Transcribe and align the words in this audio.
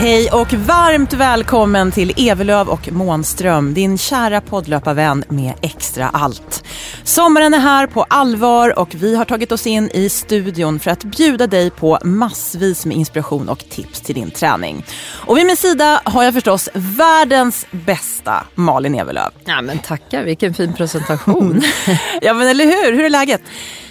Hej 0.00 0.30
och 0.30 0.52
varmt 0.52 1.12
välkommen 1.12 1.92
till 1.92 2.12
Evelöv 2.16 2.68
och 2.68 2.92
Månström, 2.92 3.74
din 3.74 3.98
kära 3.98 4.40
poddlöparvän 4.40 5.24
med 5.28 5.54
extra 5.62 6.08
allt. 6.08 6.64
Sommaren 7.04 7.54
är 7.54 7.58
här 7.58 7.86
på 7.86 8.02
allvar 8.02 8.78
och 8.78 8.94
vi 8.94 9.16
har 9.16 9.24
tagit 9.24 9.52
oss 9.52 9.66
in 9.66 9.90
i 9.94 10.08
studion 10.08 10.80
för 10.80 10.90
att 10.90 11.04
bjuda 11.04 11.46
dig 11.46 11.70
på 11.70 11.98
massvis 12.04 12.86
med 12.86 12.96
inspiration 12.96 13.48
och 13.48 13.58
tips 13.58 14.00
till 14.00 14.14
din 14.14 14.30
träning. 14.30 14.84
Och 15.26 15.36
vid 15.36 15.46
min 15.46 15.56
sida 15.56 16.00
har 16.04 16.24
jag 16.24 16.34
förstås 16.34 16.68
världens 16.74 17.66
bästa 17.70 18.44
Malin 18.54 18.94
Evelöv. 18.94 19.30
Ja 19.44 19.62
men 19.62 19.78
tackar, 19.78 20.24
vilken 20.24 20.54
fin 20.54 20.72
presentation. 20.72 21.62
Ja 22.22 22.34
men 22.34 22.48
eller 22.48 22.64
hur, 22.64 22.92
hur 22.92 23.04
är 23.04 23.10
läget? 23.10 23.42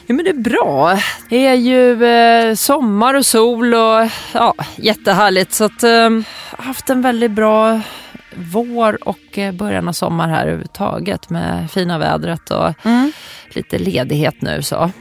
Ja 0.09 0.15
men 0.15 0.25
det 0.25 0.31
är 0.31 0.33
bra. 0.33 0.99
Det 1.29 1.45
är 1.45 1.53
ju 1.53 2.03
eh, 2.05 2.55
sommar 2.55 3.13
och 3.13 3.25
sol 3.25 3.73
och 3.73 4.09
ja, 4.33 4.53
jättehärligt. 4.75 5.53
Så 5.53 5.63
att, 5.63 5.83
eh, 5.83 6.09
haft 6.57 6.89
en 6.89 7.01
väldigt 7.01 7.31
bra 7.31 7.81
vår 8.35 9.07
och 9.07 9.37
eh, 9.37 9.53
början 9.53 9.87
av 9.87 9.93
sommar 9.93 10.27
här 10.27 10.41
överhuvudtaget 10.41 11.29
med 11.29 11.71
fina 11.71 11.97
vädret 11.97 12.51
och 12.51 12.73
lite 13.49 13.77
ledighet 13.77 14.41
nu 14.41 14.61
så. 14.61 14.91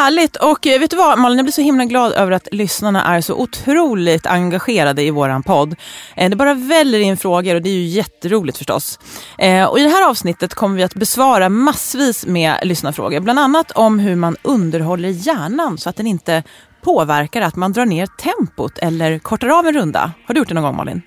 Härligt 0.00 0.36
och 0.36 0.66
eh, 0.66 0.80
vet 0.80 0.90
du 0.90 0.96
vad 0.96 1.18
Malin, 1.18 1.38
jag 1.38 1.44
blir 1.44 1.52
så 1.52 1.60
himla 1.60 1.84
glad 1.84 2.12
över 2.12 2.32
att 2.32 2.48
lyssnarna 2.52 3.04
är 3.04 3.20
så 3.20 3.34
otroligt 3.34 4.26
engagerade 4.26 5.02
i 5.02 5.10
våran 5.10 5.42
podd. 5.42 5.76
Eh, 6.16 6.30
det 6.30 6.36
bara 6.36 6.54
väller 6.54 7.00
in 7.00 7.16
frågor 7.16 7.54
och 7.54 7.62
det 7.62 7.70
är 7.70 7.74
ju 7.74 7.84
jätteroligt 7.84 8.58
förstås. 8.58 8.98
Eh, 9.38 9.64
och 9.64 9.78
i 9.78 9.82
det 9.82 9.88
här 9.88 10.08
avsnittet 10.08 10.54
kommer 10.54 10.76
vi 10.76 10.82
att 10.82 10.94
besvara 10.94 11.48
massvis 11.48 12.26
med 12.26 12.58
lyssnarfrågor. 12.62 13.20
Bland 13.20 13.38
annat 13.38 13.70
om 13.70 13.98
hur 13.98 14.16
man 14.16 14.36
underhåller 14.42 15.08
hjärnan 15.08 15.78
så 15.78 15.90
att 15.90 15.96
den 15.96 16.06
inte 16.06 16.42
påverkar 16.82 17.40
att 17.40 17.56
man 17.56 17.72
drar 17.72 17.86
ner 17.86 18.06
tempot 18.06 18.78
eller 18.78 19.18
kortar 19.18 19.48
av 19.48 19.66
en 19.66 19.74
runda. 19.74 20.12
Har 20.26 20.34
du 20.34 20.38
gjort 20.40 20.48
det 20.48 20.54
någon 20.54 20.64
gång 20.64 20.76
Malin? 20.76 21.02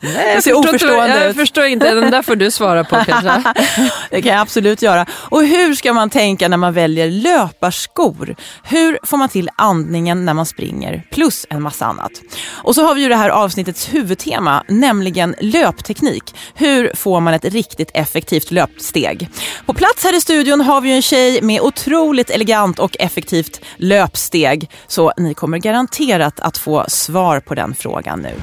Nej, 0.00 0.34
jag 0.34 0.42
ser 0.42 0.58
oförstående 0.58 1.20
jag 1.20 1.30
ut. 1.30 1.36
förstår 1.36 1.64
inte, 1.64 1.94
den 1.94 2.10
där 2.10 2.22
får 2.22 2.36
du 2.36 2.50
svara 2.50 2.84
på 2.84 3.04
kanske. 3.04 3.42
Det 4.10 4.22
kan 4.22 4.32
jag 4.32 4.40
absolut 4.40 4.82
göra. 4.82 5.06
Och 5.12 5.44
hur 5.44 5.74
ska 5.74 5.92
man 5.92 6.10
tänka 6.10 6.48
när 6.48 6.56
man 6.56 6.72
väljer 6.72 7.10
löparskor? 7.10 8.36
Hur 8.62 8.98
får 9.02 9.16
man 9.16 9.28
till 9.28 9.50
andningen 9.56 10.24
när 10.24 10.34
man 10.34 10.46
springer? 10.46 11.02
Plus 11.10 11.46
en 11.50 11.62
massa 11.62 11.86
annat. 11.86 12.10
Och 12.50 12.74
så 12.74 12.84
har 12.86 12.94
vi 12.94 13.02
ju 13.02 13.08
det 13.08 13.16
här 13.16 13.30
avsnittets 13.30 13.94
huvudtema, 13.94 14.64
nämligen 14.68 15.34
löpteknik. 15.40 16.34
Hur 16.54 16.92
får 16.94 17.20
man 17.20 17.34
ett 17.34 17.44
riktigt 17.44 17.90
effektivt 17.94 18.50
löpsteg? 18.50 19.28
På 19.66 19.74
plats 19.74 20.04
här 20.04 20.16
i 20.16 20.20
studion 20.20 20.60
har 20.60 20.80
vi 20.80 20.92
en 20.92 21.02
tjej 21.02 21.42
med 21.42 21.60
otroligt 21.60 22.30
elegant 22.30 22.78
och 22.78 22.96
effektivt 22.98 23.59
löpsteg. 23.76 24.70
Så 24.86 25.12
ni 25.16 25.34
kommer 25.34 25.58
garanterat 25.58 26.40
att 26.40 26.58
få 26.58 26.84
svar 26.88 27.40
på 27.40 27.54
den 27.54 27.74
frågan 27.74 28.20
nu. 28.20 28.34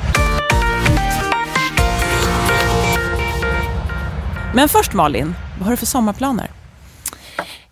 Men 4.53 4.69
först 4.69 4.94
Malin, 4.94 5.35
vad 5.57 5.66
har 5.66 5.72
du 5.72 5.77
för 5.77 5.85
sommarplaner? 5.85 6.51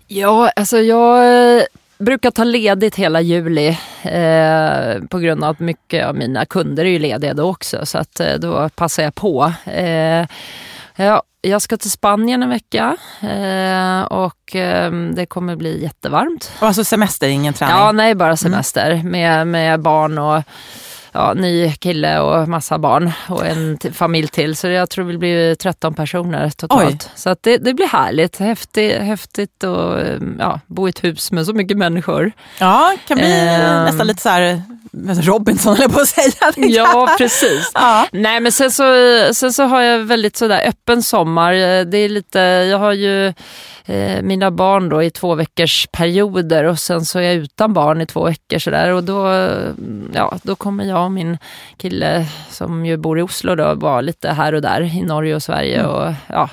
Ja, 0.07 0.50
alltså 0.55 0.78
jag 0.78 1.57
eh, 1.57 1.63
brukar 1.97 2.31
ta 2.31 2.44
ledigt 2.44 2.95
hela 2.95 3.22
juli 3.22 3.78
eh, 4.01 5.03
på 5.09 5.19
grund 5.19 5.44
av 5.44 5.50
att 5.50 5.59
mycket 5.59 6.05
av 6.05 6.16
mina 6.16 6.45
kunder 6.45 6.85
är 6.85 6.89
ju 6.89 7.00
lediga 7.00 7.34
då 7.34 7.50
också. 7.50 7.85
Så 7.85 7.97
att 7.97 8.19
eh, 8.19 8.34
då 8.34 8.69
passar 8.69 9.03
jag 9.03 9.16
på. 9.16 9.53
Eh, 9.66 10.25
ja, 10.95 11.23
jag 11.41 11.61
ska 11.61 11.78
till 11.78 11.91
Spanien 11.91 12.44
en 12.44 12.50
vecka 12.50 12.97
eh, 13.22 14.01
och 14.01 14.56
eh, 14.56 14.91
det 14.91 15.25
kommer 15.25 15.56
bli 15.56 15.83
jättevarmt. 15.83 16.51
Och 16.59 16.67
Alltså 16.67 16.83
semester, 16.83 17.28
ingen 17.28 17.53
träning? 17.53 17.75
Ja, 17.75 17.91
nej, 17.91 18.16
bara 18.16 18.38
semester 18.38 19.01
med, 19.03 19.47
med 19.47 19.79
barn 19.81 20.17
och 20.17 20.44
ja, 21.11 21.34
ny 21.34 21.72
kille 21.72 22.19
och 22.19 22.47
massa 22.50 22.78
barn 22.78 23.11
och 23.29 23.45
en 23.45 23.78
familj 23.94 24.28
till. 24.28 24.55
Så 24.55 24.67
jag 24.67 24.89
tror 24.89 25.11
det 25.11 25.17
blir 25.17 25.55
13 25.55 25.94
personer 25.94 26.50
totalt. 26.50 26.85
Oj. 26.88 26.97
Så 27.16 27.29
att 27.29 27.44
det, 27.44 27.57
det 27.57 27.73
blir 27.73 27.88
härligt. 27.88 28.39
Häftigt, 28.39 29.01
häftigt 29.01 29.63
att 29.63 30.00
ja, 30.39 30.59
bo 30.67 30.88
i 30.88 30.89
ett 30.89 31.03
hus 31.03 31.31
med 31.31 31.45
så 31.45 31.53
mycket 31.53 31.78
människor. 31.78 32.31
Ja, 32.59 32.95
kan 33.07 33.17
bli 33.17 33.31
Ehm. 33.50 33.84
nästan 33.85 34.07
lite 34.07 34.22
så 34.22 34.29
här 34.29 34.61
Robinson 35.22 35.75
eller 35.75 35.88
på 35.88 36.00
att 36.00 36.07
säga. 36.07 36.53
Ja, 36.56 37.16
precis. 37.17 37.72
Ja. 37.73 38.07
Nej, 38.11 38.39
men 38.39 38.51
sen 38.51 38.72
så, 38.72 38.83
sen 39.33 39.53
så 39.53 39.63
har 39.63 39.81
jag 39.81 40.00
väldigt 40.00 40.38
sådär 40.38 40.67
öppen 40.67 41.03
sommar. 41.03 41.53
Det 41.85 41.97
är 41.97 42.09
lite, 42.09 42.39
jag 42.39 42.78
har 42.78 42.94
ju 42.94 43.28
eh, 43.85 44.22
mina 44.22 44.51
barn 44.51 44.89
då 44.89 45.03
i 45.03 45.09
två 45.09 45.35
veckors 45.35 45.88
perioder 45.91 46.63
och 46.63 46.79
sen 46.79 47.05
så 47.05 47.19
är 47.19 47.23
jag 47.23 47.35
utan 47.35 47.73
barn 47.73 48.01
i 48.01 48.05
två 48.05 48.23
veckor 48.23 48.59
sådär 48.59 48.91
och 48.91 49.03
då, 49.03 49.25
mm, 49.28 50.11
ja, 50.13 50.38
då 50.44 50.55
kommer 50.55 50.85
jag 50.85 51.05
och 51.05 51.11
min 51.11 51.38
kille 51.78 52.25
som 52.50 52.85
ju 52.85 52.97
bor 52.97 53.19
i 53.19 53.22
Oslo 53.22 53.55
då 53.55 53.73
vara 53.73 54.01
lite 54.01 54.29
här 54.29 54.53
och 54.53 54.61
där 54.61 54.81
i 54.81 55.01
Norge 55.01 55.35
och 55.35 55.44
Sverige 55.44 55.85
och 55.85 56.13
ja, 56.28 56.50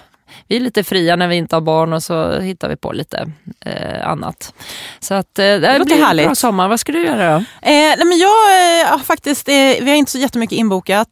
vi 0.48 0.56
är 0.56 0.60
lite 0.60 0.84
fria 0.84 1.16
när 1.16 1.28
vi 1.28 1.36
inte 1.36 1.56
har 1.56 1.60
barn 1.60 1.92
och 1.92 2.02
så 2.02 2.40
hittar 2.40 2.68
vi 2.68 2.76
på 2.76 2.92
lite 2.92 3.32
eh, 3.60 4.08
annat. 4.08 4.54
Så 5.00 5.14
att 5.14 5.38
eh, 5.38 5.44
det, 5.44 5.58
låter 5.58 5.84
blir 5.84 5.96
en 5.96 6.02
härligt. 6.02 6.26
bra 6.26 6.34
sommar. 6.34 6.68
Vad 6.68 6.80
ska 6.80 6.92
du 6.92 7.04
göra 7.04 7.32
då? 7.32 7.36
Eh, 7.36 7.44
nej 7.62 8.04
men 8.04 8.18
jag 8.18 8.92
eh, 8.92 8.98
faktiskt, 9.02 9.48
eh, 9.48 9.54
vi 9.54 9.86
har 9.88 9.94
inte 9.94 10.12
så 10.12 10.18
jättemycket 10.18 10.58
inbokat, 10.58 11.08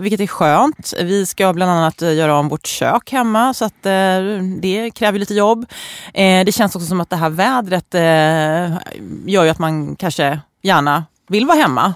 vilket 0.00 0.20
är 0.20 0.26
skönt. 0.26 0.94
Vi 1.02 1.26
ska 1.26 1.52
bland 1.52 1.70
annat 1.70 2.02
göra 2.02 2.38
om 2.38 2.48
vårt 2.48 2.66
kök 2.66 3.12
hemma, 3.12 3.54
så 3.54 3.64
att, 3.64 3.82
det 4.60 4.90
kräver 4.94 5.18
lite 5.18 5.34
jobb. 5.34 5.66
Det 6.12 6.54
känns 6.54 6.76
också 6.76 6.86
som 6.86 7.00
att 7.00 7.10
det 7.10 7.16
här 7.16 7.30
vädret 7.30 7.94
gör 9.26 9.44
ju 9.44 9.50
att 9.50 9.58
man 9.58 9.96
kanske 9.96 10.40
gärna 10.62 11.04
vill 11.28 11.46
vara 11.46 11.58
hemma 11.58 11.94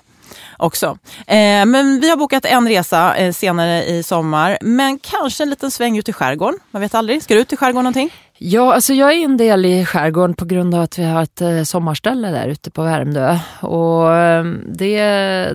också. 0.56 0.98
Eh, 1.26 1.66
men 1.66 2.00
vi 2.00 2.10
har 2.10 2.16
bokat 2.16 2.44
en 2.44 2.68
resa 2.68 3.16
eh, 3.16 3.32
senare 3.32 3.84
i 3.84 4.02
sommar, 4.02 4.58
men 4.60 4.98
kanske 4.98 5.42
en 5.42 5.50
liten 5.50 5.70
sväng 5.70 5.98
ut 5.98 6.08
i 6.08 6.12
skärgården. 6.12 6.60
Man 6.70 6.82
vet 6.82 6.94
aldrig. 6.94 7.22
Ska 7.22 7.34
du 7.34 7.40
ut 7.40 7.52
i 7.52 7.56
skärgården 7.56 7.84
någonting? 7.84 8.10
Ja, 8.38 8.74
alltså 8.74 8.92
jag 8.92 9.12
är 9.12 9.24
en 9.24 9.36
del 9.36 9.66
i 9.66 9.84
skärgården 9.84 10.34
på 10.34 10.44
grund 10.44 10.74
av 10.74 10.82
att 10.82 10.98
vi 10.98 11.04
har 11.04 11.22
ett 11.22 11.40
eh, 11.40 11.62
sommarställe 11.62 12.30
där 12.30 12.48
ute 12.48 12.70
på 12.70 12.82
Värmdö. 12.82 13.38
Och 13.60 14.14
eh, 14.14 14.44
det, 14.66 14.98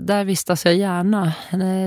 där 0.01 0.24
vistas 0.24 0.66
jag 0.66 0.75
gärna. 0.75 1.33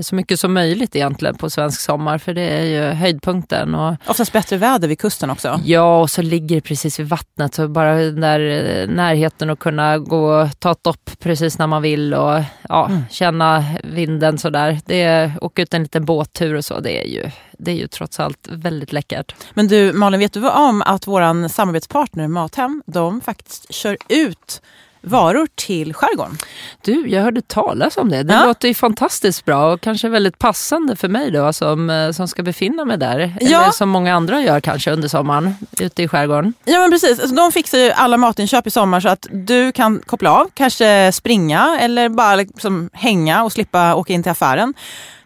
Så 0.03 0.15
mycket 0.15 0.41
som 0.41 0.53
möjligt 0.55 0.97
egentligen 0.97 1.35
på 1.35 1.51
svensk 1.51 1.81
sommar 1.81 2.19
för 2.19 2.35
det 2.35 2.43
är 2.43 2.65
ju 2.65 2.95
höjdpunkten. 2.95 3.75
Och, 3.75 3.97
Oftast 4.07 4.33
bättre 4.33 4.57
väder 4.57 4.89
vid 4.89 4.99
kusten 4.99 5.31
också. 5.31 5.61
ja, 5.65 6.01
och 6.01 6.11
så 6.11 6.23
ligger 6.23 6.57
det 6.57 6.63
precis 6.63 7.01
vid 7.01 7.09
vattnet. 7.09 7.55
Så 7.55 7.69
bara 7.69 7.95
den 7.95 8.21
där 8.21 8.41
eh, 8.41 8.89
närheten 8.89 9.51
att 9.51 9.59
kunna 9.59 9.99
gå 9.99 10.41
och 10.41 10.61
ta 10.61 10.73
ett 10.73 10.85
dopp 10.85 11.11
precis 11.19 11.59
när 11.59 11.67
man 11.67 11.83
vill 11.83 12.15
och 12.15 12.41
ja, 12.69 12.91
känna 13.11 13.65
vinden 13.85 14.39
sådär. 14.39 14.79
Det, 14.87 15.33
åka 15.41 15.63
ut 15.63 15.75
en 15.75 15.83
liten 15.83 16.05
båttur 16.05 16.55
och 16.55 16.65
så, 16.65 16.81
det 16.81 17.05
är 17.05 17.09
ju, 17.09 17.31
det 17.59 17.71
är 17.71 17.77
ju 17.77 17.87
trots 17.87 18.21
allt 18.21 18.49
väldigt 18.51 18.93
läckert. 18.93 19.35
Men 19.55 19.69
du 19.69 19.93
Malin, 19.93 20.21
vet 20.21 20.33
du 20.33 20.41
vad 20.41 20.69
om 20.69 20.83
att 20.83 21.07
vår 21.07 21.49
samarbetspartner 21.49 22.29
Mathem, 22.29 22.83
de 22.87 23.21
faktiskt 23.21 23.75
kör 23.75 23.97
ut 24.09 24.63
varor 25.05 25.49
till 25.55 25.95
skärgården. 25.95 26.39
Du, 26.83 27.09
jag 27.09 27.23
hörde 27.23 27.43
talas 27.43 27.97
om 27.97 28.09
det. 28.09 28.23
Det 28.23 28.35
Ja. 28.35 28.45
låter 28.47 28.69
ju 28.69 28.75
fantastiskt 28.75 29.45
bra 29.45 29.73
och 29.73 29.81
kanske 29.81 30.09
väldigt 30.09 30.39
passande 30.39 30.97
för 30.97 31.09
mig 31.09 31.31
då 31.31 31.53
som, 31.53 31.91
eh, 31.91 32.11
som 32.11 32.29
ska 32.29 32.43
befinna 32.43 32.85
mig 32.85 32.99
där. 32.99 33.35
Ja. 33.41 33.63
Eller 33.63 33.71
som 33.73 33.89
många 33.89 34.15
andra 34.15 34.41
gör 34.41 34.61
kanske 34.61 34.91
under 34.91 35.09
sommaren 35.09 35.55
ute 35.81 36.03
i 36.03 36.09
skärgården. 36.09 36.55
Ja 36.65 36.81
men 36.81 36.91
precis, 36.91 37.21
alltså, 37.21 37.35
de 37.37 37.53
fixar 37.53 37.79
ju 37.79 37.91
alla 37.91 38.17
matinköp 38.17 38.67
i 38.67 38.71
sommar 38.71 39.01
så 39.01 39.09
att 39.09 39.27
du 39.31 39.73
kan 39.73 40.03
koppla 40.07 40.31
av, 40.33 40.51
kanske 40.55 41.13
springa 41.13 41.79
eller 41.81 42.09
bara 42.09 42.37
liksom 42.37 42.91
hänga 42.93 43.45
och 43.45 43.53
slippa 43.53 43.95
åka 43.95 44.13
in 44.13 44.23
till 44.23 44.33
affären. 44.33 44.75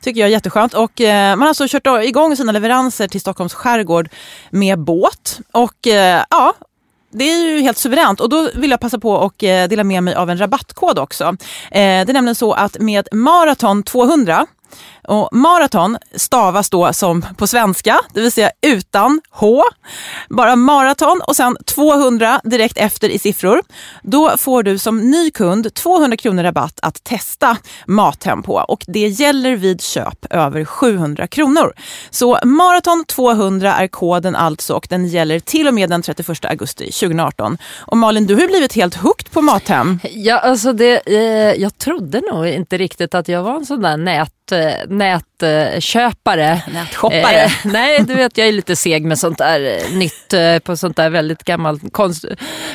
Tycker 0.03 0.21
jag 0.21 0.27
är 0.27 0.33
jätteskönt. 0.33 0.75
Och, 0.75 1.01
eh, 1.01 1.31
man 1.31 1.41
har 1.41 1.49
alltså 1.49 1.65
kört 1.69 1.87
igång 2.05 2.37
sina 2.37 2.53
leveranser 2.53 3.09
till 3.09 3.21
Stockholms 3.21 3.55
skärgård 3.55 4.09
med 4.51 4.79
båt. 4.79 5.41
Och 5.53 5.87
eh, 5.87 6.23
ja, 6.31 6.55
det 7.11 7.25
är 7.25 7.49
ju 7.49 7.61
helt 7.61 7.79
suveränt 7.79 8.21
och 8.21 8.29
då 8.29 8.51
vill 8.55 8.71
jag 8.71 8.81
passa 8.81 8.99
på 8.99 9.13
och 9.13 9.45
eh, 9.45 9.69
dela 9.69 9.85
med 9.85 10.03
mig 10.03 10.15
av 10.15 10.31
en 10.31 10.41
rabattkod 10.41 10.99
också. 10.99 11.25
Eh, 11.25 11.37
det 11.71 11.81
är 11.81 12.13
nämligen 12.13 12.35
så 12.35 12.53
att 12.53 12.79
med 12.81 13.09
Marathon 13.13 13.83
200 13.83 14.47
och 15.09 15.29
maraton 15.33 15.99
stavas 16.15 16.71
då 16.71 16.93
som 16.93 17.25
på 17.37 17.47
svenska, 17.47 18.01
det 18.15 18.21
vill 18.21 18.33
säga 18.33 18.51
utan 18.67 19.21
H. 19.31 19.63
Bara 20.29 20.57
maraton 20.57 21.21
och 21.27 21.37
sen 21.37 21.57
200 21.65 22.41
direkt 22.45 22.79
efter 22.79 23.09
i 23.09 23.19
siffror. 23.19 23.63
Då 24.03 24.37
får 24.39 24.63
du 24.63 24.79
som 24.79 25.11
ny 25.11 25.31
kund 25.31 25.75
200 25.75 26.17
kronor 26.17 26.43
rabatt 26.43 26.79
att 26.83 27.05
testa 27.05 27.57
Mathem 27.87 28.43
på 28.43 28.55
och 28.55 28.85
det 28.87 29.09
gäller 29.09 29.57
vid 29.57 29.81
köp 29.81 30.27
över 30.31 30.65
700 30.65 31.27
kronor. 31.27 31.73
Så 32.11 32.39
maraton 32.45 33.05
200 33.09 33.75
är 33.75 33.87
koden 33.87 34.37
alltså 34.37 34.75
och 34.75 34.87
den 34.91 35.07
gäller 35.07 35.41
till 35.41 35.69
och 35.69 35.75
med 35.75 35.91
den 35.91 36.03
31 36.03 36.45
augusti 36.45 36.85
2018. 36.85 37.59
Och 37.79 37.97
Malin, 37.97 38.27
du 38.27 38.35
har 38.35 38.41
ju 38.41 38.49
blivit 38.49 38.73
helt 38.73 38.95
hooked 38.95 39.31
på 39.31 39.43
Mathem. 39.43 40.01
Ja, 40.03 40.39
alltså 40.39 40.73
det, 40.73 41.03
eh, 41.07 41.63
jag 41.63 41.79
trodde 41.79 42.23
nog 42.33 42.47
inte 42.47 42.79
riktigt 42.79 43.15
att 43.15 43.29
jag 43.29 43.43
var 43.43 43.57
en 43.57 43.67
sån 43.67 43.83
där 43.83 43.97
nät, 43.97 44.33
Eh, 44.53 44.87
nät 44.89 45.28
nätköpare. 45.43 46.63
Nätshoppare. 46.73 47.45
Eh, 47.45 47.51
nej, 47.65 48.03
du 48.03 48.15
vet 48.15 48.39
jag 48.39 48.49
är 48.49 48.53
lite 48.53 48.77
seg 48.77 49.05
med 49.05 49.19
sånt 49.19 49.39
där 49.39 49.61
eh, 49.61 49.99
nytt 49.99 50.33
eh, 50.33 50.59
på 50.59 50.77
sånt 50.77 50.97
där 50.97 51.11
väldigt 51.11 51.45
gammalt 51.45 51.93
kons 51.93 52.27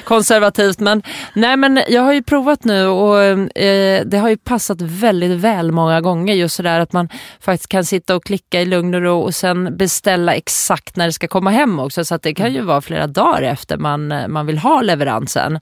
konservativt. 0.04 0.80
Men, 0.80 1.04
nej, 1.34 1.58
men 1.58 1.82
jag 1.88 2.02
har 2.02 2.14
ju 2.14 2.24
provat 2.24 2.64
nu 2.64 2.88
och 2.88 3.24
eh, 3.58 4.06
det 4.06 4.18
har 4.18 4.30
ju 4.30 4.38
passat 4.38 4.82
väldigt 4.82 5.40
väl 5.40 5.72
många 5.72 6.02
gånger. 6.02 6.34
Just 6.34 6.56
sådär 6.56 6.80
att 6.80 6.94
man 6.94 7.10
faktiskt 7.40 7.70
kan 7.70 7.86
sitta 7.86 8.16
och 8.16 8.24
klicka 8.24 8.62
i 8.62 8.66
lugn 8.66 8.96
och 8.96 9.02
ro 9.02 9.20
och 9.20 9.36
sen 9.36 9.78
beställa 9.78 10.34
exakt 10.34 10.96
när 10.96 11.06
det 11.06 11.14
ska 11.14 11.28
komma 11.28 11.52
hem 11.52 11.80
också. 11.80 12.06
Så 12.06 12.16
att 12.16 12.22
det 12.22 12.34
kan 12.34 12.54
ju 12.54 12.62
vara 12.62 12.82
flera 12.82 13.08
dagar 13.08 13.42
efter 13.42 13.78
man, 13.78 14.12
eh, 14.12 14.28
man 14.28 14.46
vill 14.46 14.58
ha 14.58 14.82
leveransen. 14.82 15.60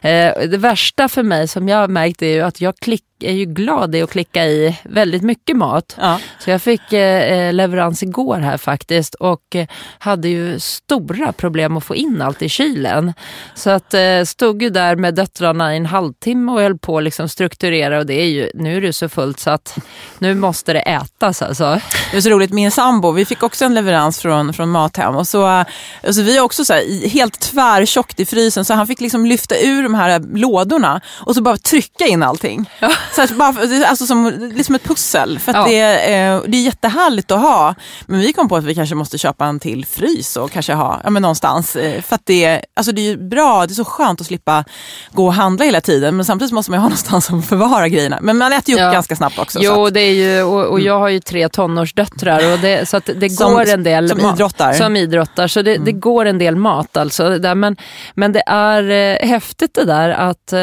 Eh, 0.00 0.32
det 0.48 0.58
värsta 0.58 1.08
för 1.08 1.22
mig 1.22 1.48
som 1.48 1.68
jag 1.68 1.78
har 1.78 1.88
märkt 1.88 2.22
är 2.22 2.34
ju 2.34 2.40
att 2.40 2.60
jag 2.60 2.76
klick, 2.76 3.04
är 3.20 3.32
ju 3.32 3.44
glad 3.44 3.94
i 3.94 4.02
att 4.02 4.10
klicka 4.10 4.46
i 4.46 4.78
väldigt 4.82 5.22
mycket 5.22 5.56
mat. 5.56 5.96
Ja. 6.00 6.20
Så 6.38 6.50
jag 6.50 6.62
fick 6.62 6.92
eh, 6.92 7.52
leverans 7.52 8.02
igår 8.02 8.38
här 8.38 8.56
faktiskt 8.56 9.14
och 9.14 9.56
eh, 9.56 9.66
hade 9.98 10.28
ju 10.28 10.60
stora 10.60 11.32
problem 11.32 11.76
att 11.76 11.84
få 11.84 11.94
in 11.94 12.22
allt 12.22 12.42
i 12.42 12.48
kylen. 12.48 13.12
Så 13.54 13.70
att 13.70 13.94
eh, 13.94 14.22
stod 14.24 14.62
ju 14.62 14.70
där 14.70 14.96
med 14.96 15.14
döttrarna 15.14 15.74
i 15.74 15.76
en 15.76 15.86
halvtimme 15.86 16.52
och 16.52 16.60
höll 16.60 16.78
på 16.78 16.98
att 16.98 17.04
liksom 17.04 17.28
strukturera 17.28 17.98
och 17.98 18.06
det 18.06 18.14
är 18.14 18.26
ju, 18.26 18.50
nu 18.54 18.76
är 18.76 18.80
det 18.80 18.92
så 18.92 19.08
fullt 19.08 19.40
så 19.40 19.50
att 19.50 19.76
nu 20.18 20.34
måste 20.34 20.72
det 20.72 20.80
ätas 20.80 21.42
alltså. 21.42 21.80
Det 22.10 22.16
är 22.16 22.20
så 22.20 22.28
roligt, 22.30 22.52
min 22.52 22.70
sambo, 22.70 23.10
vi 23.12 23.24
fick 23.24 23.42
också 23.42 23.64
en 23.64 23.74
leverans 23.74 24.20
från, 24.20 24.52
från 24.54 24.70
Mathem 24.70 25.16
och 25.16 25.28
så, 25.28 25.46
alltså 25.46 26.22
vi 26.22 26.36
är 26.36 26.40
också 26.40 26.64
så 26.64 26.72
här, 26.72 27.08
helt 27.08 27.40
tvärtjockt 27.40 28.20
i 28.20 28.26
frysen 28.26 28.64
så 28.64 28.74
han 28.74 28.86
fick 28.86 29.00
liksom 29.00 29.26
lyfta 29.26 29.54
ur 29.58 29.82
de 29.82 29.94
här 29.94 30.22
lådorna 30.36 31.00
och 31.26 31.34
så 31.34 31.42
bara 31.42 31.56
trycka 31.56 32.06
in 32.06 32.22
allting. 32.22 32.70
Så 33.16 33.22
att 33.22 33.30
bara, 33.30 33.54
alltså 33.88 34.06
som 34.06 34.50
liksom 34.54 34.74
ett 34.74 34.84
pussel, 34.84 35.38
för 35.38 35.52
Ja. 35.52 35.64
det, 35.68 36.14
eh, 36.14 36.23
det 36.46 36.56
är 36.56 36.62
jättehärligt 36.62 37.30
att 37.30 37.40
ha. 37.40 37.74
Men 38.06 38.20
vi 38.20 38.32
kom 38.32 38.48
på 38.48 38.56
att 38.56 38.64
vi 38.64 38.74
kanske 38.74 38.94
måste 38.94 39.18
köpa 39.18 39.44
en 39.46 39.60
till 39.60 39.86
frys 39.86 40.36
och 40.36 40.50
kanske 40.50 40.72
ha 40.74 41.00
ja, 41.04 41.10
men 41.10 41.22
någonstans. 41.22 41.76
eh, 41.76 42.02
För 42.02 42.14
att 42.14 42.22
det, 42.26 42.60
alltså 42.76 42.92
det 42.92 43.10
är 43.10 43.16
bra, 43.16 43.66
det 43.66 43.72
är 43.72 43.74
så 43.74 43.84
skönt 43.84 44.20
att 44.20 44.26
slippa 44.26 44.64
gå 45.12 45.26
och 45.26 45.34
handla 45.34 45.64
hela 45.64 45.80
tiden 45.80 46.16
men 46.16 46.24
samtidigt 46.24 46.52
måste 46.52 46.70
man 46.70 46.78
ju 46.78 46.80
ha 46.80 46.88
någonstans 46.88 47.30
att 47.30 47.46
förvara 47.46 47.88
grejerna. 47.88 48.18
Men 48.22 48.36
man 48.38 48.52
äter 48.52 48.68
ju 48.68 48.74
upp 48.74 48.80
Ja. 48.80 48.92
ganska 48.92 49.16
snabbt 49.16 49.38
också. 49.38 49.58
så 49.58 49.64
Jo, 49.64 49.86
att- 49.86 49.94
det 49.94 50.00
är 50.00 50.12
ju, 50.14 50.42
och, 50.42 50.64
och 50.66 50.80
jag 50.80 50.98
har 50.98 51.08
ju 51.08 51.20
tre 51.20 51.48
tonårsdöttrar 51.48 52.52
och 52.52 52.58
det, 52.58 52.88
så 52.88 52.96
att 52.96 53.10
det 53.16 53.30
Som- 53.30 53.52
går 53.54 53.68
en 53.68 53.82
del 53.82 54.08
som 54.08 54.20
idrottar. 54.20 54.66
Mm. 54.66 54.78
Som 54.78 54.96
idrottar, 54.96 55.48
så 55.48 55.62
det, 55.62 55.76
det 55.76 55.92
går 55.92 56.24
en 56.26 56.38
del 56.38 56.56
mat 56.56 56.96
alltså. 56.96 57.38
Där, 57.38 57.54
men, 57.54 57.76
men 58.14 58.32
det 58.32 58.42
är 58.46 58.90
eh, 59.22 59.28
häftigt 59.28 59.74
det 59.74 59.84
där 59.84 60.10
att 60.10 60.52
eh, 60.52 60.58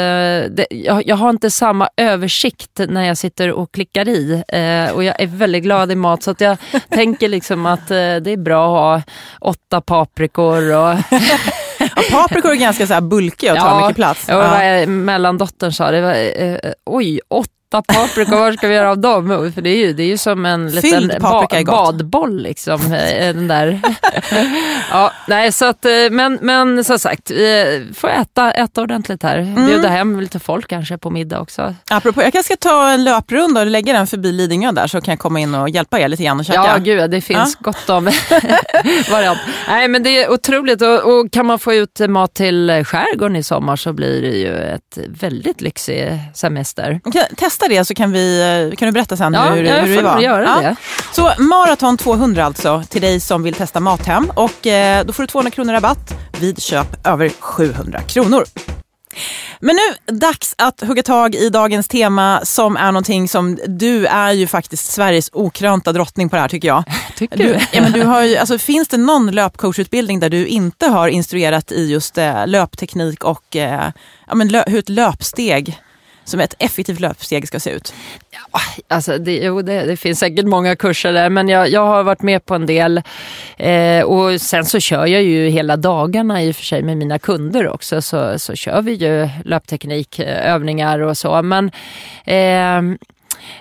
det, 0.56 0.66
jag, 0.69 1.08
jag 1.08 1.16
har 1.16 1.30
inte 1.30 1.52
samma 1.52 1.90
översikt 1.98 2.80
när 2.90 3.04
jag 3.08 3.18
sitter 3.18 3.52
och 3.52 3.72
klickar 3.72 4.08
i 4.08 4.44
eh, 4.48 4.96
och 4.96 5.04
jag 5.04 5.22
är 5.22 5.28
väldigt 5.28 5.50
glad 5.59 5.92
i 5.92 5.95
mat 5.95 6.24
så 6.24 6.31
att 6.31 6.42
jag 6.42 6.57
tänker 6.89 7.30
liksom 7.30 7.65
att 7.65 7.92
eh, 7.92 7.95
det 7.95 8.31
är 8.31 8.38
bra 8.38 8.95
att 8.95 9.01
ha 9.06 9.13
åtta 9.50 9.81
paprikor 9.81 10.75
och 10.75 10.95
Ja, 11.95 12.03
paprikor 12.12 12.51
är 12.51 12.56
ganska 12.56 12.88
så 12.88 13.01
bulkiga 13.01 13.53
och 13.53 13.59
tar 13.59 13.81
mycket 13.81 13.95
plats. 13.95 14.25
Ja, 14.27 14.86
mellandottern 14.88 15.71
sa 15.71 15.92
det 15.92 16.01
var, 16.01 16.42
eh, 16.44 16.74
oj, 16.86 17.19
åtta 17.27 17.50
paprikor, 17.71 18.35
vad 18.38 18.53
ska 18.53 18.68
vi 18.68 18.75
göra 18.75 18.91
av 18.91 18.97
dem? 18.97 19.51
För 19.56 19.62
det 19.62 19.69
är 19.69 19.77
ju, 19.77 19.94
det 19.94 20.03
är 20.03 20.07
ju 20.07 20.18
som 20.18 20.45
en 20.45 20.71
liten 20.71 21.07
gott. 21.07 21.65
badboll 21.65 22.41
liksom. 22.41 22.94
eh, 22.94 23.33
Den 23.35 23.47
där. 23.47 23.79
ja, 24.91 25.12
nej, 25.27 25.51
så 25.51 25.65
att, 25.65 25.85
eh, 25.85 25.91
men, 26.12 26.39
men 26.41 26.83
som 26.83 27.00
sagt, 27.00 27.31
vi 27.31 27.88
får 27.95 28.09
äta, 28.09 28.51
äta 28.51 28.81
ordentligt 28.81 29.23
här. 29.23 29.38
Mm. 29.38 29.65
Bjuda 29.65 29.89
hem 29.89 30.19
lite 30.19 30.39
folk 30.39 30.68
kanske 30.68 30.97
på 30.97 31.09
middag 31.09 31.39
också. 31.39 31.75
Apropå, 31.89 32.21
jag 32.21 32.33
kanske 32.33 32.53
ska 32.53 32.69
ta 32.69 32.89
en 32.89 33.03
löprunda 33.03 33.62
och 33.62 33.68
lägga 33.68 33.94
den 33.94 34.07
förbi 34.07 34.31
Lidingö 34.31 34.71
där 34.71 34.88
så 34.88 35.01
kan 35.01 35.12
jag 35.12 35.19
komma 35.19 35.39
in 35.39 35.56
och 35.56 35.69
hjälpa 35.69 36.00
er 36.00 36.07
lite 36.07 36.24
grann 36.24 36.39
och 36.39 36.45
käka. 36.45 36.59
Ja, 36.59 36.77
gud, 36.77 37.12
det 37.12 37.21
finns 37.21 37.56
gott 37.56 37.89
om 37.89 38.06
variant. 39.12 39.39
Nej, 39.67 39.88
men 39.88 40.03
det 40.03 40.24
är 40.24 40.31
otroligt 40.31 40.81
och, 40.81 41.00
och 41.19 41.31
kan 41.31 41.45
man 41.45 41.59
få 41.59 41.74
ut 41.74 42.00
mat 42.09 42.33
till 42.33 42.83
skärgården 42.85 43.35
i 43.35 43.44
sommar 43.44 43.75
så 43.75 43.94
blir 43.94 44.21
det 44.21 44.38
ju 44.38 44.57
ett 44.57 44.97
väldigt 45.07 45.62
lyxig 45.62 46.19
semester. 46.35 47.00
Kan, 47.03 47.24
testa 47.38 47.61
det 47.69 47.86
så 47.86 47.94
kan, 47.94 48.12
vi, 48.12 48.74
kan 48.78 48.86
du 48.86 48.92
berätta 48.92 49.18
sen 49.18 49.34
Ja, 49.34 49.42
hur, 49.42 49.56
hur 49.86 49.96
det 49.96 50.02
var. 50.02 50.19
göra 50.19 50.44
Ja. 50.44 50.62
det. 50.62 50.75
Så 51.12 51.42
Marathon 51.44 51.98
200 51.98 52.46
alltså 52.46 52.84
till 52.90 53.02
dig 53.02 53.19
som 53.19 53.44
vill 53.44 53.54
testa 53.54 53.80
Mathem 53.80 54.31
och 54.36 54.68
eh, 54.68 55.06
då 55.06 55.13
får 55.13 55.24
du 55.24 55.28
200 55.28 55.52
kronor 55.52 55.74
rabatt 55.74 56.13
vid 56.40 56.62
köp 56.62 57.08
över 57.08 57.30
700 57.40 58.02
kronor. 58.02 58.44
Men 59.60 59.75
nu 59.75 60.16
dags 60.16 60.56
att 60.58 60.81
hugga 60.81 61.04
tag 61.04 61.36
i 61.36 61.50
dagens 61.50 61.88
tema 61.88 62.40
som 62.44 62.78
är 62.78 62.86
någonting 62.92 63.27
som 63.27 63.58
du 63.68 64.06
är 64.06 64.32
ju 64.32 64.48
faktiskt 64.48 64.91
Sveriges 64.91 65.30
okrönta 65.34 65.91
drottning 65.94 66.30
på 66.30 66.36
det 66.36 66.41
här 66.41 66.50
tycker 66.50 66.68
jag. 66.68 66.84
Tycker 67.15 67.38
Du, 67.38 67.44
du? 67.44 67.60
ja, 67.72 67.82
men 67.82 67.91
du 67.91 68.03
har 68.03 68.24
ju, 68.24 68.38
alltså, 68.38 68.58
finns 68.58 68.88
det 68.88 68.98
någon 68.98 69.32
löpcoachutbildning 69.32 70.20
där 70.20 70.30
du 70.30 70.48
inte 70.48 70.88
har 70.88 71.08
instruerat 71.08 71.72
i 71.72 71.91
just 71.91 72.18
eh, 72.18 72.48
löpteknik 72.48 73.24
och 73.24 73.56
eh, 73.56 73.91
ja, 74.27 74.36
men 74.36 74.48
lö, 74.48 74.63
hur 74.68 74.80
ett 74.80 74.89
löpsteg, 74.89 75.80
som 76.24 76.40
ett 76.40 76.56
effektivt 76.60 77.00
löpsteg 77.00 77.48
ska 77.48 77.60
se 77.60 77.70
ut? 77.70 77.94
Ah, 78.51 78.60
alltså 78.88 79.18
det, 79.18 79.38
jo, 79.38 79.62
det, 79.62 79.86
det 79.86 79.98
finns 79.98 80.20
säkert 80.20 80.46
många 80.46 80.75
kurser 80.75 81.13
där 81.13 81.30
men 81.30 81.50
jag, 81.50 81.70
jag 81.70 81.86
har 81.86 82.04
varit 82.04 82.22
med 82.22 82.46
på 82.46 82.56
en 82.56 82.66
del 82.66 83.01
eh, 83.58 84.01
och 84.04 84.42
sen 84.42 84.66
så 84.66 84.80
kör 84.80 85.06
jag 85.06 85.24
ju 85.24 85.50
hela 85.50 85.78
dagarna 85.78 86.44
i 86.44 86.51
och 86.51 86.56
för 86.56 86.63
sig 86.63 86.84
med 86.84 86.98
mina 86.98 87.20
kunder 87.20 87.68
också 87.68 88.01
så, 88.01 88.40
så 88.40 88.56
kör 88.56 88.82
vi 88.82 88.94
ju 88.94 89.30
löpteknikövningar 89.46 91.00
och 91.00 91.18
så 91.18 91.42
men 91.42 91.72
eh, 92.25 92.98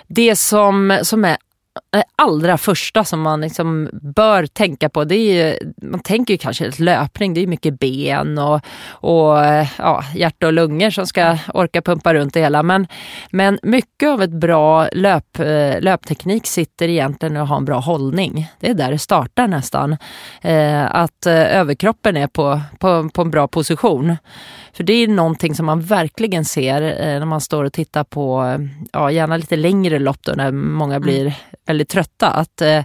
det 0.07 0.35
som, 0.35 0.99
som 1.03 1.25
är 1.25 1.37
allra 2.15 2.57
första 2.57 3.03
som 3.03 3.21
man 3.21 3.41
liksom 3.41 3.89
bör 4.15 4.45
tänka 4.45 4.89
på, 4.89 5.03
det 5.03 5.15
är 5.15 5.33
ju, 5.33 5.71
man 5.81 5.99
tänker 5.99 6.33
ju 6.33 6.37
kanske 6.37 6.67
att 6.67 6.79
löpning, 6.79 7.33
det 7.33 7.41
är 7.41 7.47
mycket 7.47 7.79
ben 7.79 8.37
och, 8.37 8.61
och 8.89 9.37
ja, 9.77 10.03
hjärta 10.15 10.47
och 10.47 10.53
lungor 10.53 10.89
som 10.89 11.07
ska 11.07 11.37
orka 11.53 11.81
pumpa 11.81 12.13
runt 12.13 12.33
det 12.33 12.39
hela. 12.39 12.63
Men, 12.63 12.87
men 13.31 13.59
mycket 13.63 14.09
av 14.09 14.21
ett 14.21 14.31
bra 14.31 14.87
löp, 14.91 15.39
eh, 15.39 15.81
löpteknik 15.81 16.47
sitter 16.47 16.87
egentligen 16.87 17.37
i 17.37 17.39
att 17.39 17.49
ha 17.49 17.57
en 17.57 17.65
bra 17.65 17.79
hållning. 17.79 18.51
Det 18.59 18.69
är 18.69 18.73
där 18.73 18.91
det 18.91 18.99
startar 18.99 19.47
nästan. 19.47 19.97
Eh, 20.41 20.95
att 20.95 21.25
eh, 21.25 21.57
överkroppen 21.57 22.17
är 22.17 22.27
på, 22.27 22.61
på, 22.79 23.09
på 23.13 23.21
en 23.21 23.31
bra 23.31 23.47
position. 23.47 24.17
För 24.73 24.83
det 24.83 24.93
är 24.93 25.07
någonting 25.07 25.55
som 25.55 25.65
man 25.65 25.81
verkligen 25.81 26.45
ser 26.45 26.81
när 27.19 27.25
man 27.25 27.41
står 27.41 27.63
och 27.63 27.73
tittar 27.73 28.03
på, 28.03 28.55
ja, 28.91 29.11
gärna 29.11 29.37
lite 29.37 29.55
längre 29.55 29.99
lopp 29.99 30.19
då, 30.21 30.31
när 30.31 30.51
många 30.51 30.99
blir 30.99 31.35
väldigt 31.65 31.89
trötta, 31.89 32.27
att 32.27 32.61
eh, 32.61 32.83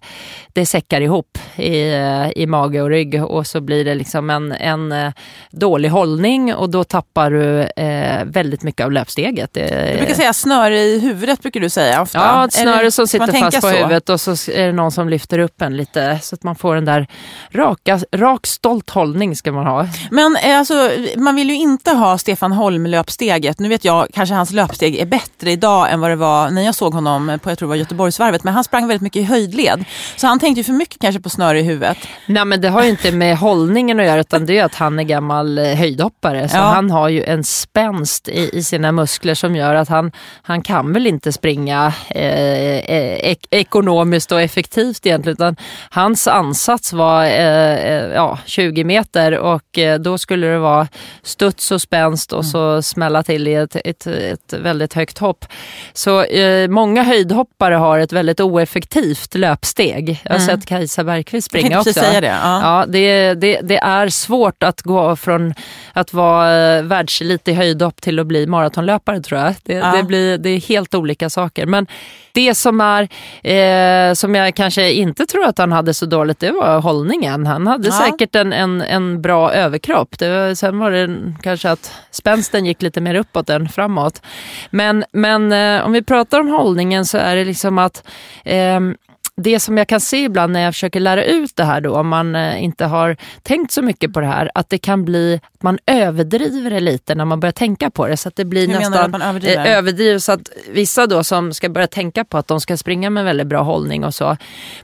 det 0.53 0.67
säckar 0.67 1.01
ihop 1.01 1.39
i, 1.57 1.93
eh, 1.93 2.31
i 2.37 2.47
mage 2.47 2.83
och 2.83 2.91
rygg 2.91 3.25
och 3.25 3.47
så 3.47 3.61
blir 3.61 3.85
det 3.85 3.95
liksom 3.95 4.31
en, 4.31 4.53
en 4.53 4.93
eh, 4.93 5.13
dålig 5.51 5.89
hållning 5.89 6.55
och 6.55 6.71
då 6.71 6.85
tappar 6.85 7.31
du 7.31 7.63
eh, 7.63 8.25
väldigt 8.25 8.63
mycket 8.63 8.85
av 8.85 8.93
löpsteget. 8.93 9.55
Du 9.55 9.97
brukar 9.97 10.15
säga 10.15 10.33
snöre 10.33 10.79
i 10.79 11.01
huvudet, 11.01 11.43
brukar 11.43 11.61
du 11.61 11.71
säga 11.71 12.03
ofta. 12.03 12.19
Ja, 12.19 12.45
ett 12.45 12.53
snöre 12.53 12.91
som 12.91 13.07
sitter 13.07 13.41
fast 13.41 13.61
på 13.61 13.69
så? 13.69 13.77
huvudet 13.77 14.09
och 14.09 14.21
så 14.21 14.31
är 14.31 14.67
det 14.67 14.73
någon 14.73 14.93
som 14.93 15.09
lyfter 15.09 15.39
upp 15.39 15.63
en 15.63 15.77
lite 15.77 16.19
så 16.23 16.35
att 16.35 16.43
man 16.43 16.57
får 16.57 16.75
den 16.75 16.85
där 16.85 17.07
raka, 17.51 18.01
rak 18.13 18.47
stolt 18.47 18.91
hållning 18.91 19.37
ska 19.37 19.53
man 19.53 19.67
ha. 19.67 19.87
Men 20.11 20.37
alltså, 20.45 20.91
man 21.17 21.37
vill 21.37 21.51
ju 21.51 21.57
inte 21.57 21.91
ha 21.91 22.19
Stefan 22.19 22.53
Holm-löpsteget. 22.53 23.59
Nu 23.59 23.69
vet 23.69 23.85
jag, 23.85 24.09
kanske 24.13 24.35
hans 24.35 24.53
löpsteg 24.53 24.97
är 24.97 25.07
bättre 25.07 25.51
idag 25.51 25.93
än 25.93 26.01
vad 26.01 26.11
det 26.11 26.17
var 26.17 26.51
när 26.51 26.63
jag 26.63 26.75
såg 26.75 26.95
honom 26.95 27.39
på 27.43 27.51
jag 27.51 27.59
tror 27.59 27.67
det 27.67 27.71
var 27.71 27.77
Göteborgsvarvet. 27.77 28.45
Men 28.45 28.55
han 28.55 28.65
sprang 28.67 28.89
väldigt 28.89 29.03
mycket 29.03 29.21
i 29.21 29.25
höjdled. 29.25 29.85
Så 30.17 30.27
han 30.27 30.39
tänkte 30.39 30.61
ju 30.61 30.65
för 30.65 30.73
mycket 30.73 31.01
kanske 31.01 31.21
på 31.21 31.31
snöre 31.31 31.61
i 31.61 31.63
huvudet. 31.63 31.99
Nej 32.27 32.45
men 32.45 32.61
det 32.61 32.69
har 32.69 32.83
ju 32.83 32.91
inte 32.91 33.13
med 33.13 33.37
hållningen 33.39 34.01
att 34.01 34.07
göra 34.07 34.21
utan 34.21 34.47
det 34.47 34.59
är 34.59 34.65
att 34.65 34.75
han 34.75 34.99
är 34.99 35.03
gammal 35.03 35.59
eh, 35.59 35.65
höjdhoppare. 35.65 36.49
Så 36.49 36.57
Ja. 36.57 36.61
han 36.63 36.91
har 36.91 37.09
ju 37.09 37.25
en 37.25 37.45
spänst 37.45 38.29
i, 38.29 38.51
i 38.59 38.63
sina 38.63 38.93
muskler 38.93 39.35
som 39.35 39.57
gör 39.57 39.75
att 39.75 39.89
han, 39.89 40.13
han 40.43 40.63
kan 40.63 40.93
väl 40.93 41.07
inte 41.07 41.33
springa 41.33 41.93
eh, 42.09 42.25
eh, 42.25 43.31
ek, 43.31 43.47
ekonomiskt 43.51 44.33
och 44.33 44.41
effektivt 44.41 45.07
egentligen. 45.07 45.35
Utan 45.37 45.57
hans 45.91 46.27
ansats 46.29 46.93
var 46.93 47.25
eh, 47.25 47.75
eh, 47.75 48.05
ja, 48.15 48.39
20 48.47 48.85
meter 48.85 49.39
och 49.39 49.79
eh, 49.79 49.99
då 49.99 50.19
skulle 50.19 50.47
det 50.47 50.59
vara 50.59 50.89
studs 51.23 51.71
och 51.71 51.83
spänst 51.83 52.33
och 52.33 52.45
så 52.47 52.83
smälla 52.83 53.23
till 53.23 53.49
i 53.49 53.55
ett, 53.55 53.77
ett, 53.85 54.07
ett 54.07 54.53
väldigt 54.53 54.95
högt 54.95 55.19
hopp. 55.19 55.45
Så 55.93 56.25
många 56.69 57.03
höjdhoppare 57.03 57.75
har 57.75 57.99
ett 57.99 58.13
väldigt 58.13 58.41
oeffektivt 58.57 59.35
löpsteg. 59.35 60.21
Jag 60.25 60.33
har 60.33 60.39
sett 60.39 60.67
Kajsa 60.67 61.05
Bergqvist 61.05 61.47
springa 61.47 61.79
också. 61.81 61.93
säga 61.93 62.21
det. 62.21 62.27
Ja. 62.27 62.61
Ja, 62.63 62.87
det, 62.89 63.35
det, 63.35 63.61
det 63.63 63.77
är 63.79 64.09
svårt 64.09 64.63
att 64.63 64.83
gå 64.83 65.17
från 65.17 65.55
att 65.93 66.13
vara 66.13 66.77
eh, 66.77 66.83
världselit 66.83 67.49
i 67.49 67.53
höjdhopp 67.53 68.01
till 68.01 68.19
att 68.19 68.27
bli 68.27 68.47
maratonlöpare 68.47 69.21
tror 69.21 69.41
jag. 69.41 69.55
Det, 69.65 69.73
Ja. 69.75 69.93
det, 69.97 70.03
blir, 70.03 70.39
det 70.39 70.51
är 70.51 70.61
helt 70.61 70.95
olika 70.95 71.31
saker. 71.31 71.67
Men 71.67 71.87
det 72.33 72.55
som 72.55 72.81
är, 72.81 73.03
eh, 73.43 74.15
som 74.15 74.35
jag 74.35 74.55
kanske 74.55 74.93
inte 74.93 75.27
tror 75.27 75.45
att 75.45 75.59
han 75.59 75.73
hade 75.73 75.95
så 75.95 76.07
dåligt, 76.07 76.41
det 76.41 76.51
var 76.51 76.81
hållningen. 76.81 77.47
Han 77.47 77.67
hade 77.67 77.89
Ja. 77.89 77.93
säkert 77.95 78.35
en, 78.35 78.53
en, 78.53 78.83
en 78.83 79.23
bra 79.23 79.53
överkropp. 79.53 80.19
Det 80.19 80.29
var, 80.29 80.55
sen 80.55 80.79
var 80.79 80.91
det 80.91 81.35
kanske 81.43 81.71
att 81.71 81.93
spänsten 82.11 82.67
gick 82.67 82.83
lite 82.83 83.01
mer 83.01 83.15
uppåt 83.15 83.51
än 83.51 83.69
framåt. 83.69 84.23
Men, 84.71 85.05
men 85.13 85.53
eh, 85.53 85.87
om 85.87 85.93
vi 85.93 86.03
pratar 86.03 86.41
om 86.41 86.49
hållningen 86.49 87.07
så 87.07 87.19
är 87.19 87.37
det 87.37 87.45
liksom 87.45 87.79
att 87.79 88.03
Um, 88.47 88.97
det 89.41 89.61
som 89.61 89.79
jag 89.79 89.89
kan 89.89 90.01
se 90.01 90.17
ibland 90.25 90.53
när 90.53 90.61
jag 90.61 90.75
försöker 90.75 91.01
lära 91.01 91.25
ut 91.25 91.57
det 91.57 91.65
här 91.65 91.81
då, 91.81 91.97
om 91.97 92.09
man 92.09 92.35
eh, 92.37 92.65
inte 92.65 92.85
har 92.85 93.17
tänkt 93.43 93.73
så 93.73 93.83
mycket 93.83 94.13
på 94.13 94.21
det 94.21 94.27
här, 94.27 94.51
att 94.55 94.71
det 94.71 94.79
kan 94.79 95.05
bli 95.05 95.41
att 95.55 95.63
man 95.63 95.79
överdriver 95.87 96.71
det 96.71 96.81
lite 96.81 97.15
när 97.15 97.25
man 97.25 97.41
börjar 97.41 97.53
tänka 97.53 97.91
på 97.91 98.07
det. 98.07 98.17
Så 98.17 98.29
att 98.29 98.37
det 98.37 98.45
blir 98.45 98.67
Hur 98.67 98.75
menar 98.75 98.91
nästan 98.91 99.11
man 99.11 99.23
överdriver? 99.23 99.67
eh, 99.67 99.79
överdriver 99.79 100.19
så 100.19 100.33
att 100.33 100.49
vissa 100.71 101.07
då 101.07 101.25
som 101.25 101.53
ska 101.53 101.69
börja 101.69 101.87
tänka 101.87 102.25
på 102.25 102.39
att 102.39 102.49
de 102.49 102.61
ska 102.61 102.77
springa 102.77 103.11
med 103.11 103.25
väldigt 103.25 103.47
bra 103.47 103.63
hållning 103.63 104.05
och 104.05 104.15
så, 104.15 104.37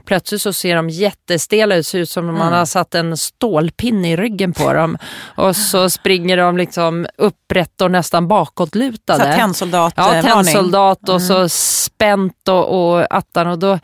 plötsligt 0.05 0.41
så 0.41 0.53
ser 0.53 0.75
de 0.75 0.89
jättestela 0.89 1.75
ut, 1.75 1.87
ser 1.87 1.99
ut 1.99 2.09
som 2.09 2.23
om 2.23 2.29
Mm. 2.35 2.39
man 2.39 2.53
har 2.53 2.65
satt 2.65 2.95
en 2.95 3.17
stålpinne 3.17 4.11
i 4.11 4.15
ryggen 4.15 4.53
på 4.53 4.73
dem 4.73 4.97
och 5.35 5.55
så 5.55 5.89
springer 5.89 6.37
de 6.37 6.57
liksom 6.57 7.07
upprätt 7.17 7.81
och 7.81 7.91
nästan 7.91 8.27
bakåtlutade. 8.27 9.31
Så 9.31 9.37
tennsoldat, 9.39 9.93
Ja, 9.97 10.15
eh, 10.15 10.23
tennsoldat 10.25 11.09
och 11.09 11.21
så 11.21 11.49
spänt 11.49 12.47
och, 12.49 12.93
och 12.95 13.15
attan 13.15 13.47
och 13.47 13.59
då, 13.59 13.79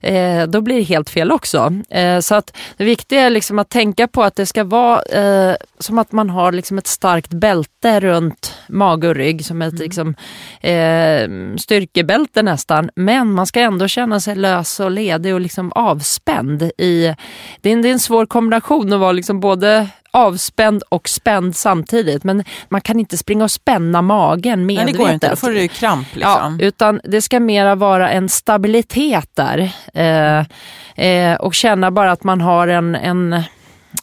eh, 0.00 0.13
då 0.48 0.60
blir 0.60 0.76
det 0.76 0.82
helt 0.82 1.10
fel 1.10 1.32
också. 1.32 1.72
Eh, 1.90 2.20
så 2.20 2.34
att 2.34 2.56
det 2.76 2.84
viktiga 2.84 3.20
är 3.20 3.30
liksom 3.30 3.58
att 3.58 3.68
tänka 3.68 4.08
på 4.08 4.22
att 4.22 4.36
det 4.36 4.46
ska 4.46 4.64
vara 4.64 5.02
eh, 5.02 5.56
som 5.78 5.98
att 5.98 6.12
man 6.12 6.30
har 6.30 6.52
liksom 6.52 6.78
ett 6.78 6.86
starkt 6.86 7.30
bälte 7.30 8.00
runt 8.00 8.54
mage 8.68 9.08
och 9.08 9.14
rygg, 9.14 9.44
som 9.44 9.62
ett 9.62 9.78
liksom, 9.78 10.14
eh, 10.60 11.28
styrkebälte 11.58 12.42
nästan. 12.42 12.90
Men 12.96 13.32
man 13.32 13.46
ska 13.46 13.60
ändå 13.60 13.88
känna 13.88 14.20
sig 14.20 14.36
lös 14.36 14.80
och 14.80 14.90
ledig 14.90 15.34
och 15.34 15.40
liksom 15.40 15.72
avspänd. 15.72 16.62
I, 16.62 17.14
det, 17.60 17.68
är 17.68 17.72
en, 17.72 17.82
det 17.82 17.88
är 17.88 17.92
en 17.92 17.98
svår 17.98 18.26
kombination 18.26 18.92
att 18.92 19.00
vara 19.00 19.12
liksom 19.12 19.40
både 19.40 19.88
avspänd 20.14 20.82
och 20.88 21.08
spänd 21.08 21.56
samtidigt. 21.56 22.24
Men 22.24 22.44
man 22.68 22.80
kan 22.80 23.00
inte 23.00 23.16
springa 23.18 23.44
och 23.44 23.50
spänna 23.50 24.02
magen 24.02 24.66
Nej, 24.66 24.76
det 24.76 24.84
medvetet. 24.84 24.98
går 24.98 25.10
inte. 25.10 25.28
Då 25.30 25.36
får 25.36 25.50
du 25.50 25.68
kramp. 25.68 26.14
Liksom. 26.14 26.56
Ja, 26.58 26.66
utan 26.66 27.00
det 27.04 27.22
ska 27.22 27.40
mera 27.40 27.74
vara 27.74 28.10
en 28.10 28.28
stabilitet 28.28 29.28
där. 29.34 29.72
Eh, 29.94 30.38
eh, 31.06 31.34
och 31.34 31.54
känna 31.54 31.90
bara 31.90 32.12
att 32.12 32.24
man 32.24 32.40
har 32.40 32.68
en, 32.68 32.94
en 32.94 33.42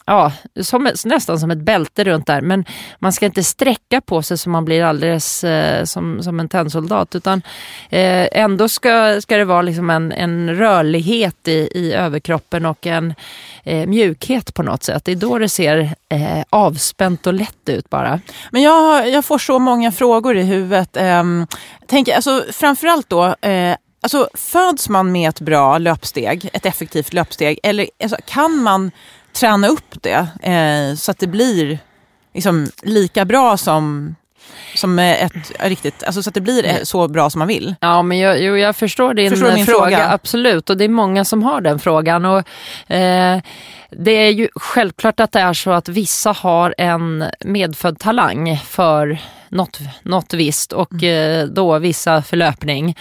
ja, 0.06 0.32
som, 0.60 0.90
nästan 1.04 1.40
som 1.40 1.50
ett 1.50 1.58
bälte 1.58 2.04
runt 2.04 2.26
där. 2.26 2.40
Men 2.40 2.64
man 2.98 3.12
ska 3.12 3.26
inte 3.26 3.44
sträcka 3.44 4.00
på 4.00 4.22
sig 4.22 4.38
så 4.38 4.50
man 4.50 4.64
blir 4.64 4.84
alldeles 4.84 5.44
eh, 5.44 5.84
som, 5.84 6.22
som 6.22 6.40
en 6.40 6.48
tennsoldat. 6.48 7.14
Utan 7.14 7.42
eh, 7.90 8.28
ändå 8.32 8.68
ska, 8.68 9.20
ska 9.20 9.36
det 9.36 9.44
vara 9.44 9.62
liksom 9.62 9.90
en, 9.90 10.12
en 10.12 10.56
rörlighet 10.56 11.48
i, 11.48 11.68
i 11.74 11.92
överkroppen 11.92 12.66
och 12.66 12.86
en 12.86 13.14
eh, 13.64 13.86
mjukhet 13.86 14.54
på 14.54 14.62
något 14.62 14.82
sätt. 14.82 15.04
Det 15.04 15.12
är 15.12 15.16
då 15.16 15.38
det 15.38 15.48
ser 15.48 15.94
eh, 16.08 16.42
avspänt 16.50 17.26
och 17.26 17.34
lätt 17.34 17.68
ut 17.68 17.90
bara. 17.90 18.20
Men 18.50 18.62
jag, 18.62 19.10
jag 19.10 19.24
får 19.24 19.38
så 19.38 19.58
många 19.58 19.92
frågor 19.92 20.36
i 20.36 20.42
huvudet. 20.42 20.96
Eh, 20.96 21.24
tänk, 21.86 22.08
alltså, 22.08 22.44
framförallt 22.52 23.08
då, 23.08 23.34
eh, 23.40 23.76
alltså, 24.00 24.28
föds 24.34 24.88
man 24.88 25.12
med 25.12 25.28
ett 25.28 25.40
bra 25.40 25.78
löpsteg, 25.78 26.50
ett 26.52 26.66
effektivt 26.66 27.12
löpsteg, 27.12 27.58
eller 27.62 27.86
alltså, 28.02 28.16
kan 28.26 28.56
man 28.56 28.90
träna 29.32 29.68
upp 29.68 30.02
det 30.02 30.26
eh, 30.42 30.94
så 30.96 31.10
att 31.10 31.18
det 31.18 31.26
blir 31.26 31.78
liksom, 32.34 32.66
lika 32.82 33.24
bra 33.24 33.56
som, 33.56 34.14
som 34.74 34.98
eh, 34.98 35.24
ett 35.24 35.52
riktigt, 35.60 36.04
alltså, 36.04 36.22
så 36.22 36.30
att 36.30 36.34
det 36.34 36.40
blir 36.40 36.66
eh, 36.66 36.82
så 36.82 37.08
bra 37.08 37.30
som 37.30 37.38
man 37.38 37.48
vill? 37.48 37.74
Ja, 37.80 38.02
men 38.02 38.18
jag, 38.18 38.42
jo, 38.42 38.56
jag 38.56 38.76
förstår 38.76 39.14
din 39.14 39.30
Förstår 39.30 39.52
min 39.52 39.66
fråga. 39.66 39.80
fråga? 39.80 40.10
Absolut, 40.10 40.70
och 40.70 40.76
det 40.76 40.84
är 40.84 40.88
många 40.88 41.24
som 41.24 41.42
har 41.42 41.60
den 41.60 41.78
frågan. 41.78 42.24
Och, 42.24 42.38
eh, 42.92 43.40
det 43.90 44.12
är 44.12 44.30
ju 44.30 44.48
självklart 44.54 45.20
att 45.20 45.32
det 45.32 45.40
är 45.40 45.52
så 45.52 45.70
att 45.70 45.88
vissa 45.88 46.32
har 46.32 46.74
en 46.78 47.24
medfödd 47.44 47.98
talang 47.98 48.58
för 48.66 49.18
något, 49.52 49.78
något 50.02 50.34
visst 50.34 50.72
och 50.72 50.92
Mm. 50.92 51.40
eh, 51.40 51.46
då 51.46 51.78
vissa 51.78 52.22
för 52.22 52.36
löpning. 52.36 52.96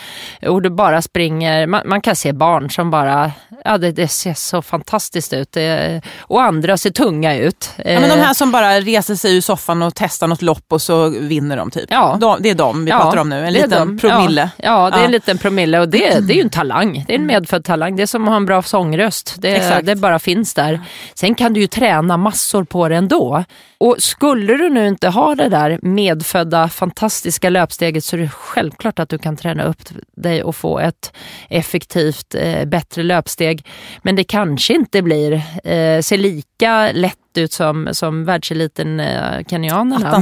Och 0.48 0.62
det 0.62 0.70
bara 0.70 1.02
springer, 1.02 1.68
man, 1.68 1.82
man 1.86 2.02
kan 2.02 2.16
se 2.16 2.34
barn 2.34 2.70
som 2.70 2.92
bara, 2.92 3.32
ja 3.66 3.78
det, 3.78 3.92
det 3.92 4.08
ser 4.08 4.34
så 4.34 4.62
fantastiskt 4.62 5.34
ut. 5.34 5.52
Det, 5.52 6.02
och 6.20 6.42
andra 6.44 6.78
ser 6.78 6.90
tunga 6.90 7.38
ut. 7.38 7.70
Ja, 7.78 7.84
men 8.00 8.02
de 8.10 8.16
Eh, 8.16 8.26
här 8.26 8.34
som 8.34 8.52
bara 8.52 8.80
reser 8.80 9.16
sig 9.16 9.38
ur 9.38 9.42
soffan 9.42 9.82
och 9.82 9.94
testar 9.96 10.28
något 10.28 10.42
lopp 10.42 10.66
och 10.70 10.82
så 10.82 11.10
vinner 11.10 11.58
de 11.58 11.72
typ. 11.72 11.86
Ja. 11.90 12.18
De, 12.22 12.38
det 12.42 12.50
är 12.50 12.56
de 12.56 12.86
vi 12.86 12.92
pratar 12.92 13.18
om 13.18 13.30
nu, 13.30 13.46
en 13.46 13.54
liten 13.54 13.98
promille. 13.98 14.50
Ja, 14.58 14.64
ja 14.64 14.90
det 14.90 14.96
är 14.96 15.00
Ja. 15.00 15.06
en 15.06 15.12
liten 15.12 15.38
promille 15.38 15.80
och 15.80 15.90
det, 15.90 16.28
det 16.28 16.34
är 16.34 16.36
ju 16.36 16.42
en 16.42 16.50
talang. 16.62 17.04
Det 17.08 17.14
är 17.16 17.20
en 17.20 17.26
medfödd 17.26 17.64
talang. 17.66 17.96
Det 17.96 18.02
är 18.04 18.08
som 18.08 18.24
att 18.24 18.30
ha 18.30 18.36
en 18.36 18.46
bra 18.46 18.62
sångröst. 18.62 19.36
Det, 19.38 19.82
det 19.84 19.96
bara 19.96 20.20
finns 20.20 20.54
där. 20.54 20.80
Sen 21.14 21.36
kan 21.36 21.54
du 21.54 21.60
ju 21.60 21.68
träna 21.68 22.18
massor 22.18 22.64
på 22.64 22.88
det 22.90 22.96
ändå. 22.96 23.44
Och 23.78 23.96
skulle 24.00 24.54
du 24.54 24.70
nu 24.70 24.88
inte 24.88 25.10
ha 25.10 25.36
det 25.36 25.50
där 25.50 25.80
medfödda 25.82 26.41
fantastiska 26.70 27.50
löpsteget 27.50 28.04
så 28.04 28.16
är 28.16 28.20
det 28.22 28.30
självklart 28.30 29.00
att 29.00 29.10
du 29.10 29.18
kan 29.18 29.38
träna 29.38 29.64
upp 29.64 29.82
dig 30.16 30.44
och 30.44 30.56
få 30.56 30.80
ett 30.80 31.14
effektivt 31.50 32.36
eh, 32.36 32.66
bättre 32.66 33.04
löpsteg. 33.04 33.66
Men 34.02 34.16
det 34.16 34.24
kanske 34.24 34.74
inte 34.74 35.02
blir, 35.02 35.34
eh, 35.64 36.02
ser 36.02 36.18
lika 36.18 36.92
lätt 36.92 37.18
ut 37.38 37.54
som, 37.54 37.90
som 37.92 38.26
världseliten 38.26 39.00
eh, 39.00 39.44
kenyanerna. 39.50 40.12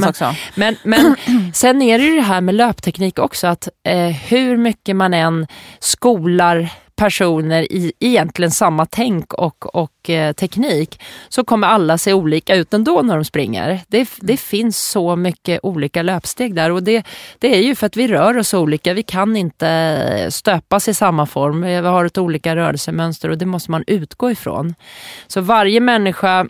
men, 0.54 0.76
men 0.84 1.16
sen 1.54 1.82
är 1.82 1.98
det 1.98 2.04
ju 2.04 2.16
det 2.16 2.22
här 2.22 2.40
med 2.40 2.54
löpteknik 2.54 3.18
också, 3.18 3.46
att 3.46 3.68
eh, 3.88 4.06
hur 4.08 4.56
mycket 4.56 4.96
man 4.96 5.14
än 5.14 5.46
skolar 5.78 6.68
personer 7.00 7.72
i 7.72 7.92
egentligen 8.00 8.50
samma 8.50 8.86
tänk 8.86 9.34
och, 9.34 9.74
och 9.76 10.10
eh, 10.10 10.32
teknik 10.32 11.00
så 11.28 11.44
kommer 11.44 11.66
alla 11.66 11.98
se 11.98 12.12
olika 12.12 12.54
ut 12.54 12.74
ändå 12.74 13.02
när 13.02 13.14
de 13.14 13.24
springer. 13.24 13.80
Det, 13.88 14.08
det 14.20 14.36
finns 14.36 14.78
så 14.78 15.16
mycket 15.16 15.60
olika 15.62 16.02
löpsteg 16.02 16.54
där 16.54 16.70
och 16.70 16.82
det, 16.82 17.06
det 17.38 17.56
är 17.56 17.62
ju 17.62 17.74
för 17.74 17.86
att 17.86 17.96
vi 17.96 18.08
rör 18.08 18.38
oss 18.38 18.54
olika. 18.54 18.94
Vi 18.94 19.02
kan 19.02 19.36
inte 19.36 20.26
stöpas 20.30 20.88
i 20.88 20.94
samma 20.94 21.26
form. 21.26 21.62
Vi 21.62 21.74
har 21.74 22.04
ett 22.04 22.18
olika 22.18 22.56
rörelsemönster 22.56 23.28
och 23.28 23.38
det 23.38 23.46
måste 23.46 23.70
man 23.70 23.84
utgå 23.86 24.30
ifrån. 24.30 24.74
Så 25.26 25.40
varje 25.40 25.80
människa 25.80 26.46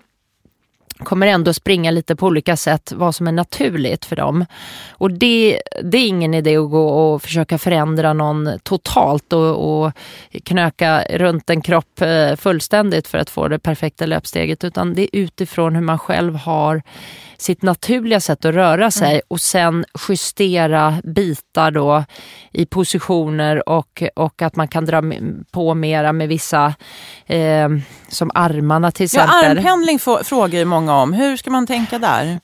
kommer 1.04 1.26
ändå 1.26 1.52
springa 1.52 1.90
lite 1.90 2.16
på 2.16 2.26
olika 2.26 2.56
sätt, 2.56 2.92
vad 2.96 3.14
som 3.14 3.26
är 3.26 3.32
naturligt 3.32 4.04
för 4.04 4.16
dem. 4.16 4.44
Och 4.90 5.10
det, 5.10 5.60
det 5.82 5.98
är 5.98 6.06
ingen 6.06 6.34
idé 6.34 6.56
att 6.56 6.70
gå 6.70 6.88
och 6.88 7.22
försöka 7.22 7.58
förändra 7.58 8.12
någon 8.12 8.50
totalt 8.62 9.32
och, 9.32 9.82
och 9.82 9.92
knöka 10.44 11.04
runt 11.10 11.50
en 11.50 11.60
kropp 11.60 12.00
eh, 12.00 12.36
fullständigt 12.36 13.08
för 13.08 13.18
att 13.18 13.30
få 13.30 13.48
det 13.48 13.58
perfekta 13.58 14.06
löpsteget, 14.06 14.64
utan 14.64 14.94
det 14.94 15.02
är 15.02 15.20
utifrån 15.20 15.74
hur 15.74 15.82
man 15.82 15.98
själv 15.98 16.34
har 16.34 16.82
sitt 17.40 17.62
naturliga 17.62 18.20
sätt 18.20 18.44
att 18.44 18.54
röra 18.54 18.90
sig 18.90 19.10
Mm. 19.10 19.20
och 19.28 19.40
sen 19.40 19.84
justera 20.08 20.94
bitar 21.04 21.70
då 21.70 22.04
i 22.52 22.66
positioner 22.66 23.68
och, 23.68 24.02
och 24.16 24.42
att 24.42 24.56
man 24.56 24.68
kan 24.68 24.84
dra 24.84 25.02
på 25.50 25.74
mera 25.74 26.12
med 26.12 26.28
vissa, 26.28 26.74
eh, 27.26 27.68
som 28.08 28.30
armarna 28.34 28.90
till 28.90 29.08
Ja, 29.12 29.24
exempel. 29.24 29.58
armpendling 29.58 29.98
få- 29.98 30.24
frågar 30.24 30.58
ju 30.58 30.64
många 30.64 30.96
om. 30.96 31.12
Hur 31.12 31.36
ska 31.36 31.50
man 31.50 31.66
tänka 31.66 31.98
där? 31.98 32.40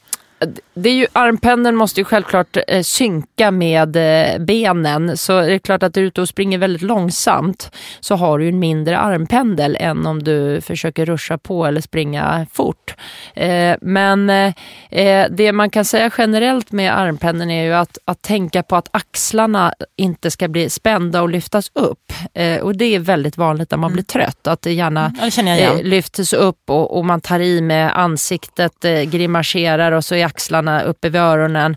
Det 0.74 0.90
är 0.90 0.94
ju, 0.94 1.06
armpendeln 1.12 1.76
måste 1.76 2.00
ju 2.00 2.04
självklart 2.04 2.56
eh, 2.68 2.82
synka 2.82 3.50
med 3.50 3.96
eh, 3.96 4.38
benen. 4.38 5.16
Så 5.16 5.40
det 5.40 5.54
är 5.54 5.58
klart 5.58 5.82
att 5.82 5.94
du 5.94 6.00
är 6.00 6.04
ute 6.04 6.20
och 6.20 6.28
springer 6.28 6.58
väldigt 6.58 6.82
långsamt 6.82 7.70
så 8.00 8.14
har 8.14 8.38
du 8.38 8.48
en 8.48 8.58
mindre 8.58 8.98
armpendel 8.98 9.76
än 9.80 10.06
om 10.06 10.22
du 10.22 10.60
försöker 10.60 11.06
ruscha 11.06 11.38
på 11.38 11.66
eller 11.66 11.80
springa 11.80 12.46
fort. 12.52 12.94
Eh, 13.34 13.76
men 13.80 14.30
eh, 14.30 14.52
eh, 14.90 15.26
det 15.30 15.52
man 15.52 15.70
kan 15.70 15.84
säga 15.84 16.10
generellt 16.18 16.72
med 16.72 16.98
armpendeln 16.98 17.50
är 17.50 17.64
ju 17.64 17.72
att, 17.72 17.98
att 18.04 18.22
tänka 18.22 18.62
på 18.62 18.76
att 18.76 18.88
axlarna 18.90 19.74
inte 19.96 20.30
ska 20.30 20.48
bli 20.48 20.70
spända 20.70 21.22
och 21.22 21.28
lyftas 21.28 21.70
upp. 21.74 22.12
Eh, 22.34 22.60
och 22.60 22.76
det 22.76 22.94
är 22.94 22.98
väldigt 22.98 23.36
vanligt 23.36 23.70
när 23.70 23.78
man 23.78 23.92
blir 23.92 24.04
trött, 24.04 24.46
att 24.46 24.62
det 24.62 24.72
gärna 24.72 25.12
eh, 25.48 25.82
lyfts 25.82 26.32
upp 26.32 26.70
och, 26.70 26.96
och 26.96 27.04
man 27.04 27.20
tar 27.20 27.40
i 27.40 27.60
med 27.60 27.98
ansiktet, 27.98 28.84
grimaserar 29.04 29.92
och 29.92 30.04
så 30.04 30.14
är 30.14 30.25
axlarna 30.26 30.82
uppe 30.82 31.08
vid 31.08 31.20
öronen. 31.20 31.76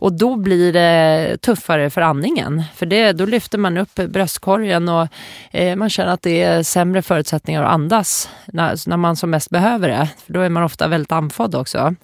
Och 0.00 0.12
då 0.12 0.36
blir 0.36 0.72
det 0.72 1.36
tuffare 1.40 1.90
för 1.90 2.00
andningen. 2.00 2.62
För 2.74 2.86
det, 2.86 3.12
då 3.12 3.26
lyfter 3.26 3.58
man 3.58 3.78
upp 3.78 3.94
bröstkorgen 3.94 4.88
och 4.88 5.08
eh, 5.50 5.76
man 5.76 5.90
känner 5.90 6.12
att 6.12 6.22
det 6.22 6.42
är 6.42 6.62
sämre 6.62 7.02
förutsättningar 7.02 7.62
att 7.62 7.72
andas 7.72 8.28
när, 8.46 8.88
när 8.88 8.96
man 8.96 9.16
som 9.16 9.30
mest 9.30 9.50
behöver 9.50 9.88
det. 9.88 10.08
För 10.26 10.32
då 10.32 10.40
är 10.40 10.48
man 10.48 10.62
ofta 10.62 10.88
väldigt 10.88 11.12
andfådd 11.12 11.54
också. 11.54 11.94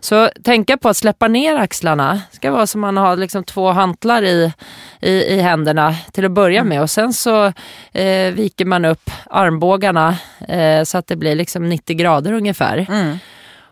Så 0.00 0.30
tänka 0.44 0.76
på 0.76 0.88
att 0.88 0.96
släppa 0.96 1.28
ner 1.28 1.56
axlarna. 1.56 2.22
Det 2.30 2.36
ska 2.36 2.50
vara 2.50 2.66
som 2.66 2.80
man 2.80 2.96
har 2.96 3.16
liksom 3.16 3.44
två 3.44 3.70
hantlar 3.70 4.22
i, 4.22 4.52
i, 5.00 5.10
i 5.10 5.40
händerna 5.40 5.94
till 6.12 6.24
att 6.24 6.30
börja 6.30 6.64
med. 6.64 6.82
Och 6.82 6.90
sen 6.90 7.12
så 7.12 7.52
eh, 7.92 8.32
viker 8.32 8.64
man 8.64 8.84
upp 8.84 9.10
armbågarna 9.30 10.16
eh, 10.48 10.82
så 10.82 10.98
att 10.98 11.06
det 11.06 11.16
blir 11.16 11.34
liksom 11.34 11.68
90 11.68 11.96
grader 11.96 12.32
ungefär. 12.32 12.86
Mm. 12.88 13.18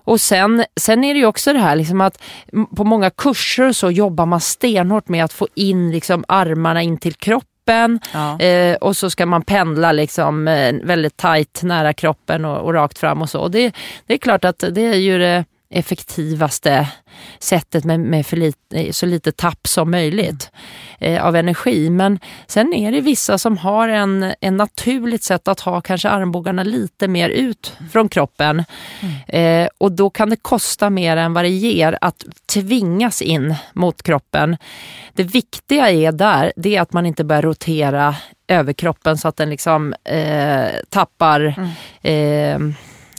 Och 0.09 0.21
sen, 0.21 0.65
sen 0.81 1.05
är 1.05 1.15
det 1.15 1.21
ju 1.21 1.27
också 1.27 1.53
det 1.53 1.59
här 1.59 1.77
liksom 1.77 2.01
att 2.01 2.23
på 2.77 2.85
många 2.85 3.11
kurser 3.11 3.73
så 3.73 3.91
jobbar 3.91 4.27
man 4.27 4.41
stenhårt 4.41 5.09
med 5.09 5.25
att 5.25 5.33
få 5.33 5.49
in 5.55 5.91
liksom 5.91 6.25
armarna 6.29 6.83
in 6.83 6.99
till 6.99 7.15
kroppen. 7.15 8.01
Ja. 8.13 8.41
Eh, 8.41 8.77
och 8.77 8.97
så 8.97 9.11
ska 9.11 9.27
man 9.27 9.43
pendla 9.43 9.93
liksom 9.93 10.49
eh, 10.49 10.75
väldigt 10.83 11.17
tajt 11.17 11.63
nära 11.63 11.93
kroppen 11.93 12.45
och, 12.45 12.59
och 12.59 12.75
rakt 12.75 12.99
fram 12.99 13.23
och 13.23 13.31
så. 13.31 13.41
Och 13.41 13.51
det, 13.51 13.73
det 14.07 14.15
är 14.15 14.19
klart 14.19 14.45
att 14.45 14.65
det 14.71 14.87
är 14.87 14.95
ju 14.95 15.19
det 15.19 15.45
effektivaste 15.71 16.89
sättet 17.39 17.85
med, 17.85 18.01
med 18.01 18.33
lite, 18.33 18.93
så 18.93 19.07
lite 19.07 19.33
tapp 19.33 19.67
som 19.67 19.91
möjligt 19.91 20.51
eh, 20.99 21.25
av 21.25 21.37
energi. 21.37 21.91
Men 21.91 22.19
sen 22.47 22.75
är 22.75 22.93
det 22.93 23.01
vissa 23.01 23.39
som 23.39 23.59
har 23.59 23.89
en, 23.89 24.35
en 24.41 24.57
naturligt 24.57 25.23
sätt 25.23 25.49
att 25.49 25.61
ha 25.61 25.81
kanske 25.81 26.09
armbågarna 26.09 26.63
lite 26.63 27.09
mer 27.09 27.29
ut 27.29 27.77
från 27.93 28.09
kroppen. 28.09 28.65
Eh, 29.29 29.69
och 29.79 29.93
då 29.93 30.11
kan 30.11 30.31
det 30.31 30.37
kosta 30.37 30.91
mer 30.91 31.17
än 31.17 31.33
vad 31.33 31.45
det 31.45 31.49
ger 31.49 31.99
att 32.01 32.25
tvingas 32.47 33.23
in 33.23 33.55
mot 33.73 34.03
kroppen. 34.03 34.57
Det 35.13 35.25
viktiga 35.25 35.91
är 35.91 36.13
där, 36.13 36.53
det 36.57 36.77
är 36.77 36.81
att 36.81 36.93
man 36.93 37.07
inte 37.07 37.25
börjar 37.25 37.43
rotera 37.43 38.17
överkroppen 38.49 39.19
så 39.19 39.29
att 39.29 39.37
den 39.37 39.51
liksom 39.51 39.95
eh, 40.05 40.69
tappar 40.89 41.55
eh, 42.03 42.59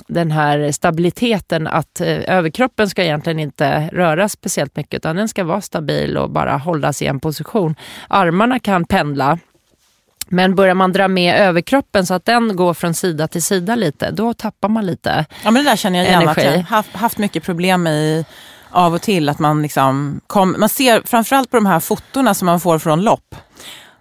den 0.09 0.31
här 0.31 0.71
stabiliteten 0.71 1.67
att 1.67 2.01
eh, 2.01 2.07
överkroppen 2.07 2.89
ska 2.89 3.03
egentligen 3.03 3.39
inte 3.39 3.89
röra 3.93 4.29
speciellt 4.29 4.75
mycket 4.75 4.93
utan 4.93 5.15
den 5.15 5.27
ska 5.27 5.43
vara 5.43 5.61
stabil 5.61 6.17
och 6.17 6.29
bara 6.29 6.57
hållas 6.57 7.01
i 7.01 7.05
en 7.05 7.19
position. 7.19 7.75
Armarna 8.07 8.59
kan 8.59 8.85
pendla 8.85 9.39
men 10.27 10.55
börjar 10.55 10.73
man 10.73 10.91
dra 10.91 11.07
med 11.07 11.39
överkroppen 11.39 12.05
så 12.05 12.13
att 12.13 12.25
den 12.25 12.55
går 12.55 12.73
från 12.73 12.93
sida 12.93 13.27
till 13.27 13.43
sida 13.43 13.75
lite, 13.75 14.11
då 14.11 14.33
tappar 14.33 14.69
man 14.69 14.85
lite. 14.85 15.25
Ja, 15.43 15.51
men 15.51 15.63
det 15.63 15.69
där 15.69 15.75
känner 15.75 15.99
jag 15.99 16.07
igen 16.07 16.27
att 16.27 16.43
jag 16.43 16.57
haft, 16.57 16.95
haft 16.95 17.17
mycket 17.17 17.43
problem 17.43 17.83
med 17.83 18.25
av 18.69 18.93
och 18.93 19.01
till. 19.01 19.29
Att 19.29 19.39
man, 19.39 19.61
liksom 19.61 20.21
kom, 20.27 20.55
man 20.59 20.69
ser 20.69 21.01
framförallt 21.05 21.51
på 21.51 21.57
de 21.57 21.65
här 21.65 21.79
fotona 21.79 22.33
som 22.33 22.45
man 22.45 22.59
får 22.59 22.79
från 22.79 23.01
lopp. 23.01 23.35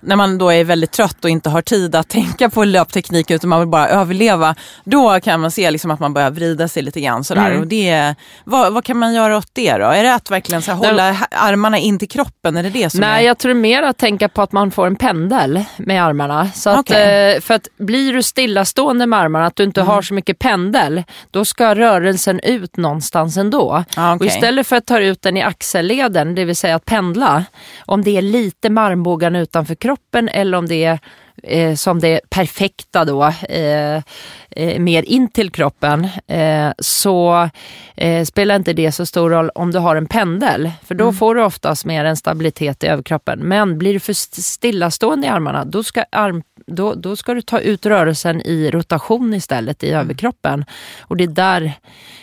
När 0.00 0.17
man 0.17 0.38
då 0.38 0.52
är 0.52 0.64
väldigt 0.64 0.93
trött 0.93 1.25
och 1.25 1.31
inte 1.31 1.50
har 1.50 1.62
tid 1.62 1.95
att 1.95 2.09
tänka 2.09 2.50
på 2.50 2.64
löpteknik 2.64 3.31
utan 3.31 3.50
man 3.50 3.59
vill 3.61 3.69
bara 3.69 3.88
överleva. 3.88 4.55
Då 4.85 5.21
kan 5.21 5.40
man 5.40 5.50
se 5.50 5.71
liksom 5.71 5.90
att 5.90 6.00
man 6.00 6.14
börjar 6.14 6.31
vrida 6.31 6.69
sig 6.69 6.83
lite 6.83 7.00
grann. 7.00 7.25
Sådär. 7.25 7.47
Mm. 7.50 7.61
Och 7.61 7.67
det, 7.67 8.14
vad, 8.45 8.73
vad 8.73 8.85
kan 8.85 8.97
man 8.99 9.14
göra 9.14 9.37
åt 9.37 9.49
det 9.52 9.73
då? 9.76 9.85
Är 9.87 10.02
det 10.02 10.14
att 10.14 10.31
verkligen 10.31 10.62
så 10.62 10.71
här, 10.73 10.78
hålla 10.78 11.12
ha- 11.12 11.26
armarna 11.31 11.78
in 11.78 11.99
till 11.99 12.09
kroppen? 12.09 12.57
Är 12.57 12.62
det 12.62 12.71
det 12.71 12.90
som 12.90 13.00
Nej, 13.00 13.23
är... 13.25 13.26
jag 13.28 13.38
tror 13.38 13.55
mer 13.55 13.83
att 13.83 13.97
tänka 13.99 14.28
på 14.28 14.43
att 14.43 14.52
man 14.52 14.71
får 14.71 14.87
en 14.87 14.97
pendel 14.97 15.64
med 15.76 16.05
armarna. 16.05 16.50
Så 16.55 16.71
att, 16.71 16.78
Okej. 16.78 17.35
eh, 17.35 17.40
för 17.40 17.55
att 17.55 17.68
blir 17.79 18.12
du 18.12 18.22
stillastående 18.22 19.07
med 19.07 19.18
armarna, 19.18 19.46
att 19.46 19.57
du 19.57 19.62
inte 19.64 19.81
Mm. 19.81 19.94
har 19.94 20.03
så 20.03 20.14
mycket 20.14 20.38
pendel, 20.38 21.03
då 21.31 21.44
ska 21.44 21.75
rörelsen 21.75 22.40
ut 22.40 22.77
någonstans 22.77 23.37
ändå. 23.37 23.85
Ah, 23.96 24.14
okej. 24.14 24.27
Och 24.29 24.35
istället 24.35 24.66
för 24.66 24.77
att 24.77 24.87
ta 24.87 24.99
ut 24.99 25.22
den 25.22 25.37
i 25.37 25.42
axelleden, 25.42 26.35
det 26.35 26.44
vill 26.44 26.57
säga 26.57 26.75
att 26.75 26.85
pendla, 26.85 27.44
om 27.87 28.05
det 28.05 28.16
är 28.16 28.22
lite 28.22 28.70
med 28.70 28.85
armbågarna 28.85 29.38
utanför 29.40 29.75
kroppen 29.75 29.88
eller 30.33 30.59
om 30.59 30.66
det 30.66 30.85
är 30.85 30.98
eh, 31.42 31.74
som 31.74 32.01
det 32.01 32.20
perfekta 32.31 33.05
då, 33.05 33.24
eh, 33.48 34.03
eh, 34.51 34.79
mer 34.79 35.03
in 35.03 35.29
till 35.29 35.51
kroppen, 35.51 36.09
eh, 36.27 36.70
så 36.79 37.48
eh, 37.96 38.24
spelar 38.24 38.57
inte 38.57 38.72
det 38.72 38.92
så 38.92 39.07
stor 39.07 39.31
roll 39.31 39.51
om 39.55 39.72
du 39.72 39.79
har 39.79 39.96
en 39.96 40.07
pendel. 40.07 40.70
För 40.85 40.94
då 40.94 41.12
får 41.12 41.35
du 41.35 41.42
oftast 41.42 41.85
mer 41.85 42.05
en 42.05 42.16
stabilitet 42.16 42.85
i 42.85 42.87
överkroppen. 42.87 43.38
Men 43.38 43.79
blir 43.79 43.92
du 43.92 44.01
för 44.01 44.12
st- 44.12 44.42
stillastående 44.42 45.27
i 45.27 45.31
armarna, 45.31 45.64
då 45.64 45.83
ska, 45.83 46.05
arm, 46.12 46.42
då, 46.66 46.94
då 46.94 47.16
ska 47.16 47.35
du 47.35 47.42
ta 47.42 47.61
ut 47.61 47.87
rörelsen 47.87 48.40
i 48.40 48.70
rotation 48.70 49.35
istället 49.35 49.85
i 49.85 49.90
överkroppen. 49.90 50.64
Och 51.01 51.16
det 51.16 51.24
är 51.24 51.29
där 51.29 51.72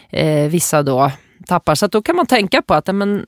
eh, 0.09 0.49
vissa 0.49 0.83
då 0.83 1.11
tappar. 1.47 1.75
Så 1.75 1.87
då 1.87 2.01
kan 2.01 2.15
man 2.15 2.25
tänka 2.25 2.61
på 2.61 2.73
att 2.73 2.95
men, 2.95 3.25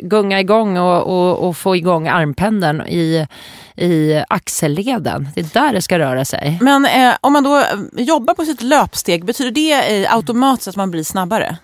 gunga 0.00 0.40
igång 0.40 0.78
och, 0.78 1.02
och, 1.02 1.48
och 1.48 1.56
få 1.56 1.76
igång 1.76 2.08
armpendeln 2.08 2.80
i, 2.80 3.26
i 3.76 4.22
axelleden. 4.28 5.28
Det 5.34 5.40
är 5.40 5.62
där 5.62 5.72
det 5.72 5.82
ska 5.82 5.98
röra 5.98 6.24
sig. 6.24 6.58
Men 6.60 6.84
eh, 6.84 7.14
om 7.20 7.32
man 7.32 7.44
då 7.44 7.58
eh, 7.58 7.64
jobbar 7.92 8.34
på 8.34 8.44
sitt 8.44 8.62
löpsteg, 8.62 9.24
betyder 9.24 9.50
det 9.50 10.04
eh, 10.04 10.14
automatiskt 10.16 10.68
att 10.68 10.76
man 10.76 10.90
blir 10.90 11.04
snabbare? 11.04 11.56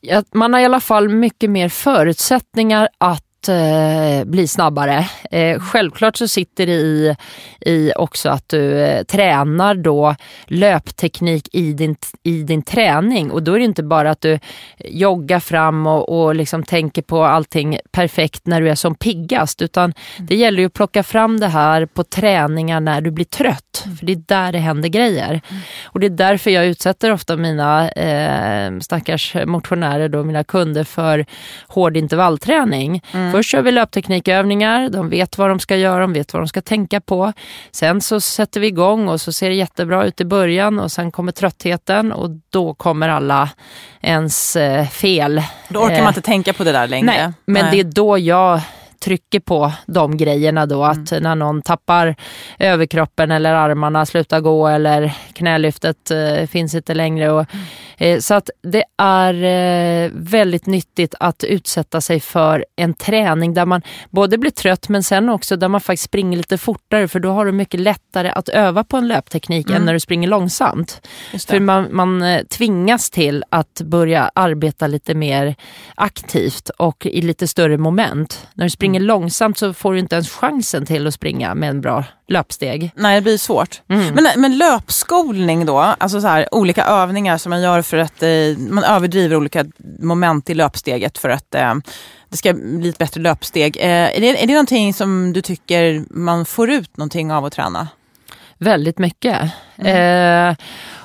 Ja, 0.00 0.22
Man 0.32 0.52
har 0.52 0.60
i 0.60 0.64
alla 0.64 0.80
fall 0.80 1.08
mycket 1.08 1.50
mer 1.50 1.68
förutsättningar 1.68 2.88
att 2.98 3.25
eh, 3.48 4.24
bli 4.24 4.48
snabbare. 4.48 5.08
Eh, 5.30 5.60
självklart 5.60 6.16
så 6.16 6.28
sitter 6.28 6.66
det 6.66 6.72
i, 6.72 7.16
i 7.60 7.92
också 7.96 8.28
att 8.28 8.48
du 8.48 8.78
eh, 8.80 9.02
tränar 9.02 9.74
då 9.74 10.14
löpteknik 10.46 11.48
i 11.52 11.72
din, 11.72 11.96
i 12.22 12.42
din 12.42 12.62
träning 12.62 13.30
och 13.30 13.42
då 13.42 13.52
är 13.52 13.58
det 13.58 13.64
inte 13.64 13.82
bara 13.82 14.10
att 14.10 14.20
du 14.20 14.38
joggar 14.78 15.40
fram 15.40 15.86
och, 15.86 16.08
och 16.08 16.34
liksom 16.34 16.62
tänker 16.62 17.02
på 17.02 17.24
allting 17.24 17.78
perfekt 17.90 18.46
när 18.46 18.60
du 18.60 18.70
är 18.70 18.74
som 18.74 18.94
piggast 18.94 19.62
utan 19.62 19.94
det 20.18 20.36
gäller 20.36 20.58
ju 20.58 20.66
att 20.66 20.72
plocka 20.72 21.02
fram 21.02 21.40
det 21.40 21.48
här 21.48 21.86
på 21.86 22.04
träningar 22.04 22.80
när 22.80 23.00
du 23.00 23.10
blir 23.10 23.24
trött 23.24 23.86
för 23.98 24.06
det 24.06 24.12
är 24.12 24.22
där 24.26 24.52
det 24.52 24.58
händer 24.58 24.88
grejer. 24.88 25.40
Och 25.84 26.00
det 26.00 26.06
är 26.06 26.10
därför 26.10 26.50
jag 26.50 26.66
utsätter 26.66 27.12
ofta 27.12 27.36
mina 27.36 27.90
eh, 27.90 28.78
stackars 28.80 29.36
motionärer, 29.46 30.08
då, 30.08 30.24
mina 30.24 30.44
kunder 30.44 30.84
för 30.84 31.26
hård 31.66 31.96
intervallträning. 31.96 33.02
Först 33.36 33.50
kör 33.50 33.62
vi 33.62 33.72
löpteknikövningar, 33.72 34.88
de 34.88 35.08
vet 35.08 35.38
vad 35.38 35.48
de 35.48 35.60
ska 35.60 35.76
göra, 35.76 36.00
de 36.00 36.12
vet 36.12 36.32
vad 36.32 36.42
de 36.42 36.48
ska 36.48 36.60
tänka 36.60 37.00
på. 37.00 37.32
Sen 37.70 38.00
så 38.00 38.20
sätter 38.20 38.60
vi 38.60 38.66
igång 38.66 39.08
och 39.08 39.20
så 39.20 39.32
ser 39.32 39.48
det 39.48 39.54
jättebra 39.54 40.04
ut 40.04 40.20
i 40.20 40.24
början 40.24 40.78
och 40.78 40.92
sen 40.92 41.12
kommer 41.12 41.32
tröttheten 41.32 42.12
och 42.12 42.30
då 42.50 42.74
kommer 42.74 43.08
alla 43.08 43.50
ens 44.00 44.56
eh, 44.56 44.86
fel. 44.86 45.42
Då 45.68 45.80
orkar 45.80 45.94
Eh, 45.94 46.02
man 46.02 46.08
inte 46.08 46.20
tänka 46.20 46.52
på 46.52 46.64
det 46.64 46.72
där 46.72 46.88
längre. 46.88 47.06
Nej, 47.06 47.32
men 47.46 47.70
det 47.70 47.80
är 47.80 47.84
då 47.84 48.18
jag 48.18 48.60
trycker 49.00 49.40
på 49.40 49.72
de 49.86 50.16
grejerna 50.16 50.66
då. 50.66 50.84
Att 50.84 51.10
när 51.10 51.34
någon 51.34 51.62
tappar 51.62 52.16
överkroppen 52.58 53.30
eller 53.30 53.54
armarna 53.54 54.06
slutar 54.06 54.40
gå 54.40 54.68
eller 54.68 55.12
knälyftet 55.32 56.10
eh, 56.10 56.46
finns 56.46 56.74
inte 56.74 56.94
längre. 56.94 57.30
Och, 57.30 57.46
eh, 57.96 58.18
så 58.18 58.34
att 58.34 58.50
det 58.62 58.84
är 58.98 59.34
eh, 59.44 60.10
väldigt 60.14 60.66
nyttigt 60.66 61.14
att 61.20 61.44
utsätta 61.44 62.00
sig 62.00 62.20
för 62.20 62.64
en 62.76 62.94
träning 62.94 63.54
där 63.54 63.66
man 63.66 63.82
både 64.10 64.38
blir 64.38 64.50
trött 64.50 64.88
men 64.88 65.02
sen 65.02 65.28
också 65.28 65.56
där 65.56 65.68
man 65.68 65.80
faktiskt 65.80 66.04
springer 66.04 66.36
lite 66.36 66.58
fortare 66.58 67.08
för 67.08 67.20
då 67.20 67.30
har 67.30 67.46
du 67.46 67.52
mycket 67.52 67.80
lättare 67.80 68.28
att 68.28 68.48
öva 68.48 68.84
på 68.84 68.96
en 68.96 69.08
löpteknik 69.08 69.70
än 69.70 69.84
när 69.84 69.92
du 69.92 70.00
springer 70.00 70.28
långsamt. 70.28 71.06
För 71.48 71.60
man, 71.60 71.88
man 71.90 72.22
eh, 72.22 72.42
tvingas 72.44 73.10
till 73.10 73.44
att 73.50 73.80
börja 73.80 74.30
arbeta 74.34 74.86
lite 74.86 75.14
mer 75.14 75.54
aktivt 75.94 76.68
och 76.68 77.06
i 77.06 77.22
lite 77.22 77.48
större 77.48 77.78
moment. 77.78 78.48
När 78.54 78.64
du 78.64 78.70
springer 78.86 79.00
långsamt 79.00 79.58
så 79.58 79.72
får 79.72 79.92
du 79.92 79.98
inte 79.98 80.14
ens 80.14 80.30
chansen 80.30 80.86
till 80.86 81.06
att 81.06 81.14
springa 81.14 81.54
med 81.54 81.70
en 81.70 81.80
bra 81.80 82.04
löpsteg. 82.28 82.90
Nej, 82.94 83.14
det 83.14 83.22
blir 83.22 83.38
svårt. 83.38 83.82
Mm. 83.88 84.14
Men, 84.14 84.40
men 84.40 84.58
löpskolning 84.58 85.66
då, 85.66 85.78
alltså 85.78 86.20
så 86.20 86.26
här, 86.26 86.54
olika 86.54 86.84
övningar 86.84 87.38
som 87.38 87.50
man 87.50 87.62
gör 87.62 87.82
för 87.82 87.96
att 87.96 88.22
eh, 88.22 88.28
man 88.58 88.84
överdriver 88.84 89.36
olika 89.36 89.64
moment 90.00 90.50
i 90.50 90.54
löpsteget 90.54 91.18
för 91.18 91.28
att 91.28 91.54
eh, 91.54 91.74
det 92.28 92.36
ska 92.36 92.52
bli 92.52 92.88
ett 92.88 92.98
bättre 92.98 93.20
löpsteg. 93.20 93.76
Eh, 93.76 94.16
är, 94.16 94.20
det, 94.20 94.42
är 94.42 94.46
det 94.46 94.52
någonting 94.52 94.94
som 94.94 95.32
du 95.32 95.42
tycker 95.42 96.04
man 96.10 96.44
får 96.44 96.70
ut 96.70 96.96
någonting 96.96 97.32
av 97.32 97.44
att 97.44 97.52
träna? 97.52 97.88
Väldigt 98.58 98.98
mycket. 98.98 99.42
Eh, 99.76 100.54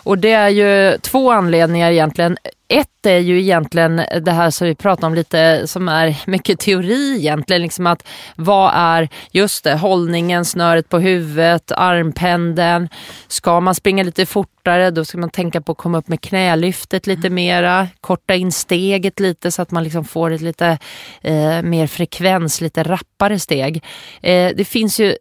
och 0.04 0.18
det 0.18 0.32
är 0.32 0.50
ju 0.50 0.98
två 0.98 1.32
anledningar 1.32 1.92
egentligen. 1.92 2.38
Ett 2.72 3.06
är 3.06 3.18
ju 3.20 3.42
egentligen 3.42 3.96
det 4.22 4.32
här 4.32 4.50
som 4.50 4.68
vi 4.68 4.76
pratar 4.76 5.08
om 5.08 5.14
lite 5.14 5.68
som 5.68 5.90
är 5.90 6.18
mycket 6.28 6.60
teori 6.60 7.16
egentligen. 7.18 7.62
Liksom 7.62 7.88
att 7.88 8.08
vad 8.36 8.72
är 8.76 9.10
just 9.32 9.64
det, 9.64 9.76
hållningen, 9.76 10.46
snöret 10.46 10.90
på 10.90 11.00
huvudet, 11.00 11.72
armpendeln. 11.72 12.90
Ska 13.28 13.60
man 13.60 13.76
springa 13.76 14.04
lite 14.04 14.26
fortare 14.26 14.92
då 14.92 15.06
ska 15.06 15.18
man 15.18 15.30
tänka 15.30 15.62
på 15.62 15.72
att 15.72 15.78
komma 15.78 15.98
upp 15.98 16.08
med 16.08 16.22
knälyftet 16.22 17.08
lite 17.08 17.30
mera. 17.30 17.88
Korta 18.02 18.36
in 18.36 18.52
steget 18.52 19.20
lite 19.20 19.52
så 19.52 19.62
att 19.62 19.72
man 19.72 19.84
liksom 19.84 20.06
får 20.06 20.32
ett 20.32 20.42
lite 20.42 20.78
eh, 21.22 21.62
mer 21.62 21.88
frekvens, 21.88 22.62
lite 22.62 22.84
rappare 22.84 23.40
steg. 23.40 23.84
Eh, 24.22 24.52
det 24.56 24.66
finns 24.66 25.00
ju 25.00 25.10
eh, 25.10 25.16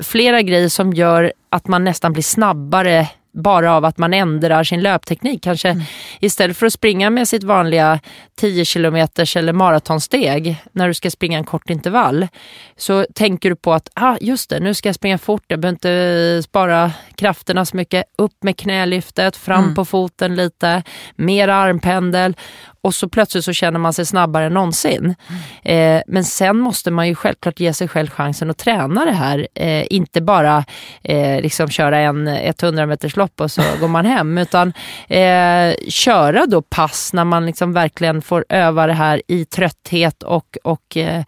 flera 0.00 0.42
grejer 0.42 0.68
som 0.68 0.92
gör 0.92 1.32
att 1.50 1.68
man 1.68 1.84
nästan 1.84 2.12
blir 2.12 2.22
snabbare 2.22 3.08
bara 3.38 3.74
av 3.74 3.84
att 3.84 3.98
man 3.98 4.14
ändrar 4.14 4.64
sin 4.64 4.82
löpteknik. 4.82 5.42
Kanske 5.42 5.68
Mm. 5.68 5.84
istället 6.20 6.56
för 6.56 6.66
att 6.66 6.72
springa 6.72 7.10
med 7.10 7.28
sitt 7.28 7.42
vanliga 7.44 8.00
10 8.40 8.64
kilometers 8.64 9.36
eller 9.36 9.52
maratonsteg 9.52 10.56
när 10.72 10.88
du 10.88 10.94
ska 10.94 11.10
springa 11.10 11.38
en 11.38 11.44
kort 11.44 11.70
intervall 11.70 12.28
så 12.76 13.06
tänker 13.14 13.50
du 13.50 13.56
på 13.56 13.72
att 13.72 13.88
ah, 13.94 14.16
just 14.20 14.50
det, 14.50 14.60
nu 14.60 14.74
ska 14.74 14.88
jag 14.88 14.96
springa 14.96 15.18
fort, 15.18 15.44
jag 15.48 15.60
behöver 15.60 15.74
inte 15.74 16.42
spara 16.48 16.92
krafterna 17.14 17.64
så 17.64 17.76
mycket. 17.76 18.04
Upp 18.18 18.42
med 18.42 18.56
knälyftet, 18.56 19.36
fram 19.36 19.62
Mm. 19.64 19.74
på 19.74 19.84
foten 19.84 20.36
lite, 20.36 20.82
mer 21.16 21.48
armpendel 21.48 22.36
och 22.80 22.94
så 22.94 23.08
plötsligt 23.08 23.44
så 23.44 23.52
känner 23.52 23.78
man 23.78 23.92
sig 23.92 24.06
snabbare 24.06 24.46
än 24.46 24.54
någonsin. 24.54 25.14
Eh, 25.62 26.00
men 26.06 26.24
sen 26.24 26.58
måste 26.58 26.90
man 26.90 27.08
ju 27.08 27.14
självklart 27.14 27.60
ge 27.60 27.72
sig 27.72 27.88
själv 27.88 28.10
chansen 28.10 28.50
att 28.50 28.58
träna 28.58 29.04
det 29.04 29.12
här. 29.12 29.48
Eh, 29.54 29.84
inte 29.90 30.20
bara 30.20 30.64
eh, 31.02 31.40
liksom 31.40 31.68
köra 31.68 31.98
en 31.98 32.28
100 32.28 32.86
meters 32.86 33.16
lopp 33.16 33.40
och 33.40 33.50
så 33.50 33.62
går 33.80 33.88
man 33.88 34.06
hem. 34.06 34.38
Utan 34.48 34.72
eh, 35.08 35.74
köra 35.88 36.46
då 36.46 36.62
pass 36.62 37.12
när 37.12 37.24
man 37.24 37.46
liksom 37.46 37.72
verkligen 37.72 38.22
får 38.22 38.44
öva 38.48 38.86
det 38.86 38.92
här 38.92 39.22
i 39.28 39.44
trötthet 39.44 40.22
och, 40.22 40.58
och 40.64 40.96
eh, 40.96 41.24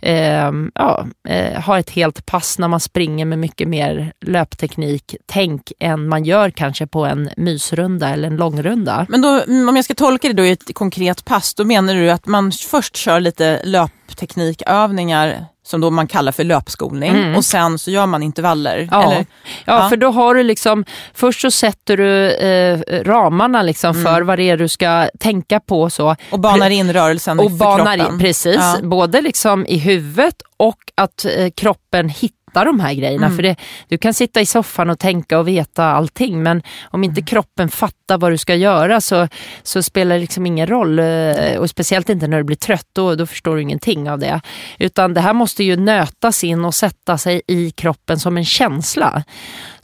eh, 0.00 0.52
ja, 0.74 1.06
eh, 1.28 1.62
ha 1.62 1.78
ett 1.78 1.90
helt 1.90 2.26
pass 2.26 2.58
när 2.58 2.68
man 2.68 2.80
springer 2.80 3.24
med 3.24 3.38
mycket 3.38 3.68
mer 3.68 4.12
löpteknik, 4.20 5.16
tänk 5.26 5.72
än 5.78 6.08
man 6.08 6.24
gör 6.24 6.50
kanske 6.50 6.86
på 6.86 7.04
en 7.04 7.30
mysrunda 7.36 8.08
eller 8.08 8.28
en 8.28 8.36
långrunda. 8.36 9.06
Men 9.08 9.22
då, 9.22 9.28
mm, 9.28 9.68
om 9.68 9.76
jag 9.76 9.84
ska 9.84 9.94
tolka 9.94 10.28
det 10.28 10.34
då 10.34 10.44
i 10.44 10.50
ett 10.50 10.74
konkret 10.92 11.24
pass, 11.24 11.54
då 11.54 11.64
menar 11.64 11.94
du 11.94 12.10
att 12.10 12.26
man 12.26 12.52
först 12.52 12.96
kör 12.96 13.20
lite 13.20 13.60
löpteknikövningar 13.64 15.44
som 15.64 15.80
då 15.80 15.90
man 15.90 16.06
kallar 16.06 16.32
för 16.32 16.44
löpskolning 16.44 17.36
och 17.36 17.44
sen 17.44 17.78
så 17.78 17.90
gör 17.90 18.06
man 18.06 18.22
intervaller? 18.22 18.76
Mm. 18.76 18.88
Ja. 18.90 19.14
Ja, 19.14 19.24
Ja. 19.64 19.88
för 19.88 19.96
då 19.96 20.10
har 20.10 20.34
du 20.34 20.42
liksom, 20.42 20.84
först 21.14 21.40
så 21.40 21.50
sätter 21.50 21.96
du 21.96 22.30
eh, 22.30 22.80
ramarna 23.04 23.62
liksom 23.62 23.94
för 24.04 24.22
vad 24.22 24.38
det 24.38 24.50
är 24.50 24.56
du 24.56 24.68
ska 24.68 25.08
tänka 25.20 25.60
på. 25.60 25.90
Så. 25.90 26.16
Och 26.30 26.40
banar 26.40 26.70
in 26.70 26.92
rörelsen 26.92 27.40
och 27.40 27.50
för 27.50 27.58
banar 27.58 27.96
kroppen? 27.96 28.14
in, 28.14 28.20
precis, 28.20 28.56
Ja. 28.56 28.76
både 28.82 29.20
liksom 29.20 29.66
i 29.66 29.78
huvudet 29.78 30.42
och 30.56 30.78
att 30.94 31.24
eh, 31.24 31.50
kroppen 31.56 32.08
hittar 32.08 32.41
de 32.64 32.80
här 32.80 32.94
grejerna. 32.94 33.26
Mm. 33.26 33.36
För 33.36 33.42
det, 33.42 33.56
du 33.88 33.98
kan 33.98 34.14
sitta 34.14 34.40
i 34.40 34.46
soffan 34.46 34.90
och 34.90 34.98
tänka 34.98 35.38
och 35.38 35.48
veta 35.48 35.84
allting 35.84 36.42
men 36.42 36.62
om 36.84 37.04
inte 37.04 37.20
Mm. 37.20 37.26
kroppen 37.26 37.68
fattar 37.68 38.18
vad 38.18 38.32
du 38.32 38.38
ska 38.38 38.54
göra 38.54 39.00
så, 39.00 39.28
så 39.62 39.82
spelar 39.82 40.14
det 40.14 40.20
liksom 40.20 40.46
ingen 40.46 40.66
roll. 40.66 40.98
eh, 40.98 41.56
Och 41.58 41.70
speciellt 41.70 42.08
inte 42.08 42.26
när 42.26 42.38
du 42.38 42.44
blir 42.44 42.56
trött, 42.56 42.86
då, 42.92 43.14
då 43.14 43.26
förstår 43.26 43.56
du 43.56 43.62
ingenting 43.62 44.10
av 44.10 44.18
det. 44.18 44.40
Utan 44.78 45.14
det 45.14 45.20
här 45.20 45.32
måste 45.32 45.64
ju 45.64 45.76
nötas 45.76 46.44
in 46.44 46.64
och 46.64 46.74
sätta 46.74 47.18
sig 47.18 47.42
i 47.46 47.70
kroppen 47.70 48.18
som 48.18 48.36
en 48.36 48.44
känsla. 48.44 49.24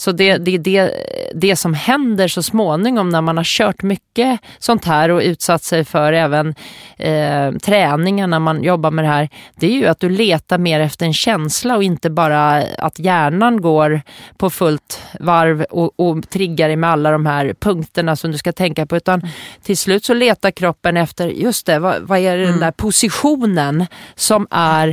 Så 0.01 0.13
det 0.13 0.31
är 0.31 0.39
det, 0.39 0.59
det, 0.59 0.93
det 1.35 1.57
som 1.57 1.75
händer 1.75 2.29
så 2.29 2.43
småningom 2.43 3.09
när 3.09 3.21
man 3.21 3.37
har 3.37 3.45
kört 3.45 3.83
mycket 3.83 4.41
sånt 4.59 4.85
här 4.85 5.09
och 5.09 5.21
utsatt 5.21 5.63
sig 5.63 5.85
för 5.85 6.13
även 6.13 6.55
eh, 6.97 7.53
träningar 7.53 8.27
när 8.27 8.39
man 8.39 8.63
jobbar 8.63 8.91
med 8.91 9.05
det 9.05 9.09
här. 9.09 9.29
Det 9.55 9.67
är 9.67 9.71
ju 9.71 9.87
att 9.87 10.01
du 10.01 10.09
letar 10.09 10.59
mer 10.59 10.81
efter 10.81 11.07
en 11.07 11.15
känsla 11.15 11.77
och 11.77 11.83
inte 11.83 12.11
bara 12.11 12.63
att 12.79 12.99
hjärnan 12.99 13.61
går 13.61 14.01
på 14.37 14.51
fullt 14.51 15.03
varv 15.21 15.63
och, 15.63 16.01
och 16.01 16.31
triggar 16.31 16.69
dig 16.69 16.77
med 16.77 16.91
alla 16.91 17.11
de 17.11 17.27
här 17.27 17.55
punkterna 17.61 18.17
som 18.17 18.33
du 18.33 18.39
ska 18.39 18.53
tänka 18.53 18.87
på. 18.87 18.97
Utan 18.97 19.23
till 19.63 19.77
slut 19.77 20.05
så 20.05 20.15
letar 20.15 20.51
kroppen 20.51 20.97
efter, 20.97 21.29
just 21.29 21.67
det, 21.67 21.79
vad, 21.79 22.03
vad 22.03 22.19
är 22.19 22.39
den 22.39 22.61
där 22.61 22.71
positionen 22.71 23.87
som 24.15 24.47
är 24.51 24.89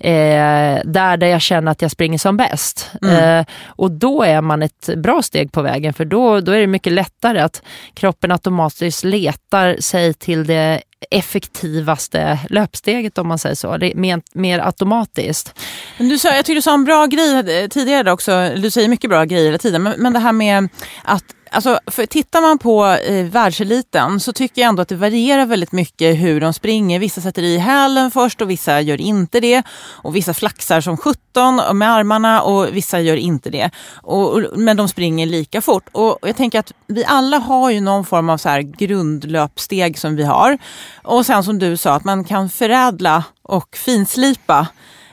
eh, 0.00 0.80
där, 0.84 1.16
där 1.16 1.26
jag 1.26 1.40
känner 1.40 1.72
att 1.72 1.82
jag 1.82 1.90
springer 1.90 2.18
som 2.18 2.36
bäst. 2.36 2.90
Eh, 3.02 3.44
och 3.66 3.90
då 3.90 4.22
är 4.22 4.40
man 4.40 4.49
ett 4.62 4.90
bra 4.96 5.22
steg 5.22 5.52
på 5.52 5.62
vägen 5.62 5.92
för 5.92 6.04
då, 6.04 6.40
då 6.40 6.52
är 6.52 6.60
det 6.60 6.66
mycket 6.66 6.92
lättare 6.92 7.40
att 7.40 7.62
kroppen 7.94 8.32
automatiskt 8.32 9.04
letar 9.04 9.76
sig 9.80 10.14
till 10.14 10.46
det 10.46 10.82
effektivaste 11.10 12.38
löpsteget 12.50 13.18
om 13.18 13.28
man 13.28 13.38
säger 13.38 13.54
så. 13.54 13.76
Det 13.76 13.92
är 13.92 13.96
mer, 13.96 14.22
mer 14.32 14.58
automatiskt. 14.58 15.60
Men 15.98 16.08
du 16.08 16.18
sa, 16.18 16.34
jag 16.34 16.44
tycker 16.44 16.54
du 16.54 16.62
sa 16.62 16.74
en 16.74 16.84
bra 16.84 17.06
grej 17.06 17.62
eh, 17.62 17.68
tidigare 17.68 18.12
också, 18.12 18.50
du 18.56 18.70
säger 18.70 18.88
mycket 18.88 19.10
bra 19.10 19.24
grejer 19.24 19.44
hela 19.44 19.58
tiden, 19.58 19.82
men, 19.82 19.94
men 19.98 20.12
det 20.12 20.18
här 20.18 20.32
med 20.32 20.68
att 21.04 21.24
Alltså, 21.52 21.78
för 21.86 22.06
tittar 22.06 22.40
man 22.40 22.58
på 22.58 22.86
eh, 22.86 23.24
världseliten 23.24 24.20
så 24.20 24.32
tycker 24.32 24.62
jag 24.62 24.68
ändå 24.68 24.82
att 24.82 24.88
det 24.88 24.96
varierar 24.96 25.46
väldigt 25.46 25.72
mycket 25.72 26.16
hur 26.16 26.40
de 26.40 26.52
springer. 26.52 26.98
Vissa 26.98 27.20
sätter 27.20 27.42
i 27.42 27.58
hälen 27.58 28.10
först 28.10 28.42
och 28.42 28.50
vissa 28.50 28.80
gör 28.80 29.00
inte 29.00 29.40
det. 29.40 29.62
Och 30.02 30.16
Vissa 30.16 30.34
flaxar 30.34 30.80
som 30.80 30.96
17 30.96 31.60
med 31.78 31.90
armarna 31.90 32.42
och 32.42 32.76
vissa 32.76 33.00
gör 33.00 33.16
inte 33.16 33.50
det. 33.50 33.70
Och, 34.02 34.32
och, 34.32 34.58
men 34.58 34.76
de 34.76 34.88
springer 34.88 35.26
lika 35.26 35.60
fort. 35.60 35.88
Och 35.92 36.18
jag 36.22 36.36
tänker 36.36 36.58
att 36.58 36.72
vi 36.86 37.04
alla 37.04 37.38
har 37.38 37.70
ju 37.70 37.80
någon 37.80 38.04
form 38.04 38.30
av 38.30 38.38
så 38.38 38.48
här 38.48 38.60
grundlöpsteg 38.60 39.98
som 39.98 40.16
vi 40.16 40.24
har. 40.24 40.58
Och 41.02 41.26
sen 41.26 41.44
som 41.44 41.58
du 41.58 41.76
sa, 41.76 41.94
att 41.94 42.04
man 42.04 42.24
kan 42.24 42.48
förädla 42.48 43.24
och 43.42 43.76
finslipa 43.76 44.66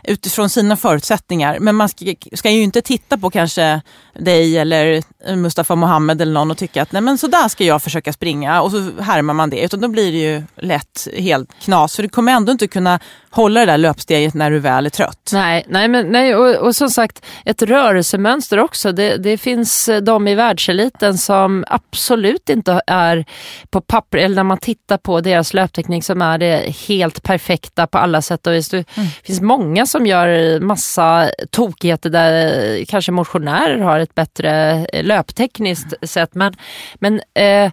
utifrån 0.07 0.49
sina 0.49 0.75
förutsättningar. 0.75 1.59
Men 1.59 1.75
man 1.75 1.89
ska, 1.89 2.13
ska 2.33 2.49
ju 2.49 2.63
inte 2.63 2.81
titta 2.81 3.17
på 3.17 3.29
kanske 3.29 3.81
dig 4.13 4.57
eller 4.57 5.03
Mustafa 5.35 5.75
Mohammed 5.75 6.21
eller 6.21 6.33
någon 6.33 6.51
och 6.51 6.57
tycka 6.57 6.81
att 6.81 6.91
nej 6.91 7.01
men 7.01 7.17
så 7.17 7.27
där 7.27 7.47
ska 7.47 7.63
jag 7.63 7.83
försöka 7.83 8.13
springa 8.13 8.61
och 8.61 8.71
så 8.71 8.91
härmar 8.99 9.33
man 9.33 9.49
det. 9.49 9.61
Utan 9.61 9.81
då 9.81 9.87
blir 9.87 10.11
det 10.11 10.17
ju 10.17 10.43
lätt 10.55 11.07
helt 11.17 11.49
knas. 11.61 11.95
För 11.95 12.03
du 12.03 12.09
kommer 12.09 12.31
ändå 12.31 12.51
inte 12.51 12.67
kunna 12.67 12.99
hålla 13.37 13.59
det 13.59 13.65
där 13.65 13.77
löpsteget 13.77 14.33
när 14.33 14.51
du 14.51 14.59
väl 14.59 14.85
är 14.85 14.89
trött. 14.89 15.29
Nej, 15.33 15.65
nej, 15.67 15.87
men, 15.87 16.07
nej 16.07 16.35
och, 16.35 16.55
och 16.55 16.75
som 16.75 16.89
sagt 16.89 17.25
ett 17.45 17.61
rörelsemönster 17.61 18.59
också. 18.59 18.91
Det, 18.91 19.17
det 19.17 19.37
finns 19.37 19.89
eh, 19.89 20.01
de 20.01 20.27
i 20.27 20.35
världseliten 20.35 21.17
som 21.17 21.65
absolut 21.67 22.49
inte 22.49 22.81
är 22.87 23.25
på 23.69 23.81
papper, 23.81 24.17
eller 24.17 24.35
när 24.35 24.43
man 24.43 24.57
tittar 24.57 24.97
på 24.97 25.21
deras 25.21 25.53
löpteknik 25.53 26.03
som 26.03 26.21
är 26.21 26.37
det 26.37 26.75
helt 26.87 27.23
perfekta 27.23 27.87
på 27.87 27.97
alla 27.97 28.21
sätt 28.21 28.47
och 28.47 28.53
vis. 28.53 28.69
Det 28.69 28.85
finns 29.23 29.41
många 29.41 29.85
som 29.85 29.96
som 29.97 30.05
gör 30.05 30.59
massa 30.59 31.31
tokigheter 31.49 32.09
där 32.09 32.85
kanske 32.85 33.11
motionärer 33.11 33.79
har 33.79 33.99
ett 33.99 34.15
bättre 34.15 34.73
eh, 34.93 35.03
löptekniskt 35.03 36.09
sätt. 36.09 36.29
Men, 36.33 36.53
men 36.95 37.21
eh, 37.33 37.71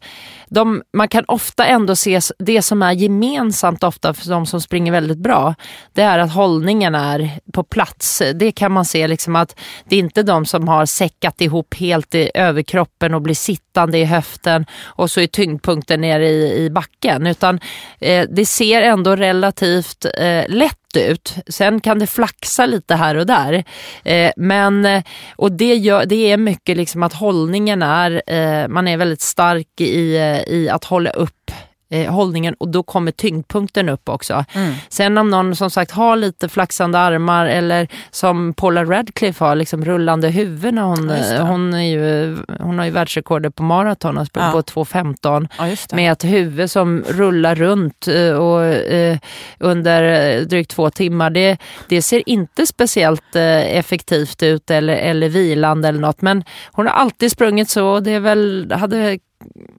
de, 0.49 0.83
man 0.93 1.09
kan 1.09 1.25
ofta 1.29 1.67
ändå 1.67 1.97
se 1.97 2.21
det 2.39 2.63
som 2.63 2.83
är 2.83 2.93
gemensamt 2.93 3.83
ofta 3.83 4.15
för 4.15 4.31
de 4.31 4.47
som 4.47 4.61
springer 4.61 4.93
väldigt 4.93 5.19
bra. 5.19 5.55
Det 5.93 6.03
är 6.03 6.19
att 6.19 6.33
hållningen 6.33 6.95
är 6.95 7.31
på 7.53 7.65
plats. 7.65 8.23
Det 8.35 8.53
kan 8.53 8.73
man 8.73 8.85
se 8.85 9.09
liksom 9.09 9.37
att 9.37 9.61
det 9.89 9.97
är 9.97 10.01
inte 10.01 10.23
de 10.23 10.47
som 10.47 10.69
har 10.69 10.87
säckat 10.87 11.41
ihop 11.41 11.75
helt 11.75 12.15
i 12.15 12.31
överkroppen 12.35 13.15
och 13.15 13.23
blir 13.23 13.35
sittande 13.35 13.99
i 13.99 14.05
höften 14.05 14.67
och 14.85 15.11
så 15.11 15.21
är 15.21 15.27
tyngdpunkten 15.27 16.01
nere 16.01 16.29
i, 16.29 16.65
i 16.65 16.71
backen. 16.71 17.27
Utan 17.27 17.61
eh, 18.01 18.29
det 18.31 18.47
ser 18.47 18.83
ändå 18.83 19.17
relativt 19.17 20.07
eh, 20.19 20.45
lätt 20.49 20.84
ut. 21.01 21.35
Sen 21.47 21.81
kan 21.81 21.99
det 21.99 22.07
flaxa 22.07 22.67
lite 22.67 22.95
här 22.95 23.15
och 23.15 23.27
där. 23.27 23.65
Eh, 24.05 24.33
men, 24.37 24.85
eh, 24.85 25.03
och 25.37 25.53
det, 25.53 25.75
gör, 25.75 26.07
det 26.07 26.33
är 26.33 26.37
mycket 26.37 26.77
liksom 26.77 27.03
att 27.03 27.13
hållningen 27.13 27.83
är, 27.83 28.23
eh, 28.27 28.69
man 28.69 28.89
är 28.89 28.97
väldigt 28.97 29.21
stark 29.21 29.81
i, 29.81 30.17
eh, 30.17 30.55
i 30.55 30.69
att 30.73 30.85
hålla 30.85 31.11
upp 31.11 31.51
eh, 31.95 32.13
hållningen 32.13 32.55
och 32.59 32.69
då 32.69 32.83
kommer 32.83 33.11
tyngdpunkten 33.13 33.89
upp 33.89 34.09
också. 34.09 34.45
Mm. 34.55 34.75
Sen 34.89 35.19
om 35.19 35.31
någon 35.31 35.57
som 35.57 35.71
sagt 35.71 35.91
har 35.91 36.17
lite 36.17 36.49
flaxande 36.49 36.99
armar 36.99 37.47
eller 37.47 37.89
som 38.11 38.55
Paula 38.55 38.85
Radcliffe 38.85 39.45
har, 39.45 39.55
liksom 39.55 39.85
rullande 39.85 40.29
huvud 40.29 40.75
när 40.75 40.83
hon, 40.83 41.09
Ja, 41.09 41.43
hon, 41.43 41.75
är 41.75 41.83
ju, 41.83 42.37
hon 42.61 42.79
har 42.79 42.85
ju 42.85 42.91
världsrekordet 42.91 43.55
på 43.55 43.63
maraton, 43.63 44.27
sprang 44.27 44.47
Ja. 44.47 44.53
på 44.53 44.61
2.15 44.63 45.49
Ja, 45.59 45.97
med 45.97 46.13
ett 46.13 46.25
huvud 46.25 46.71
som 46.71 47.05
rullar 47.09 47.55
runt 47.55 48.09
eh, 48.09 48.31
och, 48.31 48.65
eh, 48.65 49.19
under 49.59 50.03
eh, 50.03 50.41
drygt 50.43 50.71
två 50.71 50.91
timmar. 50.91 51.31
Det, 51.31 51.57
det 51.89 52.03
ser 52.03 52.23
inte 52.29 52.67
speciellt 52.67 53.37
eh, 53.37 53.77
effektivt 53.77 54.43
ut 54.43 54.71
eller, 54.71 54.97
eller 54.97 55.29
vilande 55.29 55.89
eller 55.89 56.01
något 56.01 56.23
men 56.23 56.45
hon 56.73 56.87
har 56.87 56.95
alltid 56.95 57.33
sprungit 57.33 57.71
så 57.71 57.87
och 57.87 58.03
det 58.03 58.11
är 58.11 58.21
väl, 58.21 58.73
hade 58.73 59.19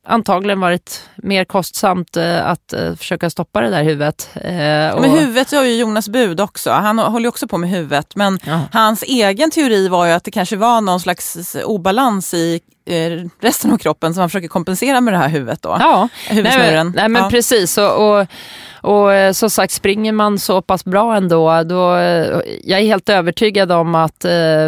antagligen 0.08 0.60
varit 0.60 1.10
mer 1.16 1.46
kostsamt 1.46 2.18
eh, 2.18 2.48
att 2.48 2.74
eh, 2.74 2.96
försöka 2.96 3.30
stoppa 3.30 3.62
det 3.62 3.70
där 3.70 3.84
huvudet. 3.84 4.30
Eh, 4.36 4.96
och, 4.96 5.02
Men 5.02 5.12
huvudet 5.12 5.52
har 5.52 5.64
ju 5.64 5.76
Jonas 5.76 6.10
Bud 6.10 6.40
också. 6.42 6.72
Han 6.72 7.00
håller 7.00 7.24
ju 7.24 7.30
också 7.30 7.48
på 7.48 7.58
med 7.58 7.70
huvudet. 7.70 8.16
Men 8.16 8.40
Ja. 8.46 8.60
hans 8.72 9.04
egen 9.04 9.52
teori 9.52 9.88
var 9.88 10.06
ju 10.06 10.12
att 10.12 10.24
det 10.24 10.32
kanske 10.32 10.56
var 10.56 10.82
någon 10.82 11.00
slags 11.00 11.56
obalans 11.66 12.34
i 12.34 12.62
resten 13.42 13.72
av 13.72 13.78
kroppen 13.78 14.14
som 14.14 14.20
han 14.22 14.30
försöker 14.30 14.48
kompensera 14.48 15.02
med 15.02 15.14
det 15.14 15.18
här 15.18 15.30
huvudet 15.30 15.62
då. 15.62 15.78
Ja, 15.80 16.10
Huvudsnurren. 16.30 16.74
Nej, 16.74 16.84
men, 16.84 16.92
nej, 16.96 17.10
men 17.10 17.24
Ja. 17.24 17.30
precis. 17.30 17.78
Och, 17.78 18.20
och, 18.20 18.28
och 18.86 19.14
eh, 19.14 19.32
som 19.32 19.50
sagt, 19.50 19.74
springer 19.74 20.12
man 20.12 20.40
så 20.40 20.62
pass 20.62 20.86
bra 20.86 21.16
ändå, 21.16 21.64
då, 21.64 21.96
eh, 21.96 22.42
jag 22.64 22.80
är 22.80 22.86
helt 22.86 23.10
övertygad 23.10 23.72
om 23.72 23.96
att 23.96 24.26
eh, 24.26 24.68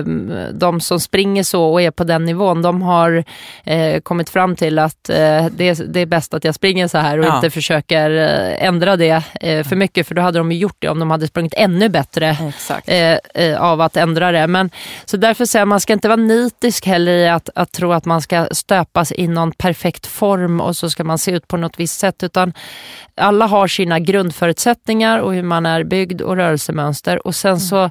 de 0.54 0.80
som 0.82 1.00
springer 1.00 1.44
så 1.44 1.64
och 1.64 1.82
är 1.82 1.92
på 1.92 2.04
den 2.04 2.26
nivån, 2.26 2.62
de 2.62 2.82
har 2.82 3.24
eh, 3.66 4.00
kommit 4.02 4.30
fram 4.30 4.56
till 4.56 4.80
att 4.80 5.04
det, 5.04 5.60
är, 5.60 5.88
det 5.88 6.00
är 6.00 6.06
bäst 6.06 6.34
att 6.34 6.44
jag 6.44 6.56
springer 6.56 6.88
så 6.88 6.98
här 6.98 7.20
och 7.20 7.26
Ja. 7.26 7.36
inte 7.36 7.50
försöker 7.50 8.10
ändra 8.60 8.96
det 8.96 9.24
för 9.42 9.76
mycket, 9.76 10.08
för 10.08 10.16
då 10.16 10.22
hade 10.22 10.38
de 10.38 10.52
gjort 10.52 10.76
det 10.80 10.90
om 10.90 11.00
de 11.00 11.12
hade 11.12 11.28
sprungit 11.28 11.54
ännu 11.58 11.90
bättre 11.90 12.38
av 13.58 13.82
att 13.82 13.98
ändra 13.98 14.32
det. 14.32 14.48
Men, 14.48 14.70
så 15.06 15.18
därför 15.18 15.46
säger 15.46 15.62
jag, 15.62 15.68
man 15.68 15.80
ska 15.80 15.94
inte 15.94 16.08
vara 16.08 16.16
nitisk 16.16 16.86
heller 16.86 17.12
i 17.12 17.30
att, 17.30 17.50
att 17.56 17.72
tro 17.72 17.92
att 17.92 18.06
man 18.06 18.22
ska 18.22 18.48
stöpas 18.52 19.12
i 19.12 19.28
någon 19.28 19.52
perfekt 19.52 20.08
form 20.08 20.62
och 20.62 20.76
så 20.76 20.90
ska 20.90 21.04
man 21.04 21.18
se 21.18 21.32
ut 21.32 21.48
på 21.48 21.58
något 21.58 21.80
visst 21.80 22.00
sätt. 22.00 22.24
Utan 22.24 22.54
alla 23.16 23.46
har 23.46 23.68
sina 23.68 24.00
grundförutsättningar 24.08 25.20
och 25.20 25.34
hur 25.34 25.44
man 25.44 25.66
är 25.66 25.84
byggd 25.84 26.22
och 26.22 26.36
rörelsemönster. 26.36 27.28
Och 27.28 27.36
sen 27.36 27.60
så 27.60 27.90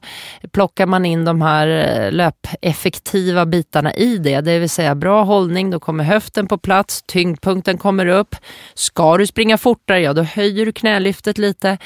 plockar 0.52 0.87
man 0.87 1.07
in 1.07 1.24
de 1.24 1.42
här 1.42 1.68
eh, 1.68 2.12
löpeffektiva 2.12 3.46
bitarna 3.46 3.94
i 3.94 4.18
det. 4.18 4.40
Det 4.40 4.59
vill 4.59 4.70
säga 4.70 4.94
bra 4.94 5.22
hållning, 5.22 5.70
då 5.70 5.81
kommer 5.81 6.05
höften 6.05 6.46
på 6.46 6.59
plats, 6.59 7.02
tyngdpunkten 7.07 7.79
kommer 7.79 8.07
upp. 8.07 8.37
Ska 8.74 9.16
du 9.16 9.26
springa 9.26 9.59
fortare, 9.59 10.00
ja 10.00 10.12
då 10.12 10.22
höjer 10.22 10.66
du 10.66 10.72
knälyftet 10.72 11.38
lite. 11.38 11.79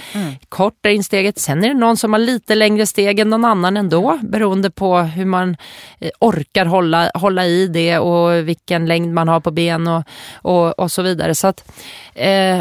Korta 0.49 0.91
in 0.91 1.05
steget. 1.05 1.39
Sen 1.39 1.65
är 1.65 1.69
det 1.69 1.75
någon 1.75 1.97
som 1.97 2.13
har 2.13 2.21
lite 2.21 2.55
längre 2.55 2.87
steg 2.87 3.19
än 3.19 3.31
någon 3.31 3.45
annan 3.45 3.77
ändå 3.77 4.19
beroende 4.23 4.71
på 4.71 4.99
hur 4.99 5.25
man 5.25 5.57
eh, 5.99 6.11
orkar 6.21 6.67
hålla, 6.67 7.11
hålla 7.15 7.47
i 7.47 7.67
det 7.67 7.99
och 7.99 8.49
vilken 8.49 8.87
längd 8.87 9.15
man 9.15 9.29
har 9.29 9.41
på 9.41 9.51
ben 9.51 9.87
och, 9.87 10.03
och, 10.35 10.79
och 10.79 10.93
så 10.93 11.03
vidare. 11.03 11.35
Så 11.35 11.47
att 11.47 11.73
eh, 12.15 12.61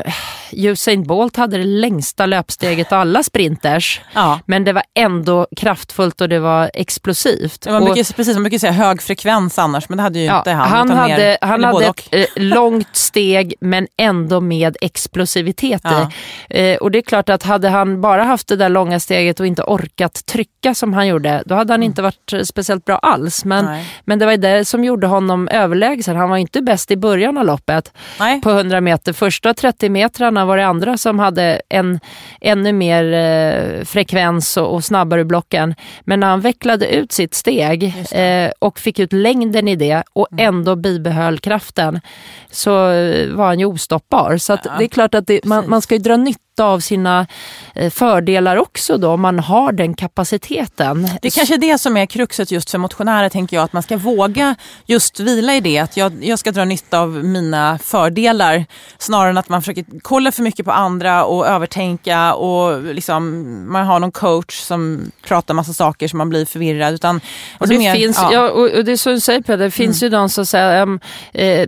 Usain 0.52 1.04
Bolt 1.04 1.36
hade 1.36 1.49
det 1.50 1.64
längsta 1.64 2.26
löpsteget 2.26 2.92
av 2.92 3.00
alla 3.00 3.24
sprinters. 3.24 4.02
Ja. 4.14 4.40
Men 4.46 4.64
det 4.64 4.74
var 4.74 4.84
ändå 5.00 5.48
kraftfullt 5.58 6.22
och 6.22 6.30
det 6.30 6.40
var 6.40 6.72
explosivt. 6.74 7.62
Det 7.62 7.72
var 7.72 7.82
och, 7.82 7.90
mycket, 7.90 8.16
precis, 8.16 8.34
man 8.36 8.44
brukar 8.44 8.58
säga 8.58 8.72
hög 8.72 9.02
frekvens 9.02 9.60
annars, 9.60 9.90
men 9.90 9.98
det 9.98 10.04
hade 10.04 10.20
ju 10.20 10.26
Ja, 10.26 10.38
inte 10.38 10.52
han. 10.52 10.70
han 10.70 10.90
hade, 10.90 11.16
mer, 11.18 11.38
han 11.42 11.64
hade 11.64 11.86
ett 11.86 11.90
och. 11.90 12.14
eh, 12.14 12.26
långt 12.36 12.96
steg 12.96 13.54
men 13.62 13.88
ändå 13.98 14.42
med 14.42 14.78
explosivitet 14.82 15.82
Ja. 15.84 16.12
i. 16.50 16.72
Eh, 16.72 16.78
och 16.78 16.92
det 16.92 16.98
är 16.98 17.02
klart 17.02 17.30
att 17.30 17.44
hade 17.44 17.70
han 17.70 18.02
bara 18.02 18.24
haft 18.24 18.48
det 18.48 18.56
där 18.56 18.70
långa 18.70 19.00
steget 19.00 19.40
och 19.40 19.48
inte 19.48 19.64
orkat 19.64 20.26
trycka 20.26 20.74
som 20.76 20.94
han 20.94 21.08
gjorde, 21.08 21.44
då 21.46 21.56
hade 21.56 21.74
han 21.74 21.84
inte 21.84 22.02
varit 22.02 22.34
eh, 22.34 22.42
speciellt 22.42 22.86
bra 22.86 22.98
alls. 22.98 23.46
Men, 23.46 23.66
Nej. 23.66 23.86
men 24.06 24.20
det 24.20 24.26
var 24.26 24.38
det 24.38 24.66
som 24.66 24.84
gjorde 24.84 25.08
honom 25.08 25.48
överlägsen. 25.48 26.16
Han 26.16 26.30
var 26.30 26.38
inte 26.38 26.62
bäst 26.62 26.92
i 26.92 26.98
början 26.98 27.38
av 27.38 27.46
loppet 27.46 27.92
Nej. 28.20 28.42
på 28.42 28.50
100 28.50 28.82
meter. 28.82 29.14
Första 29.14 29.54
30 29.54 29.90
metrarna 29.90 30.46
var 30.46 30.58
det 30.58 30.66
andra 30.68 30.98
som 30.98 31.20
hade 31.20 31.39
en 31.70 32.00
ännu 32.42 32.74
mer 32.74 33.14
eh, 33.14 33.84
frekvens 33.86 34.58
och, 34.58 34.74
och 34.74 34.84
snabbare 34.84 35.26
blocken. 35.26 35.76
Men 36.02 36.20
när 36.20 36.28
han 36.28 36.42
vecklade 36.42 36.88
ut 36.96 37.12
sitt 37.12 37.34
steg 37.34 37.94
eh, 38.12 38.52
och 38.60 38.80
fick 38.80 39.00
ut 39.00 39.14
längden 39.14 39.68
i 39.68 39.76
det 39.76 40.04
och 40.14 40.28
Mm. 40.32 40.46
ändå 40.48 40.76
bibehöll 40.76 41.40
kraften 41.40 42.02
så 42.52 42.92
eh, 42.92 43.30
var 43.30 43.46
han 43.46 43.60
ju 43.60 43.66
ostoppbar. 43.66 44.38
Så 44.38 44.54
att 44.54 44.64
det 44.64 44.84
är 44.84 44.88
klart 44.88 45.16
att 45.16 45.28
det, 45.28 45.46
man, 45.46 45.70
man 45.70 45.82
ska 45.82 45.96
ju 45.96 46.02
dra 46.02 46.18
nytta 46.18 46.40
av 46.60 46.80
sina 46.80 47.28
eh, 47.76 47.90
fördelar 47.90 48.58
också 48.58 48.98
då 48.98 49.12
om 49.12 49.22
man 49.22 49.40
har 49.40 49.72
den 49.72 49.94
kapaciteten. 49.94 51.10
Det 51.22 51.28
är 51.28 51.32
kanske 51.32 51.56
är 51.56 51.58
det 51.58 51.78
som 51.78 51.98
är 51.98 52.06
kruxet 52.06 52.52
just 52.52 52.72
för 52.72 52.78
motionärer, 52.78 53.30
tänker 53.30 53.58
jag. 53.58 53.64
Att 53.64 53.74
man 53.74 53.84
ska 53.84 53.98
våga 53.98 54.56
just 54.86 55.20
vila 55.20 55.56
i 55.56 55.60
det. 55.60 55.80
Att 55.80 55.98
jag, 55.98 56.24
jag 56.24 56.40
ska 56.40 56.52
dra 56.52 56.66
nytta 56.66 57.00
av 57.00 57.10
mina 57.10 57.80
fördelar 57.84 58.66
snarare 58.98 59.30
än 59.30 59.38
att 59.38 59.50
man 59.50 59.62
försöker 59.62 59.86
kolla 60.02 60.32
för 60.32 60.44
mycket 60.44 60.66
på 60.66 60.72
andra 60.72 61.26
och 61.26 61.48
övertänka 61.48 62.34
och 62.34 62.84
liksom, 62.84 63.44
man 63.72 63.86
har 63.86 64.00
någon 64.00 64.12
coach 64.12 64.60
som 64.60 65.12
pratar 65.24 65.54
massa 65.54 65.74
saker 65.74 66.08
så 66.08 66.18
man 66.18 66.30
blir 66.30 66.46
förvirrad. 66.46 66.94
Utan, 66.94 67.16
Och 67.16 67.22
alltså 67.58 67.74
det, 67.74 67.80
mer- 67.80 67.96
finns, 67.96 68.18
ja. 68.18 68.34
ja. 68.34 68.50
och, 68.50 68.86
det 68.86 68.92
är 68.92 68.98
så 68.98 69.10
du 69.10 69.20
säger 69.20 69.42
Peder, 69.42 69.66
det 69.66 69.72
finns 69.72 70.04
ju 70.04 70.10
de 70.10 70.30
som 70.30 70.46
säger 70.46 70.82
um, 70.82 71.00
eh, 71.34 71.68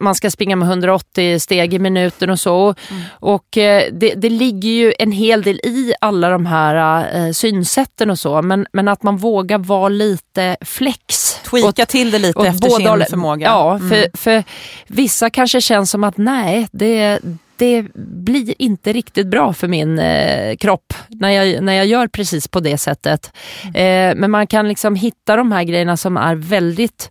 man, 0.00 0.14
ska 0.14 0.30
springa 0.30 0.56
med 0.56 0.68
180 0.68 1.40
steg 1.40 1.74
i 1.74 1.78
minuten 1.78 2.30
och 2.30 2.40
så. 2.40 2.56
Och, 2.56 2.78
och 3.10 3.58
eh, 3.58 3.81
det, 3.92 4.14
det 4.14 4.28
ligger 4.30 4.68
ju 4.70 4.94
en 4.98 5.12
hel 5.12 5.42
del 5.42 5.56
i 5.64 5.94
alla 6.00 6.28
de 6.30 6.46
här 6.46 7.06
eh, 7.26 7.32
synsätten 7.32 8.10
och 8.10 8.18
så, 8.18 8.42
men, 8.42 8.66
men 8.72 8.88
att 8.88 9.02
man 9.02 9.16
vågar 9.16 9.58
vara 9.58 9.88
lite 9.88 10.56
flex. 10.60 11.34
Tweaka 11.50 11.86
till 11.86 12.10
det 12.10 12.18
lite 12.18 12.40
efter 12.48 12.68
sin 12.68 12.86
håll. 12.86 13.04
förmåga. 13.04 13.46
Ja, 13.46 13.74
Mm. 13.76 13.88
för, 13.90 14.16
för 14.18 14.44
vissa 14.86 15.30
kanske 15.30 15.60
känns 15.60 15.90
som 15.90 16.04
att 16.04 16.16
nej, 16.16 16.68
det, 16.72 17.20
det 17.56 17.82
blir 17.94 18.54
inte 18.58 18.92
riktigt 18.92 19.26
bra 19.26 19.52
för 19.52 19.68
min 19.68 19.98
eh, 19.98 20.56
kropp 20.56 20.94
när 21.08 21.30
jag, 21.30 21.62
när 21.62 21.72
jag 21.72 21.86
gör 21.86 22.06
precis 22.08 22.48
på 22.48 22.60
det 22.60 22.78
sättet. 22.78 23.32
Eh, 23.64 24.14
men 24.16 24.30
man 24.30 24.46
kan 24.46 24.68
liksom 24.68 24.94
hitta 24.94 25.36
de 25.36 25.52
här 25.52 25.64
grejerna 25.64 25.96
som 25.96 26.16
är 26.16 26.34
väldigt 26.34 27.10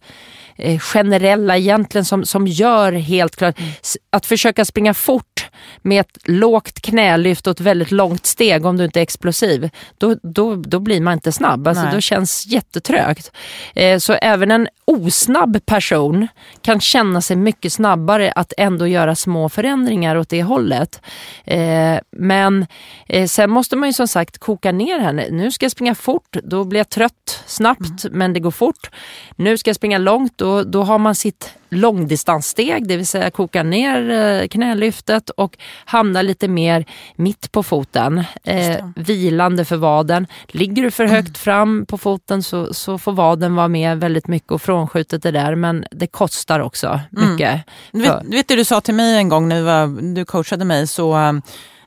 eh, 0.55 0.79
generella 0.79 1.57
egentligen 1.57 2.05
som, 2.05 2.25
som 2.25 2.47
gör 2.47 2.91
helt 2.91 3.36
klart 3.36 3.55
s- 3.81 3.97
att 4.10 4.25
försöka 4.25 4.65
springa 4.65 4.93
fort 4.93 5.47
med 5.82 6.02
ett 6.02 6.17
lågt 6.24 6.82
knälyft 6.82 7.47
och 7.47 7.52
ett 7.52 7.60
väldigt 7.60 7.91
långt 7.91 8.26
steg 8.26 8.65
om 8.65 8.78
du 8.78 8.86
inte 8.86 9.00
är 9.00 9.04
explosiv, 9.04 9.69
då, 9.97 10.15
då, 10.24 10.56
då 10.56 10.80
blir 10.80 11.02
man 11.02 11.13
inte 11.13 11.32
snabb. 11.32 11.67
Alltså, 11.67 11.84
Nej. 11.84 11.93
då 11.93 12.02
känns 12.02 12.47
jättetrögt. 12.47 13.32
Eh, 13.76 13.97
så 13.97 14.13
även 14.13 14.52
en 14.52 14.67
osnabb 14.86 15.65
person 15.65 16.28
kan 16.62 16.80
känna 16.80 17.21
sig 17.21 17.36
mycket 17.36 17.74
snabbare 17.74 18.32
att 18.32 18.54
ändå 18.58 18.88
göra 18.88 19.15
små 19.15 19.50
förändringar 19.50 20.15
åt 20.15 20.30
det 20.30 20.43
hållet. 20.43 21.02
Eh, 21.45 22.00
men 22.12 22.65
eh, 23.08 23.28
sen 23.28 23.50
måste 23.50 23.76
man 23.76 23.89
ju 23.89 23.93
som 23.93 24.08
sagt 24.08 24.38
koka 24.38 24.71
ner 24.71 25.00
henne. 25.00 25.28
Nu 25.32 25.52
ska 25.52 25.65
jag 25.65 25.71
springa 25.71 25.95
fort, 25.95 26.38
då 26.43 26.63
blir 26.63 26.80
jag 26.80 26.89
trött 26.89 27.43
snabbt 27.45 28.06
men 28.12 28.34
det 28.34 28.39
går 28.39 28.52
fort. 28.52 28.89
Nu 29.36 29.58
ska 29.58 29.69
jag 29.69 29.76
springa 29.76 29.97
långt, 29.97 30.38
då, 30.38 30.63
då 30.63 30.84
har 30.84 30.97
man 30.97 31.15
sitt 31.15 31.54
långdistanssteg, 31.71 32.88
det 32.88 32.97
vill 32.97 33.07
säga 33.07 33.31
koka 33.31 33.63
ner 33.63 34.10
eh, 34.10 34.47
knälyftet 34.47 35.29
och 35.29 35.57
hamna 35.86 36.21
lite 36.21 36.47
mer 36.47 36.86
mitt 37.15 37.51
på 37.51 37.63
foten. 37.63 38.23
Eh, 38.43 38.86
vilande 38.95 39.65
för 39.65 39.77
vaden. 39.77 40.27
Ligger 40.47 40.84
du 40.84 40.91
för 40.91 41.05
högt 41.05 41.38
fram 41.38 41.86
på 41.86 41.97
foten 41.97 42.43
så, 42.43 42.73
så 42.73 42.97
får 42.97 43.12
vaden 43.12 43.55
vara 43.55 43.67
med 43.67 43.99
väldigt 43.99 44.27
mycket 44.27 44.51
och 44.51 44.62
frånskjutet 44.62 45.23
det 45.23 45.31
där 45.31 45.55
men 45.55 45.86
det 45.91 46.07
kostar 46.07 46.60
också 46.60 46.99
mycket. 47.10 47.62
Du 47.91 48.01
vet, 48.01 48.23
vet 48.23 48.47
det 48.47 48.55
du 48.55 48.65
sa 48.65 48.81
till 48.81 48.93
mig 48.93 49.17
en 49.17 49.29
gång 49.29 49.47
när 49.47 49.62
var, 49.62 50.13
du 50.15 50.25
coachade 50.25 50.65
mig 50.65 50.88
så 50.88 51.17
eh, 51.17 51.34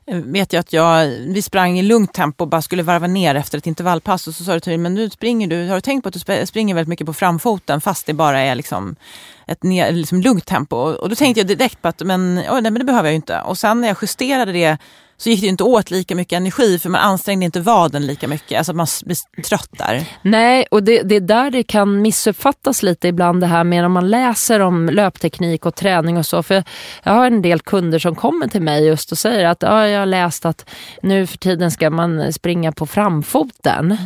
vet 0.07 0.53
jag 0.53 0.59
att 0.59 0.73
jag, 0.73 1.07
vi 1.07 1.41
sprang 1.41 1.79
i 1.79 1.81
lugnt 1.81 2.13
tempo 2.13 2.43
och 2.43 2.49
bara 2.49 2.61
skulle 2.61 2.83
varva 2.83 3.07
ner 3.07 3.35
efter 3.35 3.57
ett 3.57 3.67
intervallpass 3.67 4.27
och 4.27 4.35
så 4.35 4.43
sa 4.43 4.53
du 4.53 4.59
till 4.59 4.71
mig, 4.71 4.77
men 4.77 4.93
nu 4.93 5.09
springer 5.09 5.47
du, 5.47 5.67
har 5.67 5.75
du 5.75 5.81
tänkt 5.81 6.03
på 6.03 6.07
att 6.07 6.13
du 6.13 6.45
springer 6.45 6.75
väldigt 6.75 6.89
mycket 6.89 7.05
på 7.05 7.13
framfoten 7.13 7.81
fast 7.81 8.05
det 8.05 8.13
bara 8.13 8.39
är 8.39 8.55
liksom 8.55 8.95
ett 9.47 9.63
ner, 9.63 9.91
liksom 9.91 10.21
lugnt 10.21 10.45
tempo? 10.45 10.77
Och 10.77 11.09
då 11.09 11.15
tänkte 11.15 11.39
jag 11.39 11.47
direkt 11.47 11.81
på 11.81 11.87
att 11.87 12.01
men, 12.01 12.39
oh, 12.39 12.61
nej, 12.61 12.71
men 12.71 12.73
det 12.73 12.83
behöver 12.83 13.07
jag 13.09 13.13
ju 13.13 13.15
inte. 13.15 13.41
Och 13.41 13.57
sen 13.57 13.81
när 13.81 13.87
jag 13.87 13.97
justerade 14.01 14.51
det 14.51 14.77
så 15.17 15.29
gick 15.29 15.41
det 15.41 15.47
inte 15.47 15.63
åt 15.63 15.91
lika 15.91 16.15
mycket 16.15 16.37
energi 16.37 16.79
för 16.79 16.89
man 16.89 17.01
ansträngde 17.01 17.45
inte 17.45 17.59
vaden 17.59 18.05
lika 18.07 18.27
mycket. 18.27 18.57
Alltså 18.57 18.73
man 18.73 18.87
blir 19.05 19.41
trött 19.41 19.69
där. 19.71 20.05
Nej, 20.21 20.65
och 20.71 20.83
det, 20.83 21.01
det 21.01 21.15
är 21.15 21.19
där 21.19 21.51
det 21.51 21.63
kan 21.63 22.01
missuppfattas 22.01 22.83
lite 22.83 23.07
ibland 23.07 23.41
det 23.41 23.47
här 23.47 23.63
med 23.63 23.85
om 23.85 23.91
man 23.91 24.09
läser 24.09 24.59
om 24.59 24.85
löpteknik 24.85 25.65
och 25.65 25.75
träning 25.75 26.17
och 26.17 26.25
så. 26.25 26.43
För 26.43 26.63
jag 27.03 27.13
har 27.13 27.27
en 27.27 27.41
del 27.41 27.59
kunder 27.59 27.99
som 27.99 28.15
kommer 28.15 28.47
till 28.47 28.61
mig 28.61 28.85
just 28.85 29.11
och 29.11 29.17
säger 29.17 29.45
att 29.45 29.61
ja, 29.61 29.87
jag 29.87 29.99
har 29.99 30.05
läst 30.05 30.45
att 30.45 30.69
nu 31.01 31.27
för 31.27 31.37
tiden 31.37 31.71
ska 31.71 31.89
man 31.89 32.33
springa 32.33 32.71
på 32.71 32.85
framfoten. 32.85 33.97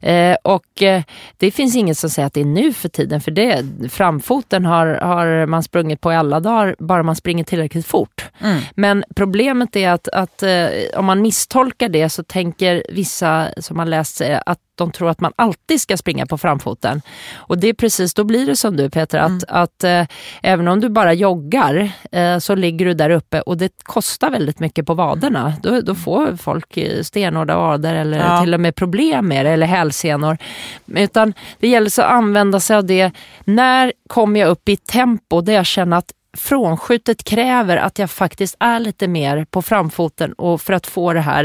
Mm. 0.00 0.32
Eh, 0.32 0.36
och 0.42 0.82
eh, 0.82 1.02
det 1.36 1.50
finns 1.50 1.76
inget 1.76 1.98
som 1.98 2.10
säger 2.10 2.26
att 2.26 2.34
det 2.34 2.40
är 2.40 2.44
nu 2.44 2.72
för 2.72 2.88
tiden 2.88 3.20
för 3.20 3.30
det, 3.30 3.64
framfoten 3.90 4.64
har, 4.64 4.86
har 4.86 5.46
man 5.46 5.62
sprungit 5.62 6.00
på 6.00 6.12
i 6.12 6.16
alla 6.16 6.40
dagar 6.40 6.76
bara 6.78 7.02
man 7.02 7.16
springer 7.16 7.44
tillräckligt 7.44 7.86
fort. 7.86 8.24
Mm. 8.40 8.60
Men 8.74 9.04
problemet 9.16 9.76
är 9.76 9.90
att, 9.90 10.08
att 10.08 10.42
eh, 10.42 10.53
eh, 10.54 10.98
om 10.98 11.04
man 11.04 11.22
misstolkar 11.22 11.88
det 11.88 12.08
så 12.08 12.22
tänker 12.22 12.82
vissa 12.88 13.48
som 13.58 13.78
har 13.78 13.86
läst 13.86 14.20
att 14.46 14.58
de 14.74 14.92
tror 14.92 15.10
att 15.10 15.20
man 15.20 15.32
alltid 15.36 15.80
ska 15.80 15.96
springa 15.96 16.26
på 16.26 16.38
framfoten. 16.38 17.02
Och 17.34 17.58
det 17.58 17.68
är 17.68 17.74
precis, 17.74 18.14
då 18.14 18.24
blir 18.24 18.46
det 18.46 18.56
som 18.56 18.76
du 18.76 18.90
Peter, 18.90 19.18
att, 19.18 19.28
mm. 19.28 19.42
att 19.48 19.84
eh, 19.84 20.06
även 20.42 20.68
om 20.68 20.80
du 20.80 20.88
bara 20.88 21.12
joggar 21.12 21.92
eh, 22.12 22.38
så 22.38 22.54
ligger 22.54 22.86
du 22.86 22.94
där 22.94 23.10
uppe 23.10 23.40
och 23.40 23.56
det 23.56 23.72
kostar 23.82 24.30
väldigt 24.30 24.60
mycket 24.60 24.86
på 24.86 24.94
vaderna. 24.94 25.52
Då, 25.62 25.80
då 25.80 25.94
får 25.94 26.36
folk 26.36 26.76
eh, 26.76 27.02
stenhårda 27.02 27.56
vader 27.56 27.94
eller 27.94 28.18
ja. 28.18 28.40
till 28.40 28.54
och 28.54 28.60
med 28.60 28.74
problem 28.74 29.28
med 29.28 29.46
det 29.46 29.50
eller 29.50 29.66
hälsenor. 29.66 30.38
Utan 30.86 31.34
det 31.60 31.68
gäller 31.68 31.86
att 31.86 32.10
använda 32.10 32.60
sig 32.60 32.76
av 32.76 32.84
det. 32.84 33.10
När 33.44 33.92
kommer 34.08 34.40
jag 34.40 34.48
upp 34.48 34.68
i 34.68 34.76
tempo 34.76 35.40
där 35.40 35.52
jag 35.52 35.66
känner 35.66 35.96
att 35.96 36.12
frånskjutet 36.34 37.24
kräver 37.24 37.76
att 37.76 37.98
jag 37.98 38.10
faktiskt 38.10 38.56
är 38.60 38.80
lite 38.80 39.08
mer 39.08 39.44
på 39.50 39.62
framfoten 39.62 40.32
och 40.32 40.62
för 40.62 40.72
att 40.72 40.86
få 40.86 41.12
det 41.12 41.20
här, 41.20 41.44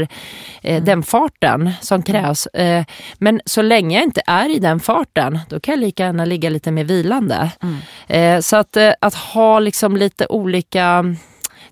eh, 0.62 0.72
mm. 0.72 0.84
den 0.84 1.02
farten 1.02 1.70
som 1.80 1.94
mm. 1.94 2.02
krävs. 2.02 2.46
Eh, 2.46 2.84
men 3.18 3.40
så 3.44 3.62
länge 3.62 3.96
jag 3.96 4.04
inte 4.04 4.22
är 4.26 4.56
i 4.56 4.58
den 4.58 4.80
farten, 4.80 5.38
då 5.48 5.60
kan 5.60 5.72
jag 5.72 5.80
lika 5.80 6.04
gärna 6.04 6.24
ligga 6.24 6.50
lite 6.50 6.70
mer 6.70 6.84
vilande. 6.84 7.50
Mm. 7.62 7.76
Eh, 8.08 8.40
så 8.40 8.56
att, 8.56 8.76
eh, 8.76 8.92
att 9.00 9.14
ha 9.14 9.58
liksom 9.58 9.96
lite 9.96 10.26
olika 10.26 11.14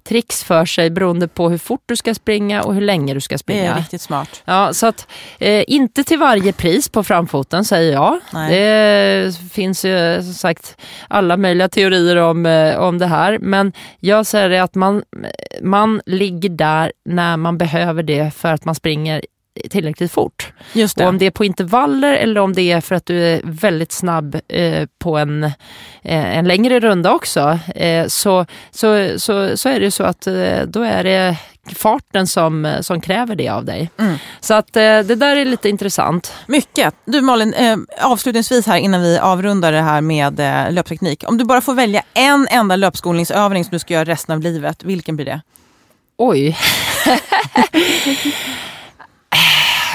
tricks 0.09 0.45
för 0.45 0.65
sig 0.65 0.91
beroende 0.91 1.29
på 1.29 1.51
hur 1.51 1.59
fort 1.59 1.83
du 1.87 1.97
ska 1.97 2.15
springa 2.15 2.63
och 2.63 2.75
hur 2.75 2.81
länge 2.81 3.15
du 3.15 3.21
ska 3.21 3.39
springa. 3.39 3.63
Det 3.63 3.69
är 3.69 3.77
riktigt 3.77 4.01
smart. 4.01 4.43
Ja, 4.45 4.73
så 4.73 4.87
att, 4.87 5.07
eh, 5.39 5.65
inte 5.67 6.05
till 6.05 6.19
varje 6.19 6.53
pris 6.53 6.89
på 6.89 7.05
framfoten 7.05 7.65
säger 7.65 7.93
jag. 7.93 8.21
Nej. 8.33 8.51
Det 8.51 9.35
finns 9.53 9.85
ju 9.85 10.23
som 10.23 10.35
sagt 10.35 10.77
alla 11.09 11.37
möjliga 11.37 11.69
teorier 11.69 12.17
om, 12.17 12.47
eh, 12.47 12.79
om 12.79 12.99
det 12.99 13.07
här. 13.07 13.39
Men 13.39 13.73
jag 14.01 14.27
säger 14.27 14.63
att 14.63 14.75
man, 14.75 15.03
man 15.63 16.01
ligger 16.07 16.49
där 16.49 16.93
när 17.05 17.37
man 17.37 17.59
behöver 17.59 18.03
det 18.03 18.35
för 18.35 18.53
att 18.53 18.65
man 18.65 18.75
springer 18.75 19.23
tillräckligt 19.71 20.13
fort. 20.13 20.53
Just 20.73 20.97
det. 20.97 21.05
Och 21.05 21.09
om 21.09 21.19
det 21.19 21.27
är 21.27 21.31
på 21.31 21.45
intervaller 21.45 22.15
eller 22.15 22.41
om 22.41 22.53
det 22.53 22.73
är 22.73 22.81
för 22.81 22.95
att 22.95 23.07
du 23.07 23.25
är 23.25 23.41
väldigt 23.45 23.93
snabb 23.93 24.41
eh, 24.49 24.89
på 24.99 25.19
en, 25.19 25.45
eh, 26.03 26.39
en 26.39 26.49
längre 26.49 26.81
runda 26.81 27.13
också, 27.13 27.59
eh, 27.75 28.07
så, 28.07 28.47
så, 28.71 29.19
så, 29.19 29.57
så 29.57 29.69
är 29.69 29.81
det 29.81 29.91
så 29.91 30.05
att 30.05 30.27
eh, 30.27 30.63
då 30.67 30.83
är 30.83 31.05
det 31.05 31.37
farten 31.75 32.27
som, 32.27 32.77
som 32.81 33.01
kräver 33.01 33.37
det 33.37 33.49
av 33.49 33.65
dig. 33.65 33.91
Mm. 33.99 34.17
Så 34.41 34.55
att 34.55 34.77
eh, 34.77 34.81
det 34.81 35.15
där 35.15 35.37
är 35.37 35.45
lite 35.45 35.69
intressant. 35.69 36.33
Mycket. 36.47 36.95
Du 37.05 37.21
Malin, 37.21 37.55
eh, 37.55 37.77
avslutningsvis 38.01 38.67
här 38.67 38.79
innan 38.79 39.03
vi 39.03 39.19
avrundar 39.19 39.73
det 39.73 39.81
här 39.81 40.01
med 40.01 40.39
löpteknik. 40.75 41.25
Om 41.27 41.39
du 41.39 41.45
bara 41.45 41.61
får 41.61 41.75
välja 41.75 42.03
en 42.15 42.49
enda 42.51 42.77
löpskolningsövning 42.77 43.65
som 43.65 43.71
du 43.71 43.79
ska 43.79 43.95
göra 43.95 44.05
resten 44.05 44.35
av 44.35 44.41
livet, 44.41 44.85
vilken 44.85 45.17
blir 45.17 45.27
det? 45.27 45.41
Oj. 46.21 46.59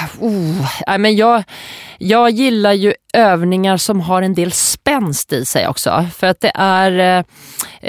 Äh, 0.04 0.22
oh, 0.22 0.66
äh, 0.86 0.98
men 0.98 1.16
jag, 1.16 1.44
jag 1.98 2.30
gillar 2.30 2.72
ju 2.72 2.94
övningar 3.14 3.76
som 3.76 4.00
har 4.00 4.22
en 4.22 4.34
del 4.34 4.52
spänst 4.52 5.32
i 5.32 5.44
sig 5.44 5.68
också. 5.68 6.06
För 6.14 6.26
att 6.26 6.40
det 6.40 6.52
är 6.54 7.18
eh, 7.18 7.24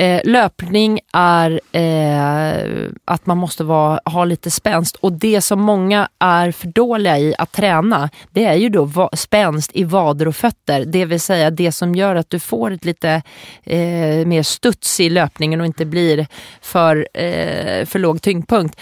eh, 0.06 0.22
löpning 0.24 1.00
är 1.14 1.62
eh, 1.72 2.90
att 3.06 3.26
man 3.26 3.38
måste 3.38 3.64
vara, 3.64 4.00
ha 4.06 4.26
lite 4.26 4.52
spänst 4.52 4.96
och 4.96 5.12
det 5.12 5.42
som 5.42 5.62
många 5.62 6.10
är 6.20 6.52
för 6.52 6.68
dåliga 6.68 7.20
i 7.20 7.36
att 7.38 7.52
träna 7.52 8.10
det 8.32 8.46
är 8.46 8.56
ju 8.56 8.70
då 8.70 8.84
va, 8.86 9.10
spänst 9.14 9.72
i 9.74 9.84
vader 9.84 10.28
och 10.28 10.36
fötter. 10.36 10.86
Det 10.86 11.06
vill 11.06 11.20
säga 11.20 11.50
det 11.50 11.72
som 11.72 11.96
gör 11.96 12.16
att 12.16 12.30
du 12.30 12.40
får 12.40 12.72
ett 12.72 12.86
lite 12.86 13.22
eh, 13.64 14.26
mer 14.26 14.44
studs 14.44 15.00
i 15.00 15.10
löpningen 15.10 15.60
och 15.62 15.66
inte 15.66 15.86
blir 15.86 16.28
för, 16.62 17.08
eh, 17.14 17.86
för 17.86 18.00
låg 18.00 18.22
tyngdpunkt. 18.22 18.82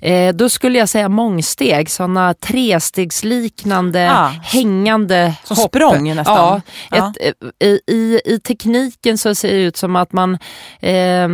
Eh, 0.00 0.34
då 0.34 0.48
skulle 0.48 0.78
jag 0.78 0.88
säga 0.88 1.08
mångsteg, 1.08 1.90
sådana 1.90 2.34
trestegsliknande 2.34 4.10
ah, 4.12 4.28
hängande 4.42 5.34
hopp 5.48 5.76
språng 5.90 6.14
nästan. 6.14 6.62
Ja, 6.90 7.10
ett, 7.10 7.34
ja. 7.40 7.66
i, 7.66 7.80
i, 7.86 8.20
i, 8.24 8.38
tekniken 8.38 9.18
så 9.18 9.34
ser 9.34 9.52
det 9.52 9.62
ut 9.62 9.76
som 9.76 9.96
att 9.96 10.12
man 10.12 10.38
eh, 10.80 11.28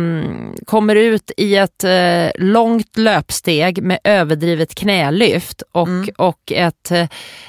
kommer 0.65 0.95
ut 0.95 1.31
i 1.37 1.55
ett 1.55 1.83
eh, 1.83 2.31
långt 2.35 2.97
löpsteg 2.97 3.83
med 3.83 3.99
överdrivet 4.03 4.75
knälyft 4.75 5.63
och, 5.71 5.87
mm. 5.87 6.09
och 6.17 6.51
ett, 6.51 6.91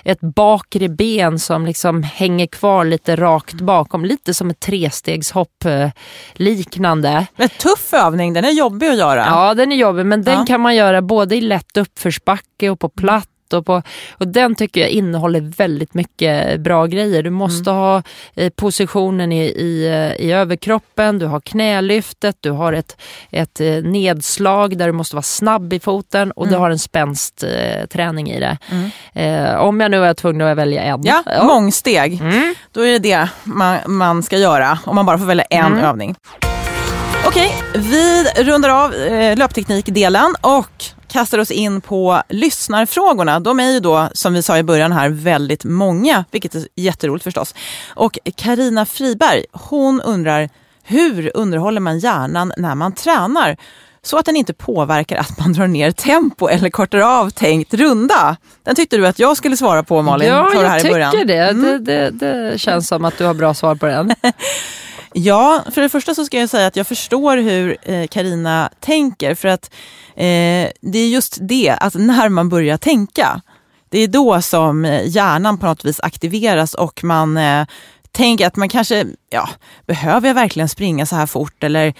ett 0.04 0.20
bakre 0.20 0.88
ben 0.88 1.38
som 1.38 1.66
liksom 1.66 2.02
hänger 2.02 2.46
kvar 2.46 2.84
lite 2.84 3.16
rakt 3.16 3.54
bakom. 3.54 4.04
Lite 4.04 4.34
som 4.34 4.50
ett 4.50 4.60
trestegshopp 4.60 5.64
eh, 5.64 5.88
liknande. 6.32 7.26
Men 7.36 7.48
tuff 7.48 7.94
övning, 7.94 8.32
den 8.32 8.44
är 8.44 8.50
jobbig 8.50 8.88
att 8.88 8.98
göra. 8.98 9.26
Ja 9.26 9.54
den 9.54 9.72
är 9.72 9.76
jobbig 9.76 10.06
men 10.06 10.22
den 10.22 10.46
kan 10.46 10.60
man 10.60 10.76
göra 10.76 11.02
både 11.02 11.36
i 11.36 11.40
lätt 11.40 11.76
uppförsbacke 11.76 12.70
och 12.70 12.80
på 12.80 12.88
platt 12.88 13.30
och, 13.52 13.66
på, 13.66 13.82
och 14.18 14.28
den 14.28 14.54
tycker 14.54 14.80
jag 14.80 14.90
innehåller 14.90 15.40
väldigt 15.40 15.94
mycket 15.94 16.60
bra 16.60 16.86
grejer. 16.86 17.22
Du 17.22 17.30
måste 17.30 17.70
mm. 17.70 17.82
ha 17.82 18.02
eh, 18.34 18.50
positionen 18.50 19.32
i, 19.32 19.44
i, 19.44 19.86
eh, 19.86 20.26
i 20.26 20.32
överkroppen, 20.32 21.18
du 21.18 21.26
har 21.26 21.40
knälyftet, 21.40 22.36
du 22.40 22.50
har 22.50 22.72
ett, 22.72 22.96
ett 23.30 23.60
eh, 23.60 23.66
nedslag 23.66 24.78
där 24.78 24.86
du 24.86 24.92
måste 24.92 25.16
vara 25.16 25.22
snabb 25.22 25.72
i 25.72 25.80
foten 25.80 26.30
och 26.30 26.46
mm. 26.46 26.52
du 26.52 26.58
har 26.58 26.70
en 26.70 26.78
spänst-träning 26.78 28.30
i 28.30 28.40
det. 28.40 28.58
Mm. 28.70 28.90
Eh, 29.12 29.54
om 29.54 29.80
jag 29.80 29.90
nu 29.90 30.04
är 30.04 30.14
tvungen 30.14 30.46
att 30.46 30.56
välja 30.56 30.82
en. 30.82 31.00
Ja, 31.04 31.22
ja. 31.26 31.44
mångsteg. 31.44 32.20
Mm. 32.20 32.54
Då 32.72 32.80
är 32.80 32.92
det 32.92 32.98
det 32.98 33.28
man, 33.44 33.78
man 33.86 34.22
ska 34.22 34.38
göra 34.38 34.78
om 34.84 34.94
man 34.94 35.06
bara 35.06 35.18
får 35.18 35.26
välja 35.26 35.44
en 35.44 35.72
mm. 35.72 35.84
övning. 35.84 36.16
Okej, 37.26 37.54
vi 37.74 38.24
rundar 38.36 38.68
av 38.68 38.94
eh, 38.94 39.36
löpteknikdelen 39.36 40.34
och 40.40 40.84
kastar 41.11 41.38
oss 41.38 41.51
in 41.51 41.81
på 41.81 42.23
lyssnarfrågorna. 42.29 43.40
De 43.40 43.61
är 43.61 43.73
ju 43.73 43.81
då, 43.81 44.09
som 44.12 44.35
vi 44.35 44.42
sa 44.42 44.59
i 44.59 44.62
början 44.62 44.92
här, 44.92 45.09
väldigt 45.09 45.64
många, 45.64 46.25
vilket 46.31 46.55
är 46.55 46.68
jätteroligt 46.77 47.25
förstås. 47.25 47.55
Och 47.88 48.18
Karina 48.37 48.87
Friberg, 48.87 49.44
hon 49.53 50.01
undrar, 50.01 50.49
hur 50.83 51.31
underhåller 51.35 51.81
man 51.81 51.99
hjärnan 51.99 52.53
när 52.57 52.75
man 52.75 52.92
tränar? 52.92 53.57
så 54.03 54.18
att 54.18 54.27
den 54.27 54.37
inte 54.37 54.53
påverkar 54.53 55.16
att 55.16 55.38
man 55.38 55.53
drar 55.53 55.66
ner 55.66 55.90
tempo 55.90 56.49
eller 56.49 56.70
kortar 56.70 56.99
av 56.99 57.31
tänkt 57.31 57.75
runda. 57.75 58.37
Den 58.62 58.75
tyckte 58.75 58.96
du 58.96 59.07
att 59.07 59.18
jag 59.18 59.37
skulle 59.37 59.57
svara 59.57 59.83
på 59.83 60.03
Malin? 60.03 60.29
Ja, 60.29 60.51
jag 60.55 60.83
tycker 60.83 61.25
det. 61.25 61.35
Mm. 61.35 61.85
Det, 61.85 62.11
det. 62.11 62.11
Det 62.11 62.61
känns 62.61 62.88
som 62.88 63.05
att 63.05 63.18
du 63.18 63.25
har 63.25 63.35
bra 63.35 63.55
svar 63.55 63.75
på 63.75 63.87
den. 63.87 64.14
ja, 65.12 65.64
för 65.70 65.81
det 65.81 65.88
första 65.88 66.14
så 66.14 66.25
ska 66.25 66.38
jag 66.38 66.51
säga 66.51 66.66
att 66.66 66.77
jag 66.77 66.87
förstår 66.87 67.37
hur 67.37 67.77
eh, 67.83 68.07
Karina 68.07 68.62
eh, 68.62 68.79
tänker. 68.81 69.35
För 69.35 69.49
att 69.49 69.70
Eh, 70.20 70.70
det 70.81 70.99
är 70.99 71.09
just 71.09 71.38
det, 71.40 71.70
att 71.81 71.94
när 71.94 72.29
man 72.29 72.49
börjar 72.49 72.77
tänka, 72.77 73.40
det 73.88 73.99
är 73.99 74.09
då 74.09 74.42
som 74.42 74.85
eh, 74.85 75.09
hjärnan 75.09 75.59
på 75.59 75.66
något 75.66 75.85
vis 75.85 76.01
aktiveras 76.01 76.75
och 76.75 77.05
man 77.05 77.37
eh, 77.37 77.66
tänker 78.12 78.46
att 78.46 78.57
man 78.57 78.68
kanske, 78.68 79.07
ja, 79.31 79.49
behöver 79.87 80.29
jag 80.29 80.35
verkligen 80.35 80.68
springa 80.68 81.07
så 81.07 81.16
här 81.16 81.27
fort 81.27 81.64
eller 81.64 81.87
äh, 81.87 81.92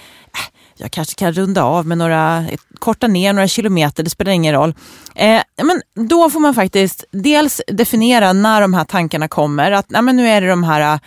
jag 0.75 0.91
kanske 0.91 1.15
kan 1.15 1.33
runda 1.33 1.63
av 1.63 1.85
med 1.85 1.97
några, 1.97 2.45
korta 2.79 3.07
ner 3.07 3.33
några 3.33 3.47
kilometer, 3.47 4.03
det 4.03 4.09
spelar 4.09 4.31
ingen 4.31 4.53
roll. 4.53 4.73
Eh, 5.15 5.41
men 5.63 6.07
då 6.07 6.29
får 6.29 6.39
man 6.39 6.53
faktiskt 6.53 7.03
dels 7.11 7.61
definiera 7.67 8.33
när 8.33 8.61
de 8.61 8.73
här 8.73 8.85
tankarna 8.85 9.27
kommer, 9.27 9.71
att 9.71 9.89
nej, 9.89 10.01
men 10.01 10.15
nu 10.15 10.27
är 10.27 10.41
det 10.41 10.47
de 10.47 10.63
här 10.63 10.99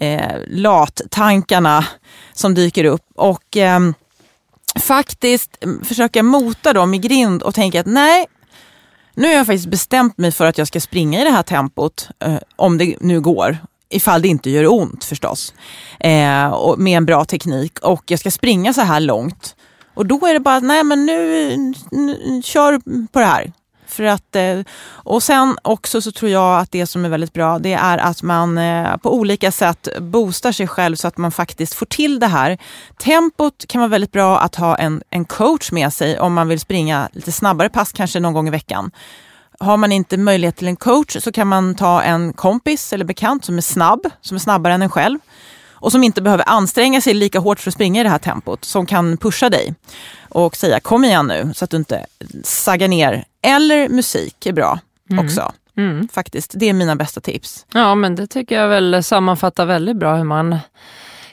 eh, 0.00 0.36
lattankarna 0.46 1.84
som 2.32 2.54
dyker 2.54 2.84
upp 2.84 3.04
och 3.14 3.56
eh, 3.56 3.80
faktiskt 4.80 5.64
mm, 5.64 5.84
försöka 5.84 6.22
mota 6.22 6.72
dem 6.72 6.94
i 6.94 6.98
grind 6.98 7.42
och 7.42 7.54
tänka 7.54 7.80
att 7.80 7.86
nej, 7.86 8.26
nu 9.14 9.26
har 9.26 9.34
jag 9.34 9.46
faktiskt 9.46 9.68
bestämt 9.68 10.18
mig 10.18 10.32
för 10.32 10.46
att 10.46 10.58
jag 10.58 10.66
ska 10.66 10.80
springa 10.80 11.20
i 11.20 11.24
det 11.24 11.30
här 11.30 11.42
tempot, 11.42 12.08
eh, 12.18 12.38
om 12.56 12.78
det 12.78 12.96
nu 13.00 13.20
går. 13.20 13.58
Ifall 13.88 14.22
det 14.22 14.28
inte 14.28 14.50
gör 14.50 14.72
ont 14.72 15.04
förstås. 15.04 15.54
Eh, 16.00 16.46
och 16.46 16.78
med 16.78 16.96
en 16.96 17.06
bra 17.06 17.24
teknik 17.24 17.78
och 17.78 18.04
jag 18.06 18.20
ska 18.20 18.30
springa 18.30 18.72
så 18.72 18.80
här 18.80 19.00
långt. 19.00 19.56
Och 19.94 20.06
då 20.06 20.26
är 20.26 20.32
det 20.32 20.40
bara, 20.40 20.60
nej 20.60 20.84
men 20.84 21.06
nu, 21.06 21.56
nu 21.90 22.42
kör 22.44 22.80
på 23.06 23.18
det 23.18 23.26
här. 23.26 23.52
För 23.96 24.04
att, 24.04 24.36
eh, 24.36 24.60
och 24.88 25.22
sen 25.22 25.58
också 25.62 26.02
så 26.02 26.12
tror 26.12 26.30
jag 26.30 26.60
att 26.60 26.72
det 26.72 26.86
som 26.86 27.04
är 27.04 27.08
väldigt 27.08 27.32
bra 27.32 27.58
det 27.58 27.72
är 27.72 27.98
att 27.98 28.22
man 28.22 28.58
eh, 28.58 28.96
på 28.96 29.14
olika 29.14 29.52
sätt 29.52 29.88
boostar 30.00 30.52
sig 30.52 30.68
själv 30.68 30.96
så 30.96 31.08
att 31.08 31.16
man 31.16 31.32
faktiskt 31.32 31.74
får 31.74 31.86
till 31.86 32.20
det 32.20 32.26
här. 32.26 32.58
Tempot 32.98 33.64
kan 33.68 33.80
vara 33.80 33.88
väldigt 33.88 34.12
bra 34.12 34.38
att 34.38 34.54
ha 34.54 34.76
en, 34.76 35.02
en 35.10 35.24
coach 35.24 35.72
med 35.72 35.92
sig 35.92 36.18
om 36.18 36.34
man 36.34 36.48
vill 36.48 36.60
springa 36.60 37.08
lite 37.12 37.32
snabbare 37.32 37.68
pass, 37.68 37.92
kanske 37.92 38.20
någon 38.20 38.32
gång 38.32 38.48
i 38.48 38.50
veckan. 38.50 38.90
Har 39.60 39.76
man 39.76 39.92
inte 39.92 40.16
möjlighet 40.16 40.56
till 40.56 40.68
en 40.68 40.76
coach 40.76 41.16
så 41.20 41.32
kan 41.32 41.48
man 41.48 41.74
ta 41.74 42.02
en 42.02 42.32
kompis 42.32 42.92
eller 42.92 43.04
bekant 43.04 43.44
som 43.44 43.56
är 43.56 43.62
snabb, 43.62 44.00
som 44.20 44.34
är 44.34 44.38
snabbare 44.38 44.74
än 44.74 44.82
en 44.82 44.90
själv 44.90 45.18
och 45.78 45.92
som 45.92 46.02
inte 46.02 46.22
behöver 46.22 46.48
anstränga 46.48 47.00
sig 47.00 47.14
lika 47.14 47.38
hårt 47.38 47.60
för 47.60 47.70
att 47.70 47.74
springa 47.74 48.00
i 48.00 48.04
det 48.04 48.10
här 48.10 48.18
tempot, 48.18 48.64
som 48.64 48.86
kan 48.86 49.16
pusha 49.16 49.50
dig 49.50 49.74
och 50.28 50.56
säga 50.56 50.80
kom 50.80 51.04
igen 51.04 51.26
nu 51.26 51.52
så 51.54 51.64
att 51.64 51.70
du 51.70 51.76
inte 51.76 52.06
saggar 52.44 52.88
ner. 52.88 53.24
Eller 53.46 53.88
musik 53.88 54.46
är 54.46 54.52
bra 54.52 54.78
Mm. 55.10 55.24
också. 55.26 55.52
Faktiskt, 56.12 56.52
det 56.54 56.68
är 56.68 56.72
mina 56.72 56.96
bästa 56.96 57.20
tips. 57.20 57.66
Ja, 57.74 57.94
men 57.94 58.14
det 58.14 58.26
tycker 58.26 58.60
jag 58.60 58.68
väl 58.68 59.02
sammanfattar 59.04 59.66
väldigt 59.66 59.96
bra 59.96 60.16
hur 60.16 60.24
man 60.24 60.58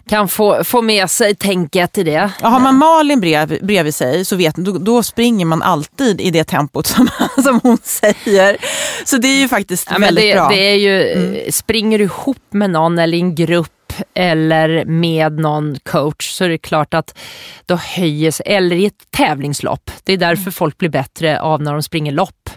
kan 0.10 0.28
få, 0.30 0.64
få 0.64 0.82
med 0.82 1.10
sig 1.10 1.36
tänket 1.36 1.98
i 1.98 2.04
det. 2.04 2.32
Ja, 2.42 2.48
har 2.48 2.60
man 2.60 2.76
Malin 2.78 3.20
brev, 3.22 3.58
bredvid 3.62 3.96
sig 3.96 4.26
så 4.26 4.36
vet 4.36 4.56
då, 4.56 4.72
då 4.78 5.04
springer 5.04 5.46
man 5.46 5.62
alltid 5.62 6.22
i 6.22 6.32
det 6.32 6.44
tempot 6.44 6.88
som, 6.88 7.08
som 7.44 7.60
hon 7.64 7.78
säger. 7.84 8.58
Så 9.06 9.18
det 9.18 9.28
är 9.28 9.40
ju 9.40 9.48
faktiskt 9.48 9.88
Ja, 9.92 9.98
väldigt 9.98 10.24
det, 10.24 10.34
bra. 10.36 10.50
det 10.50 10.56
är 10.72 10.76
ju, 10.76 11.52
Springer 11.52 11.98
du 11.98 12.04
ihop 12.04 12.38
med 12.50 12.70
någon 12.70 13.00
eller 13.00 13.18
i 13.18 13.22
en 13.22 13.36
grupp 13.36 13.83
eller 14.14 14.86
med 14.86 15.40
någon 15.40 15.76
coach 15.84 16.30
så 16.32 16.44
är 16.44 16.50
det 16.50 16.58
klart 16.58 16.94
att 16.94 17.18
då 17.66 17.76
höjer 17.76 18.32
sig, 18.32 18.46
eller 18.50 18.76
i 18.76 18.86
ett 18.86 19.12
tävlingslopp. 19.12 19.92
Det 20.04 20.14
är 20.14 20.18
därför 20.18 20.52
folk 20.52 20.78
blir 20.78 20.90
bättre 20.90 21.42
av 21.42 21.62
när 21.62 21.74
de 21.74 21.84
springer 21.84 22.12
lopp. 22.12 22.50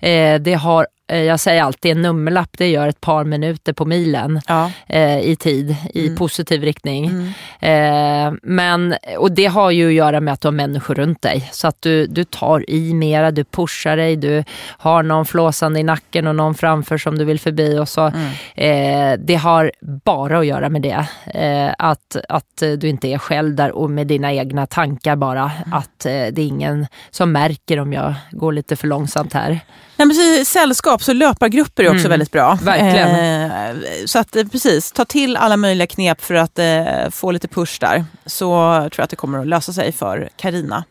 Eh, 0.00 0.40
det 0.40 0.54
har, 0.54 0.86
jag 1.06 1.40
säger 1.40 1.62
alltid 1.62 1.90
en 1.92 2.02
nummerlapp, 2.02 2.48
det 2.58 2.68
gör 2.68 2.88
ett 2.88 3.00
par 3.00 3.24
minuter 3.24 3.72
på 3.72 3.84
milen 3.84 4.40
Ja. 4.46 4.70
eh, 4.88 5.18
i 5.18 5.36
tid, 5.36 5.76
i 5.94 6.08
positiv 6.16 6.62
riktning. 6.62 7.06
Eh, 7.60 8.32
men, 8.42 8.94
och 9.18 9.32
det 9.32 9.46
har 9.46 9.70
ju 9.70 9.86
att 9.88 9.92
göra 9.94 10.20
med 10.20 10.34
att 10.34 10.40
du 10.40 10.48
har 10.48 10.52
människor 10.52 10.94
runt 10.94 11.22
dig. 11.22 11.48
Så 11.52 11.66
att 11.68 11.82
du, 11.82 12.06
du 12.06 12.24
tar 12.24 12.70
i 12.70 12.94
mera, 12.94 13.30
du 13.30 13.44
pushar 13.44 13.96
dig, 13.96 14.16
du 14.16 14.44
har 14.78 15.02
någon 15.02 15.26
flåsande 15.26 15.80
i 15.80 15.82
nacken 15.82 16.26
och 16.26 16.36
någon 16.36 16.54
framför 16.54 16.98
som 16.98 17.18
du 17.18 17.24
vill 17.24 17.40
förbi. 17.40 17.78
Och 17.78 17.88
så. 17.88 18.06
Eh, 18.54 19.12
det 19.18 19.34
har 19.34 19.72
bara 20.04 20.38
att 20.38 20.46
göra 20.46 20.68
med 20.68 20.82
det. 20.82 21.06
Eh, 21.34 21.74
att, 21.78 22.16
att 22.28 22.62
du 22.78 22.88
inte 22.88 23.08
är 23.08 23.18
själv 23.18 23.54
där 23.54 23.70
och 23.72 23.90
med 23.90 24.06
dina 24.06 24.32
egna 24.32 24.66
tankar 24.66 25.16
bara. 25.16 25.52
Att 25.72 26.06
eh, 26.06 26.12
det 26.12 26.42
är 26.42 26.46
ingen 26.46 26.86
som 27.10 27.32
märker 27.32 27.80
om 27.80 27.92
jag 27.92 28.14
går 28.30 28.52
lite 28.52 28.76
för 28.76 28.86
långsamt 28.86 29.32
här. 29.32 29.60
Nej, 29.96 30.06
men 30.06 30.44
så 30.44 30.44
sällskap, 30.94 31.02
så 31.02 31.12
löpargrupper 31.12 31.84
är 31.84 31.94
också 31.94 32.08
väldigt 32.08 32.32
bra. 32.32 32.52
Mm. 32.52 32.64
Verkligen. 32.64 33.10
Eh, 33.70 34.06
så 34.06 34.18
att 34.18 34.36
eh, 34.36 34.44
precis, 34.44 34.92
ta 34.92 35.04
till 35.04 35.36
alla 35.36 35.56
möjliga 35.56 35.86
knep 35.86 36.20
för 36.20 36.34
att 36.34 36.58
eh, 36.58 37.10
få 37.10 37.30
lite 37.30 37.48
push 37.48 37.80
där. 37.80 38.04
Så 38.26 38.46
tror 38.80 38.92
jag 38.96 39.04
att 39.04 39.10
det 39.10 39.16
kommer 39.16 39.38
att 39.38 39.46
lösa 39.46 39.72
sig 39.72 39.92
för 39.92 40.28
Karina. 40.36 40.84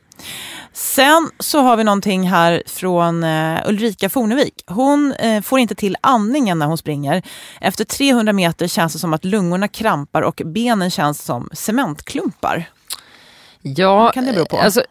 Sen 0.74 1.30
så 1.40 1.62
har 1.62 1.78
vi 1.78 1.84
någonting 1.84 2.30
här 2.30 2.64
från 2.66 3.24
eh, 3.24 3.60
Ulrika 3.66 4.10
Fornevik. 4.10 4.64
Hon 4.68 5.14
eh, 5.14 5.42
får 5.42 5.60
inte 5.60 5.76
till 5.76 5.98
andningen 6.02 6.60
när 6.60 6.66
hon 6.66 6.78
springer. 6.78 7.22
Efter 7.62 7.86
300 7.86 8.34
meter 8.34 8.68
känns 8.68 8.94
det 8.94 9.00
som 9.00 9.14
att 9.14 9.26
lungorna 9.26 9.68
krampar 9.68 10.22
och 10.22 10.42
benen 10.46 10.90
känns 10.90 11.22
som 11.22 11.50
cementklumpar. 11.54 12.70
Ja, 13.62 13.96
Vad 13.96 14.14
kan 14.14 14.26
det 14.26 14.34
bero 14.34 14.46
på? 14.46 14.58
Alltså, 14.58 14.84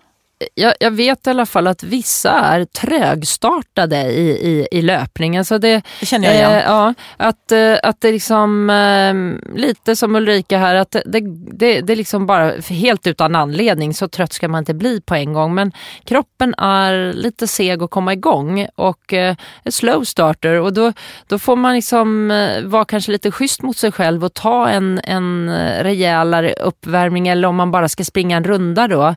jag, 0.55 0.75
jag 0.81 0.91
vet 0.91 1.27
i 1.27 1.31
alla 1.31 1.47
fall 1.47 1.67
att 1.67 1.83
vissa 1.83 2.31
är 2.31 2.65
trögstartade 2.65 4.03
i, 4.03 4.31
i, 4.31 4.69
i 4.79 4.83
löpning. 4.83 5.37
Alltså 5.37 5.59
det, 5.59 5.83
Det 6.01 6.07
känner 6.07 6.29
jag 6.29 6.37
igen. 6.37 6.53
Eh, 6.53 6.65
ja, 6.65 6.95
att, 7.17 7.53
eh, 7.53 7.75
att 7.83 8.01
det 8.01 8.13
liksom, 8.13 8.71
eh, 8.71 9.15
lite 9.59 9.97
som 9.97 10.17
Ulrika 10.17 10.59
här, 10.59 10.75
att 10.75 10.91
det, 10.91 11.21
det, 11.53 11.81
det 11.81 11.93
är 11.93 11.97
liksom 11.97 12.27
bara 12.27 12.53
helt 12.71 13.07
utan 13.07 13.37
anledning. 13.37 13.95
Så 13.95 14.09
trött 14.09 14.33
ska 14.33 14.49
man 14.49 14.59
inte 14.59 14.75
bli 14.75 15.01
på 15.01 15.15
en 15.15 15.33
gång. 15.33 15.55
Men 15.55 15.73
kroppen 16.05 16.55
är 16.59 17.13
lite 17.13 17.47
seg 17.47 17.83
att 17.83 17.91
komma 17.91 18.13
igång 18.13 18.67
och 18.77 19.13
eh, 19.13 19.37
slow 19.71 20.05
starter. 20.05 20.61
Och 20.61 20.73
då, 20.73 20.93
då 21.27 21.39
får 21.39 21.57
man 21.57 21.75
liksom 21.75 22.31
eh, 22.31 22.63
vara 22.63 22.85
kanske 22.85 23.13
lite 23.13 23.31
schysst 23.31 23.63
mot 23.63 23.77
sig 23.77 23.93
själv 23.93 24.25
och 24.25 24.35
ta 24.35 24.69
en, 24.69 25.01
en 25.05 25.49
eh, 25.49 25.83
rejälare 25.85 26.53
uppvärmning 26.53 27.29
eller 27.29 27.49
om 27.49 27.57
man 27.57 27.71
bara 27.71 27.89
ska 27.89 28.05
springa 28.05 28.37
en 28.37 28.45
runda 28.45 28.89
då. 28.89 29.15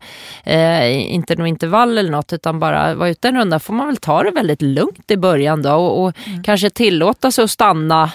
Inte 1.16 1.36
någon 1.36 1.48
intervall 1.48 1.98
eller 1.98 2.12
något 2.12 2.34
utan 2.34 2.60
bara 2.60 2.96
vara 2.96 3.10
ute 3.10 3.28
en 3.28 3.38
runda 3.38 3.60
får 3.60 3.74
man 3.74 3.88
väl 3.88 3.98
ta 3.98 4.24
det 4.24 4.32
väldigt 4.32 4.62
lugnt 4.62 5.12
i 5.12 5.18
början 5.18 5.62
då 5.62 5.74
och, 5.74 6.06
och 6.06 6.16
kanske 6.44 6.70
tillåta 6.70 7.32
sig 7.32 7.44
att 7.44 7.52
stanna 7.52 8.12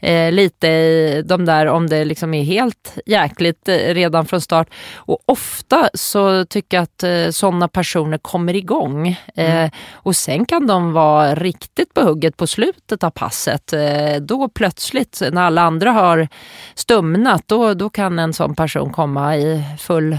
eh, 0.00 0.32
lite 0.32 0.66
i 0.68 1.22
de 1.26 1.44
där 1.44 1.66
om 1.66 1.88
det 1.88 2.04
liksom 2.04 2.34
är 2.34 2.42
helt 2.42 2.98
jäkligt 3.06 3.68
eh, 3.68 3.74
redan 3.74 4.26
från 4.26 4.40
start. 4.40 4.68
Och 4.94 5.18
ofta 5.26 5.90
så 5.94 6.44
tycker 6.44 6.76
jag 6.76 6.82
att 6.82 7.02
eh, 7.02 7.30
sådana 7.30 7.68
personer 7.68 8.18
kommer 8.18 8.56
igång 8.56 9.16
eh, 9.34 9.70
och 9.92 10.16
sen 10.16 10.46
kan 10.46 10.66
de 10.66 10.92
vara 10.92 11.34
riktigt 11.34 11.94
på 11.94 12.00
hugget 12.00 12.36
på 12.36 12.46
slutet 12.46 13.04
av 13.04 13.10
passet. 13.10 13.72
Eh, 13.72 14.16
då 14.20 14.48
plötsligt 14.48 15.22
när 15.32 15.42
alla 15.42 15.62
andra 15.62 15.90
har 15.90 16.28
stumnat 16.74 17.42
då, 17.46 17.74
då 17.74 17.90
kan 17.90 18.18
en 18.18 18.32
sån 18.32 18.54
person 18.54 18.92
komma 18.92 19.36
i 19.36 19.64
full 19.78 20.18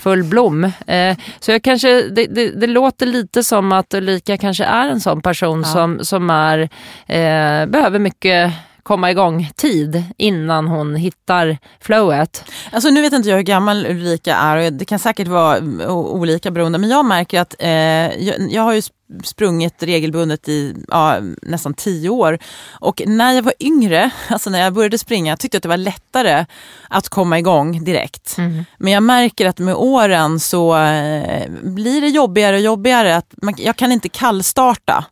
full 0.00 0.24
blom. 0.24 0.64
Eh, 0.86 1.16
så 1.40 1.50
jag 1.50 1.62
kanske, 1.62 2.02
det, 2.02 2.26
det, 2.26 2.50
det 2.50 2.66
låter 2.66 3.06
lite 3.06 3.44
som 3.44 3.72
att 3.72 3.94
Ulrika 3.94 4.36
kanske 4.36 4.64
är 4.64 4.88
en 4.88 5.00
sån 5.00 5.22
person 5.22 5.64
som, 5.64 6.04
som 6.04 6.30
är, 6.30 6.58
eh, 7.06 7.66
behöver 7.66 7.98
mycket 7.98 8.52
komma 8.82 9.10
igång 9.10 9.50
tid 9.56 10.04
innan 10.16 10.68
hon 10.68 10.94
hittar 10.96 11.58
flowet. 11.80 12.44
Alltså 12.72 12.90
nu 12.90 13.02
vet 13.02 13.12
inte 13.12 13.28
jag 13.28 13.36
hur 13.36 13.42
gammal 13.42 13.86
Ulrika 13.86 14.36
är 14.36 14.56
och 14.56 14.72
det 14.72 14.84
kan 14.84 14.98
säkert 14.98 15.28
vara 15.28 15.56
mm, 15.56 15.90
olika 15.90 16.50
beroende 16.50 16.78
men 16.78 16.90
jag 16.90 17.04
märker 17.04 17.40
att 17.40 17.54
eh, 17.58 17.70
jag, 17.70 18.34
jag 18.50 18.62
har 18.62 18.72
ju 18.72 18.80
sp- 18.80 18.92
sprungit 19.24 19.82
regelbundet 19.82 20.48
i 20.48 20.74
ja, 20.88 21.18
nästan 21.42 21.74
tio 21.74 22.08
år 22.08 22.38
och 22.70 23.02
när 23.06 23.32
jag 23.32 23.42
var 23.42 23.54
yngre, 23.60 24.10
alltså 24.28 24.50
när 24.50 24.60
jag 24.62 24.72
började 24.72 24.98
springa, 24.98 25.36
tyckte 25.36 25.54
jag 25.56 25.58
att 25.58 25.62
det 25.62 25.68
var 25.68 25.76
lättare 25.76 26.44
att 26.88 27.08
komma 27.08 27.38
igång 27.38 27.84
direkt. 27.84 28.36
Men 28.78 28.92
jag 28.92 29.02
märker 29.02 29.46
att 29.46 29.58
med 29.58 29.74
åren 29.74 30.40
så 30.40 30.76
eh, 30.76 31.50
blir 31.62 32.00
det 32.00 32.08
jobbigare 32.08 32.56
och 32.56 32.62
jobbigare. 32.62 33.16
Att 33.16 33.34
man, 33.42 33.54
jag 33.58 33.76
kan 33.76 33.92
inte 33.92 34.08
kallstarta. 34.08 35.04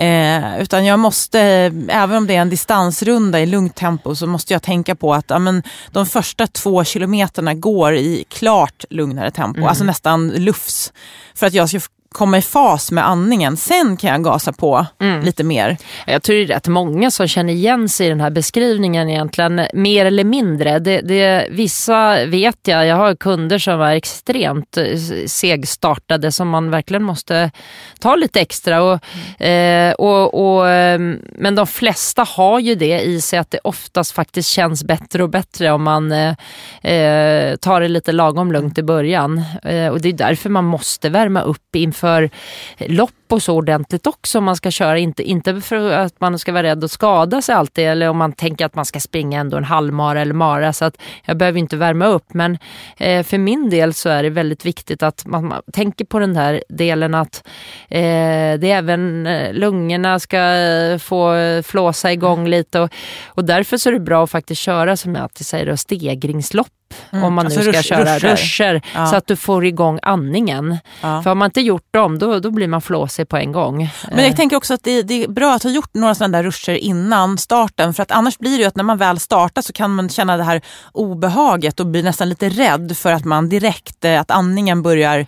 Eh, 0.00 0.60
utan 0.60 0.84
jag 0.84 0.98
måste, 0.98 1.40
även 1.88 2.16
om 2.16 2.26
det 2.26 2.36
är 2.36 2.40
en 2.40 2.50
distansrunda 2.50 3.40
i 3.40 3.46
lugnt 3.46 3.74
tempo, 3.74 4.14
så 4.14 4.26
måste 4.26 4.52
jag 4.52 4.62
tänka 4.62 4.94
på 4.94 5.14
att 5.14 5.24
ja, 5.28 5.38
men, 5.38 5.62
de 5.92 6.06
första 6.06 6.46
två 6.46 6.84
kilometerna 6.84 7.54
går 7.54 7.94
i 7.94 8.24
klart 8.28 8.84
lugnare 8.90 9.30
tempo, 9.30 9.66
alltså 9.66 9.84
nästan 9.84 10.28
lufs. 10.28 10.92
För 11.34 11.46
att 11.46 11.54
jag 11.54 11.68
ska 11.68 11.80
komma 12.14 12.38
i 12.38 12.42
fas 12.42 12.90
med 12.90 13.08
andningen. 13.08 13.56
Sen 13.56 13.96
kan 13.96 14.10
jag 14.10 14.24
gasa 14.24 14.52
på 14.52 14.86
lite 15.22 15.44
mer. 15.44 15.76
Jag 16.06 16.22
tror 16.22 16.36
det 16.36 16.42
är 16.42 16.46
rätt 16.46 16.68
många 16.68 17.10
som 17.10 17.28
känner 17.28 17.52
igen 17.52 17.88
sig 17.88 18.06
i 18.06 18.08
den 18.08 18.20
här 18.20 18.30
beskrivningen 18.30 19.08
egentligen, 19.08 19.60
mer 19.74 20.06
eller 20.06 20.24
mindre. 20.24 20.78
Det, 20.78 21.00
det, 21.00 21.46
vissa 21.50 22.26
vet 22.26 22.58
jag, 22.62 22.86
jag 22.86 22.96
har 22.96 23.14
kunder 23.14 23.58
som 23.58 23.80
är 23.80 23.94
extremt 23.94 24.76
eh, 24.76 24.96
segstartade 25.26 26.32
som 26.32 26.48
man 26.48 26.70
verkligen 26.70 27.02
måste 27.02 27.50
ta 28.00 28.16
lite 28.16 28.40
extra. 28.40 28.82
Och, 28.82 29.42
eh, 29.42 29.92
och, 29.92 30.56
och, 30.56 30.68
eh, 30.68 31.00
men 31.38 31.54
de 31.54 31.66
flesta 31.66 32.22
har 32.22 32.60
ju 32.60 32.74
det 32.74 33.00
i 33.00 33.20
sig 33.20 33.38
att 33.38 33.50
det 33.50 33.58
oftast 33.64 34.12
faktiskt 34.12 34.48
känns 34.48 34.84
bättre 34.84 35.22
och 35.22 35.30
bättre 35.30 35.70
om 35.70 35.82
man 35.82 36.12
eh, 36.12 36.34
eh, 36.92 37.56
tar 37.56 37.80
det 37.80 37.88
lite 37.88 38.12
lagom 38.12 38.52
lugnt 38.52 38.78
i 38.78 38.82
början. 38.82 39.42
Eh, 39.62 39.88
och 39.88 40.00
det 40.00 40.08
är 40.08 40.12
därför 40.12 40.50
man 40.50 40.64
måste 40.64 41.08
värma 41.08 41.40
upp 41.40 41.76
inför 41.76 41.99
lopp 42.78 43.10
och 43.28 43.42
så 43.42 43.54
ordentligt 43.54 44.06
också 44.06 44.38
om 44.38 44.44
man 44.44 44.56
ska 44.56 44.70
köra. 44.70 44.98
Inte, 44.98 45.22
inte 45.22 45.60
för 45.60 45.92
att 45.92 46.20
man 46.20 46.38
ska 46.38 46.52
vara 46.52 46.62
rädd 46.62 46.84
att 46.84 46.90
skada 46.90 47.42
sig 47.42 47.54
alltid 47.54 47.84
eller 47.84 48.08
om 48.08 48.16
man 48.16 48.32
tänker 48.32 48.66
att 48.66 48.74
man 48.74 48.84
ska 48.84 49.00
springa 49.00 49.40
ändå 49.40 49.56
en 49.56 49.64
halvmara 49.64 50.20
eller 50.20 50.34
mara 50.34 50.72
så 50.72 50.84
att 50.84 50.96
jag 51.24 51.36
behöver 51.36 51.58
inte 51.58 51.76
värma 51.76 52.06
upp. 52.06 52.34
Men 52.34 52.58
eh, 52.96 53.22
för 53.22 53.38
min 53.38 53.70
del 53.70 53.94
så 53.94 54.08
är 54.08 54.22
det 54.22 54.30
väldigt 54.30 54.64
viktigt 54.64 55.02
att 55.02 55.26
man, 55.26 55.46
man 55.46 55.62
tänker 55.72 56.04
på 56.04 56.18
den 56.18 56.36
här 56.36 56.64
delen 56.68 57.14
att 57.14 57.46
eh, 57.88 58.58
det 58.58 58.70
är 58.70 58.78
även 58.78 59.26
eh, 59.26 59.52
lungorna 59.52 60.18
ska 60.18 60.38
få 61.00 61.34
flåsa 61.62 62.12
igång 62.12 62.48
lite 62.48 62.80
och, 62.80 62.90
och 63.26 63.44
därför 63.44 63.76
så 63.76 63.88
är 63.88 63.92
det 63.92 64.00
bra 64.00 64.24
att 64.24 64.30
faktiskt 64.30 64.62
köra 64.62 64.96
som 64.96 65.14
jag 65.14 65.22
alltid 65.22 65.46
säger 65.46 66.79
stegringslopp 66.94 67.24
om 67.24 67.34
man 67.34 67.46
Alltså 67.46 67.60
nu 67.60 67.72
ska 67.72 67.80
rush- 67.80 67.82
köra 67.82 68.18
ruscher. 68.18 68.28
ruscher 68.36 68.82
Ja. 68.94 69.06
så 69.06 69.16
att 69.16 69.26
du 69.26 69.36
får 69.36 69.64
igång 69.66 69.98
andningen. 70.02 70.78
Ja. 71.00 71.22
För 71.22 71.30
har 71.30 71.34
man 71.34 71.46
inte 71.46 71.60
gjort 71.60 71.86
dem 71.90 72.18
då, 72.18 72.38
då 72.40 72.50
blir 72.50 72.68
man 72.68 72.80
flåsig 72.82 73.28
på 73.28 73.36
en 73.36 73.52
gång. 73.52 73.90
Men 74.12 74.24
jag 74.24 74.36
tänker 74.36 74.56
också 74.56 74.74
att 74.74 74.84
det, 74.84 75.02
det 75.02 75.24
är 75.24 75.28
bra 75.28 75.54
att 75.54 75.62
ha 75.62 75.70
gjort 75.70 75.94
några 75.94 76.14
sådana 76.14 76.38
där 76.38 76.44
ruscher 76.44 76.72
innan 76.74 77.38
starten. 77.38 77.94
För 77.94 78.02
att 78.02 78.10
annars 78.10 78.38
blir 78.38 78.50
det 78.50 78.62
ju 78.62 78.64
att 78.64 78.76
när 78.76 78.84
man 78.84 78.98
väl 78.98 79.18
startar 79.20 79.62
så 79.62 79.72
kan 79.72 79.94
man 79.94 80.08
känna 80.08 80.36
det 80.36 80.44
här 80.44 80.60
obehaget 80.92 81.80
och 81.80 81.86
bli 81.86 82.02
nästan 82.02 82.28
lite 82.28 82.48
rädd 82.48 82.96
för 82.96 83.12
att 83.12 83.24
man 83.24 83.48
direkt, 83.48 84.04
eh, 84.04 84.20
att 84.20 84.30
andningen 84.30 84.82
börjar 84.82 85.26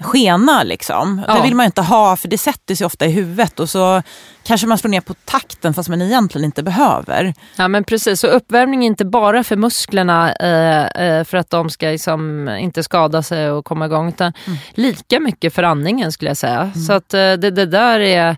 skena 0.00 0.62
liksom. 0.62 1.22
Ja. 1.28 1.34
Det 1.34 1.42
vill 1.42 1.54
man 1.54 1.66
inte 1.66 1.82
ha 1.82 2.16
för 2.16 2.28
det 2.28 2.38
sätter 2.38 2.74
sig 2.74 2.86
ofta 2.86 3.06
i 3.06 3.10
huvudet 3.10 3.60
och 3.60 3.70
så 3.70 4.02
kanske 4.44 4.66
man 4.66 4.78
slår 4.78 4.90
ner 4.90 5.00
på 5.00 5.14
takten 5.24 5.74
fast 5.74 5.88
man 5.88 6.02
egentligen 6.02 6.44
inte 6.44 6.62
behöver. 6.62 7.34
Ja 7.56 7.68
men 7.68 7.84
precis, 7.84 8.24
och 8.24 8.36
uppvärmning 8.36 8.82
är 8.82 8.86
inte 8.86 9.04
bara 9.04 9.44
för 9.44 9.56
musklerna 9.56 10.32
eh, 10.32 11.02
eh, 11.04 11.24
för 11.24 11.36
att 11.38 11.50
de 11.50 11.70
ska 11.70 11.86
liksom 11.86 12.48
inte 12.48 12.82
skada 12.82 13.22
sig 13.22 13.50
och 13.50 13.64
komma 13.64 13.86
igång 13.86 14.08
utan 14.08 14.32
Mm. 14.46 14.58
lika 14.74 15.20
mycket 15.20 15.54
för 15.54 15.62
andningen 15.62 16.12
skulle 16.12 16.30
jag 16.30 16.36
säga. 16.36 16.70
Så 16.86 16.92
att 16.92 17.14
eh, 17.14 17.18
det, 17.32 17.50
det 17.50 17.66
där 17.66 18.00
är, 18.00 18.36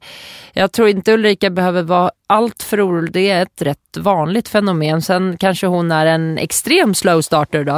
jag 0.53 0.73
tror 0.73 0.89
inte 0.89 1.13
Ulrika 1.13 1.51
behöver 1.51 1.83
vara 1.83 2.11
allt 2.29 2.63
för 2.63 2.87
orolig, 2.89 3.13
det 3.13 3.31
är 3.31 3.43
ett 3.43 3.63
rätt 3.63 3.97
vanligt 3.97 4.49
fenomen. 4.49 5.03
Sen 5.03 5.37
kanske 5.39 5.67
hon 5.67 5.93
är 5.93 6.07
en 6.07 6.39
extrem 6.39 6.95
slow 6.95 7.21
starter 7.23 7.65
då, 7.65 7.77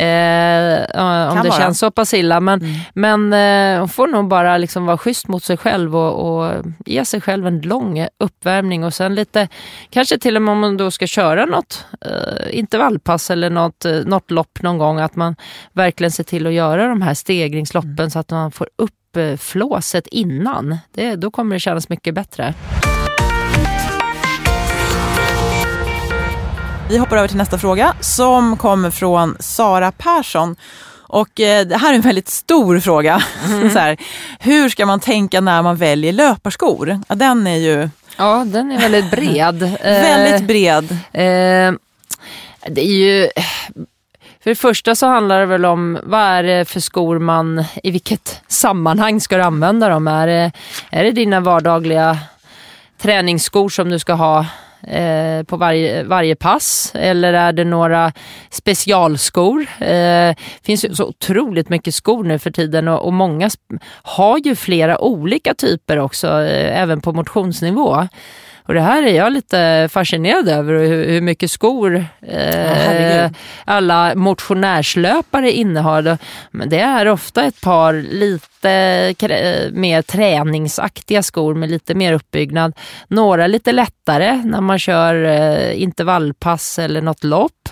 eh, 0.00 1.02
om 1.28 1.34
Kan 1.34 1.42
det 1.42 1.48
vara. 1.48 1.60
känns 1.60 1.78
så 1.78 1.90
pass 1.90 2.14
illa. 2.14 2.40
Men, 2.40 2.60
men 2.94 3.32
eh, 3.32 3.78
hon 3.78 3.88
får 3.88 4.06
nog 4.06 4.28
bara 4.28 4.58
liksom 4.58 4.86
vara 4.86 4.98
schysst 4.98 5.28
mot 5.28 5.44
sig 5.44 5.56
själv 5.56 5.96
och, 5.96 6.44
och 6.44 6.64
ge 6.86 7.04
sig 7.04 7.20
själv 7.20 7.46
en 7.46 7.60
lång 7.64 8.06
uppvärmning 8.18 8.84
och 8.84 8.94
sen 8.94 9.14
lite, 9.14 9.48
kanske 9.90 10.18
till 10.18 10.36
och 10.36 10.42
med 10.42 10.52
om 10.52 10.58
man 10.58 10.76
då 10.76 10.90
ska 10.90 11.06
köra 11.06 11.46
något 11.46 11.84
eh, 12.00 12.58
intervallpass 12.58 13.30
eller 13.30 13.50
något, 13.50 13.84
eh, 13.84 13.92
något 13.92 14.30
lopp 14.30 14.62
någon 14.62 14.78
gång, 14.78 15.00
att 15.00 15.16
man 15.16 15.36
verkligen 15.72 16.10
ser 16.10 16.24
till 16.24 16.46
att 16.46 16.52
göra 16.52 16.88
de 16.88 17.02
här 17.02 17.14
stegringsloppen 17.14 18.10
så 18.10 18.18
att 18.18 18.30
man 18.30 18.52
får 18.52 18.68
upp 18.76 19.16
eh, 19.16 19.36
flåset 19.36 20.06
innan. 20.06 20.78
Det, 20.94 21.16
då 21.16 21.30
kommer 21.30 21.56
det 21.56 21.60
kännas 21.60 21.88
mycket 21.88 22.14
bättre. 22.14 22.54
Vi 26.88 26.98
hoppar 26.98 27.16
över 27.16 27.28
till 27.28 27.36
nästa 27.36 27.58
fråga 27.58 27.94
som 28.00 28.56
kommer 28.56 28.90
från 28.90 29.36
Sara 29.40 29.92
Persson. 29.92 30.56
Och 31.06 31.40
eh, 31.40 31.66
det 31.66 31.76
här 31.76 31.90
är 31.90 31.94
en 31.94 32.00
väldigt 32.00 32.28
stor 32.28 32.80
fråga. 32.80 33.22
Så 33.72 33.78
här, 33.78 33.96
hur 34.38 34.68
ska 34.68 34.86
man 34.86 35.00
tänka 35.00 35.40
när 35.40 35.62
man 35.62 35.76
väljer 35.76 36.12
löparskor? 36.12 37.00
Ja, 37.08 37.14
den 37.14 37.46
är 37.46 37.56
ju 37.56 37.88
Ja, 38.16 38.44
den 38.46 38.72
är 38.72 38.78
väldigt 38.78 39.10
bred. 39.10 39.62
Eh, 39.82 40.02
väldigt 40.02 40.46
bred. 40.46 40.92
Eh, 41.12 41.72
det 42.68 42.80
är 42.80 42.96
ju... 42.96 43.28
För 44.42 44.50
det 44.50 44.54
första 44.54 44.94
så 44.94 45.06
handlar 45.06 45.40
det 45.40 45.46
väl 45.46 45.64
om 45.64 45.98
vad 46.02 46.20
är 46.20 46.42
det 46.42 46.64
för 46.64 46.80
skor 46.80 47.18
man, 47.18 47.64
i 47.82 47.90
vilket 47.90 48.40
sammanhang 48.48 49.20
ska 49.20 49.36
du 49.36 49.42
använda 49.42 49.88
dem? 49.88 50.08
Är 50.08 50.26
det, 50.26 50.52
är 50.90 51.04
det 51.04 51.10
dina 51.10 51.40
vardagliga 51.40 52.18
träningsskor 52.98 53.68
som 53.68 53.88
du 53.90 53.98
ska 53.98 54.12
ha 54.12 54.46
eh, 54.88 55.42
på 55.42 55.56
varje, 55.56 56.02
varje 56.02 56.36
pass? 56.36 56.92
Eller 56.94 57.32
är 57.32 57.52
det 57.52 57.64
några 57.64 58.12
specialskor? 58.50 59.66
Det 59.78 60.36
finns 60.62 60.84
ju 60.84 60.94
så 60.94 61.04
otroligt 61.04 61.68
mycket 61.68 61.94
skor 61.94 62.24
nu 62.24 62.38
för 62.38 62.50
tiden 62.50 62.88
och, 62.88 63.06
och 63.06 63.12
många 63.12 63.50
har 64.02 64.38
ju 64.38 64.54
flera 64.54 65.00
olika 65.00 65.54
typer 65.54 65.98
också, 65.98 66.26
eh, 66.26 66.82
även 66.82 67.00
på 67.00 67.12
motionsnivå. 67.12 68.08
Och 68.66 68.74
det 68.74 68.80
här 68.80 69.02
är 69.02 69.16
jag 69.16 69.32
lite 69.32 69.88
fascinerad 69.92 70.48
över, 70.48 70.74
hur, 70.74 71.08
hur 71.08 71.20
mycket 71.20 71.50
skor 71.50 72.06
eh, 72.22 73.30
alla 73.64 74.14
motionärslöpare 74.14 75.52
innehar. 75.52 76.18
Men 76.50 76.68
det 76.68 76.80
är 76.80 77.08
ofta 77.08 77.44
ett 77.44 77.60
par 77.60 77.92
lite 77.94 78.53
krä- 78.68 79.70
mer 79.72 80.02
träningsaktiga 80.02 81.22
skor 81.22 81.54
med 81.54 81.70
lite 81.70 81.94
mer 81.94 82.12
uppbyggnad. 82.12 82.72
Några 83.08 83.46
lite 83.46 83.72
lättare 83.72 84.42
när 84.44 84.60
man 84.60 84.78
kör 84.78 85.24
eh, 85.24 85.82
intervallpass 85.82 86.78
eller 86.78 87.02
något 87.02 87.24
lopp. 87.24 87.68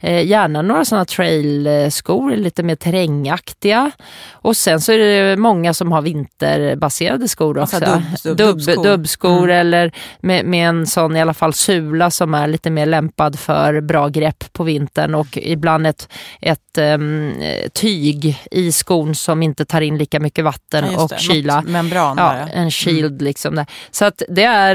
Eh, 0.00 0.26
gärna 0.26 0.62
några 0.62 0.84
sådana 0.84 1.04
trailskor, 1.04 2.36
lite 2.36 2.62
mer 2.62 2.74
terrängaktiga. 2.76 3.90
Och 4.32 4.56
sen 4.56 4.80
så 4.80 4.92
är 4.92 4.98
det 4.98 5.36
många 5.36 5.74
som 5.74 5.92
har 5.92 6.02
vinterbaserade 6.02 7.28
skor 7.28 7.58
också. 7.58 7.76
Dubb- 7.76 8.02
dubb- 8.24 8.36
Dubb- 8.36 8.36
dubbskor. 8.36 8.84
dubbskor 8.84 9.50
eller 9.50 9.92
med, 10.20 10.44
med 10.44 10.68
en 10.68 10.86
sån 10.86 11.16
i 11.16 11.20
alla 11.20 11.34
fall 11.34 11.52
sula 11.54 12.10
som 12.10 12.34
är 12.34 12.46
lite 12.46 12.70
mer 12.70 12.86
lämpad 12.86 13.38
för 13.38 13.80
bra 13.80 14.08
grepp 14.08 14.52
på 14.52 14.64
vintern 14.64 15.14
och 15.14 15.38
ibland 15.42 15.86
ett, 15.86 16.08
ett 16.40 16.78
ehm, 16.78 17.32
tyg 17.74 18.38
i 18.50 18.72
skon 18.72 19.14
som 19.14 19.42
inte 19.42 19.64
tar 19.64 19.80
in 19.80 19.98
lika 19.98 20.20
mycket 20.20 20.25
vatten 20.34 20.84
Ja, 20.92 21.02
och 21.02 21.08
det. 21.08 21.18
kyla. 21.18 21.62
Membran 21.62 22.16
Ja, 22.18 22.32
en 22.34 22.70
shield 22.70 23.22
liksom. 23.22 23.54
Där. 23.54 23.66
Så 23.90 24.04
att 24.04 24.22
det 24.28 24.44
är, 24.44 24.74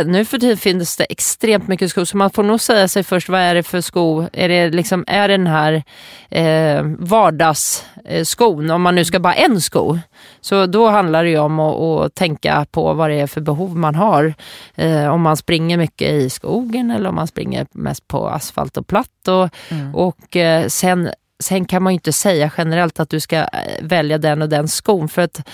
eh, 0.00 0.06
nu 0.06 0.24
för 0.24 0.38
tiden 0.38 0.56
finns 0.56 0.96
det 0.96 1.04
extremt 1.04 1.68
mycket 1.68 1.90
skor 1.90 2.04
så 2.04 2.16
man 2.16 2.30
får 2.30 2.42
nog 2.42 2.60
säga 2.60 2.88
sig 2.88 3.02
först 3.02 3.28
vad 3.28 3.40
är 3.40 3.54
det 3.54 3.62
för 3.62 3.80
sko? 3.80 4.28
Är 4.32 4.48
det 4.48 4.70
liksom, 4.70 5.04
är 5.06 5.28
det 5.28 5.36
den 5.36 5.46
här 5.46 5.82
eh, 6.30 6.82
vardagsskon, 6.98 8.70
om 8.70 8.82
man 8.82 8.94
nu 8.94 9.04
ska 9.04 9.20
bara 9.20 9.34
en 9.34 9.60
sko, 9.60 9.98
så 10.40 10.66
då 10.66 10.88
handlar 10.88 11.24
det 11.24 11.30
ju 11.30 11.38
om 11.38 11.60
att, 11.60 11.76
att 11.76 12.14
tänka 12.14 12.66
på 12.70 12.94
vad 12.94 13.10
det 13.10 13.20
är 13.20 13.26
för 13.26 13.40
behov 13.40 13.76
man 13.76 13.94
har. 13.94 14.34
Eh, 14.74 15.06
om 15.08 15.22
man 15.22 15.36
springer 15.36 15.76
mycket 15.76 16.10
i 16.10 16.30
skogen 16.30 16.90
eller 16.90 17.08
om 17.08 17.14
man 17.14 17.26
springer 17.26 17.66
mest 17.72 18.08
på 18.08 18.28
asfalt 18.28 18.76
och 18.76 18.86
platt. 18.86 19.28
Och, 19.28 19.48
och 19.94 20.36
eh, 20.36 20.66
sen 20.66 21.10
Sen 21.42 21.64
kan 21.64 21.82
man 21.82 21.92
ju 21.92 21.94
inte 21.94 22.12
säga 22.12 22.50
generellt 22.56 23.00
att 23.00 23.10
du 23.10 23.20
ska 23.20 23.36
eh, 23.36 23.46
välja 23.82 24.18
den 24.18 24.42
och 24.42 24.48
den 24.48 24.68
skon 24.68 25.08
för 25.08 25.22
att 25.22 25.48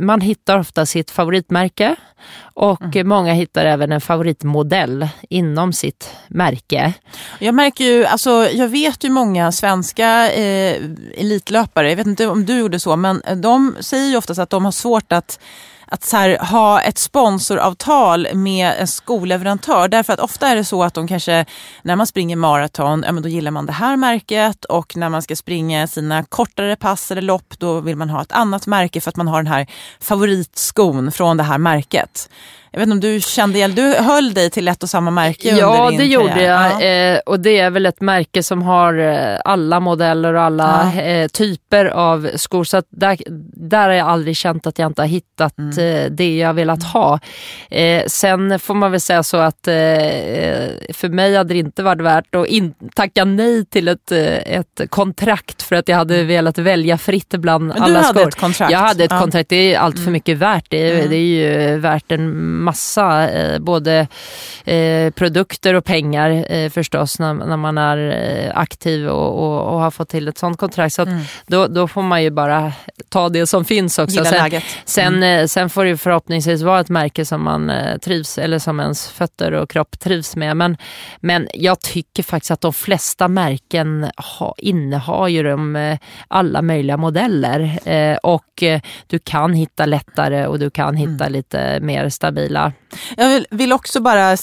man 0.00 0.20
hittar 0.20 0.58
ofta 0.58 0.86
sitt 0.86 1.10
favoritmärke 1.10 1.96
och 2.54 2.96
många 3.04 3.32
hittar 3.32 3.66
även 3.66 3.92
en 3.92 4.00
favoritmodell 4.00 5.08
inom 5.30 5.72
sitt 5.72 6.10
märke. 6.28 6.92
Jag 7.38 7.54
märker 7.54 7.84
ju, 7.84 8.04
alltså 8.06 8.30
jag 8.52 8.68
vet 8.68 9.04
ju 9.04 9.10
många 9.10 9.52
svenska 9.52 10.32
eh, 10.32 10.82
elitlöpare, 11.16 11.88
jag 11.88 11.96
vet 11.96 12.06
inte 12.06 12.26
om 12.26 12.46
du 12.46 12.58
gjorde 12.58 12.80
så, 12.80 12.96
men 12.96 13.22
de 13.36 13.76
säger 13.80 14.10
ju 14.10 14.16
oftast 14.16 14.40
att 14.40 14.50
de 14.50 14.64
har 14.64 14.72
svårt 14.72 15.12
att 15.12 15.40
att 15.86 16.04
så 16.04 16.16
här, 16.16 16.38
ha 16.38 16.80
ett 16.80 16.98
sponsoravtal 16.98 18.28
med 18.34 18.74
en 18.78 18.86
skoleverantör. 18.86 19.88
Därför 19.88 20.12
att 20.12 20.20
ofta 20.20 20.48
är 20.48 20.56
det 20.56 20.64
så 20.64 20.82
att 20.82 20.94
de 20.94 21.08
kanske, 21.08 21.44
när 21.82 21.96
man 21.96 22.06
springer 22.06 22.36
maraton, 22.36 23.02
ja, 23.06 23.12
men 23.12 23.22
då 23.22 23.28
gillar 23.28 23.50
man 23.50 23.66
det 23.66 23.72
här 23.72 23.96
märket 23.96 24.64
och 24.64 24.96
när 24.96 25.08
man 25.08 25.22
ska 25.22 25.36
springa 25.36 25.86
sina 25.86 26.24
kortare 26.24 26.76
pass 26.76 27.10
eller 27.10 27.22
lopp, 27.22 27.54
då 27.58 27.80
vill 27.80 27.96
man 27.96 28.10
ha 28.10 28.22
ett 28.22 28.32
annat 28.32 28.66
märke 28.66 29.00
för 29.00 29.10
att 29.10 29.16
man 29.16 29.28
har 29.28 29.42
den 29.42 29.52
här 29.52 29.66
favoritskon 30.00 31.12
från 31.12 31.36
det 31.36 31.42
här 31.42 31.58
märket. 31.58 32.28
Jag 32.76 32.80
vet 32.80 32.86
inte 32.92 33.06
om 33.08 33.12
du 33.14 33.20
kände 33.20 33.58
igen, 33.58 33.74
du 33.74 33.94
höll 33.94 34.34
dig 34.34 34.50
till 34.50 34.68
ett 34.68 34.82
och 34.82 34.90
samma 34.90 35.10
märke 35.10 35.48
Ja, 35.56 35.66
under 35.66 35.90
din 35.90 35.98
det 35.98 36.04
gjorde 36.06 36.28
karriär. 36.28 36.70
jag. 36.70 36.82
Ja. 36.82 37.14
Eh, 37.16 37.20
och 37.26 37.40
det 37.40 37.58
är 37.58 37.70
väl 37.70 37.86
ett 37.86 38.00
märke 38.00 38.42
som 38.42 38.62
har 38.62 38.98
eh, 38.98 39.38
alla 39.44 39.80
modeller 39.80 40.34
och 40.34 40.42
alla 40.42 40.92
Ja. 40.96 41.02
eh, 41.02 41.28
typer 41.28 41.84
av 41.86 42.28
skor. 42.36 42.64
Så 42.64 42.82
där, 42.90 43.18
där 43.70 43.82
har 43.88 43.94
jag 43.94 44.08
aldrig 44.08 44.36
känt 44.36 44.66
att 44.66 44.78
jag 44.78 44.86
inte 44.86 45.02
har 45.02 45.06
hittat 45.06 45.58
Mm. 45.58 46.16
det 46.16 46.36
jag 46.36 46.54
velat 46.54 46.82
ha. 46.82 47.18
Eh, 47.70 48.02
sen 48.06 48.58
får 48.58 48.74
man 48.74 48.90
väl 48.90 49.00
säga 49.00 49.22
så 49.22 49.36
att 49.36 49.58
för 50.94 51.08
mig 51.08 51.36
hade 51.36 51.54
det 51.54 51.58
inte 51.58 51.82
varit 51.82 52.00
värt 52.02 52.34
att 52.34 52.46
in, 52.46 52.74
tacka 52.94 53.24
nej 53.24 53.64
till 53.64 53.88
ett, 53.88 54.12
ett 54.12 54.80
kontrakt 54.88 55.62
för 55.62 55.76
att 55.76 55.88
jag 55.88 55.96
hade 55.96 56.22
velat 56.24 56.58
välja 56.58 56.98
fritt 56.98 57.28
bland 57.34 57.66
Men 57.66 57.76
du 57.76 57.82
alla 57.82 58.00
hade 58.02 58.18
skor. 58.20 58.28
ett 58.28 58.34
kontrakt? 58.34 58.72
Jag 58.72 58.78
hade 58.78 59.04
ett 59.04 59.10
kontrakt, 59.10 59.48
det 59.48 59.74
är 59.74 59.78
allt 59.78 60.04
för 60.04 60.10
mycket 60.10 60.38
värt. 60.38 60.66
Det 60.68 60.90
är, 60.90 61.08
det 61.08 61.16
är 61.16 61.20
ju 61.72 61.76
värt 61.78 62.12
en 62.12 62.62
massa, 62.66 63.30
eh, 63.30 63.58
både 63.58 64.06
eh, 64.64 65.10
produkter 65.10 65.74
och 65.74 65.84
pengar 65.84 66.52
eh, 66.52 66.70
förstås 66.70 67.18
när, 67.18 67.34
när 67.34 67.56
man 67.56 67.78
är 67.78 68.52
aktiv 68.54 69.08
och, 69.08 69.44
och, 69.44 69.74
och 69.74 69.80
har 69.80 69.90
fått 69.90 70.08
till 70.08 70.28
ett 70.28 70.38
sånt 70.38 70.58
kontrakt. 70.58 70.94
Så 70.94 71.02
att 71.02 71.08
då, 71.46 71.66
då 71.66 71.88
får 71.88 72.02
man 72.02 72.22
ju 72.22 72.30
bara 72.30 72.72
ta 73.08 73.28
det 73.28 73.46
som 73.46 73.64
finns 73.64 73.98
också. 73.98 74.16
Gilla 74.16 74.30
Sen, 74.30 74.42
läget. 74.42 74.64
sen, 74.84 75.22
eh, 75.22 75.46
sen 75.46 75.70
får 75.70 75.84
det 75.84 75.90
ju 75.90 75.96
förhoppningsvis 75.96 76.62
vara 76.62 76.80
ett 76.80 76.88
märke 76.88 77.24
som 77.24 77.44
man 77.44 77.72
trivs, 78.04 78.38
eller 78.38 78.58
som 78.58 78.80
ens 78.80 79.08
fötter 79.08 79.52
och 79.52 79.70
kropp 79.70 79.98
trivs 79.98 80.36
med. 80.36 80.56
Men, 80.56 80.76
men 81.20 81.48
jag 81.54 81.80
tycker 81.80 82.22
faktiskt 82.22 82.50
att 82.50 82.60
de 82.60 82.72
flesta 82.72 83.28
märken 83.28 84.10
ha, 84.38 84.54
innehar 84.58 85.28
ju 85.28 85.42
de, 85.42 85.96
alla 86.28 86.62
möjliga 86.62 86.96
modeller. 86.96 87.88
Eh, 87.88 88.16
och 88.16 88.62
du 89.06 89.18
kan 89.18 89.52
hitta 89.52 89.86
lättare 89.86 90.46
och 90.46 90.58
du 90.58 90.70
kan 90.70 90.96
hitta 90.96 91.28
lite 91.28 91.80
mer 91.80 92.08
stabila. 92.08 92.55
Jag 93.16 93.28
vill, 93.28 93.46
vill 93.50 93.72
också 93.72 94.00
bara, 94.00 94.36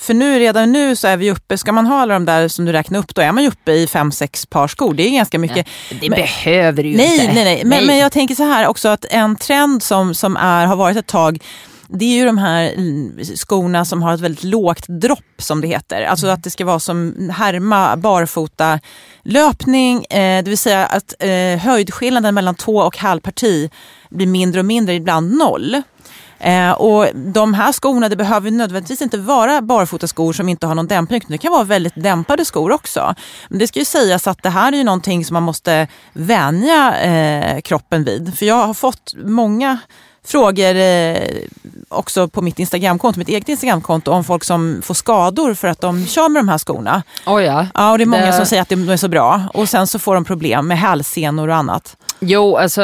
för 0.00 0.14
nu 0.14 0.38
redan 0.38 0.72
nu 0.72 0.96
så 0.96 1.06
är 1.08 1.16
vi 1.16 1.30
uppe, 1.30 1.58
ska 1.58 1.72
man 1.72 1.86
ha 1.86 2.00
alla 2.00 2.14
de 2.14 2.24
där 2.24 2.48
som 2.48 2.64
du 2.64 2.72
räknar 2.72 2.98
upp, 2.98 3.14
då 3.14 3.22
är 3.22 3.32
man 3.32 3.42
ju 3.42 3.48
uppe 3.48 3.72
i 3.72 3.86
fem, 3.86 4.12
sex 4.12 4.46
par 4.46 4.68
skor. 4.68 4.94
Det 4.94 5.02
är 5.02 5.10
ganska 5.10 5.38
mycket. 5.38 5.66
Det 6.00 6.10
Men- 6.10 6.20
behöver 6.20 6.82
du 6.82 6.88
ju 6.88 6.96
nej, 6.96 7.20
inte. 7.20 7.34
nej, 7.34 7.44
nej, 7.44 7.62
men, 7.64 7.86
men 7.86 7.98
jag 7.98 8.12
tänker 8.12 8.34
så 8.34 8.42
här 8.42 8.66
också 8.66 8.88
att 8.88 9.04
en 9.10 9.36
trend 9.36 9.82
som, 9.82 10.14
som 10.14 10.36
är, 10.36 10.66
har 10.66 10.76
varit 10.76 10.96
ett 10.96 11.06
tag 11.06 11.38
det 11.88 12.04
är 12.04 12.16
ju 12.16 12.24
de 12.24 12.38
här 12.38 12.72
mm, 12.72 13.18
skorna 13.36 13.84
som 13.84 14.02
har 14.02 14.14
ett 14.14 14.20
väldigt 14.20 14.44
lågt 14.44 14.84
dropp 14.88 15.34
som 15.38 15.60
det 15.60 15.68
heter. 15.68 16.02
Alltså 16.02 16.26
att 16.26 16.44
det 16.44 16.50
ska 16.50 16.64
vara 16.64 16.80
som 16.80 17.30
härma 17.36 17.96
barfota 17.96 18.80
löpning. 19.22 20.04
Eh, 20.04 20.44
det 20.44 20.48
vill 20.48 20.58
säga 20.58 20.86
att 20.86 21.14
eh, 21.18 21.58
höjdskillnaden 21.58 22.34
mellan 22.34 22.54
tå 22.54 22.80
och 22.80 22.98
hälparti 22.98 23.70
blir 24.10 24.26
mindre 24.26 24.60
och 24.60 24.66
mindre, 24.66 24.94
ibland 24.94 25.36
noll. 25.38 25.82
Eh, 26.38 26.72
och 26.72 27.06
de 27.14 27.54
här 27.54 27.72
skorna, 27.72 28.08
det 28.08 28.16
behöver 28.16 28.50
nödvändigtvis 28.50 29.02
inte 29.02 29.18
vara 29.18 29.62
barfotaskor 29.62 30.32
som 30.32 30.48
inte 30.48 30.66
har 30.66 30.74
någon 30.74 30.86
dämpning. 30.86 31.20
Det 31.28 31.38
kan 31.38 31.52
vara 31.52 31.64
väldigt 31.64 31.92
dämpade 31.96 32.44
skor 32.44 32.72
också. 32.72 33.14
Men 33.48 33.58
det 33.58 33.66
ska 33.66 33.78
ju 33.78 33.84
sägas 33.84 34.26
att 34.26 34.42
det 34.42 34.50
här 34.50 34.72
är 34.72 34.76
ju 34.76 34.84
någonting 34.84 35.24
som 35.24 35.34
man 35.34 35.42
måste 35.42 35.88
vänja 36.12 37.00
eh, 37.00 37.60
kroppen 37.60 38.04
vid. 38.04 38.38
För 38.38 38.46
jag 38.46 38.66
har 38.66 38.74
fått 38.74 39.14
många 39.24 39.78
frågor 40.24 40.76
eh, 40.76 41.16
också 41.88 42.28
på 42.28 42.42
mitt 42.42 42.58
Instagramkonto, 42.58 43.18
mitt 43.18 43.28
eget 43.28 43.48
Instagramkonto 43.48 44.10
om 44.10 44.24
folk 44.24 44.44
som 44.44 44.80
får 44.82 44.94
skador 44.94 45.54
för 45.54 45.68
att 45.68 45.80
de 45.80 46.06
kör 46.06 46.28
med 46.28 46.40
de 46.40 46.48
här 46.48 46.58
skorna. 46.58 47.02
Oh 47.26 47.42
ja. 47.44 47.66
Ja, 47.74 47.90
och 47.92 47.98
det 47.98 48.04
är 48.04 48.06
många 48.06 48.26
Det- 48.26 48.32
som 48.32 48.46
säger 48.46 48.62
att 48.62 48.68
de 48.68 48.88
är 48.88 48.96
så 48.96 49.08
bra 49.08 49.42
och 49.54 49.68
sen 49.68 49.86
så 49.86 49.98
får 49.98 50.14
de 50.14 50.24
problem 50.24 50.66
med 50.68 50.78
hälsenor 50.78 51.48
och 51.48 51.54
annat. 51.56 51.96
Jo, 52.20 52.56
alltså 52.56 52.82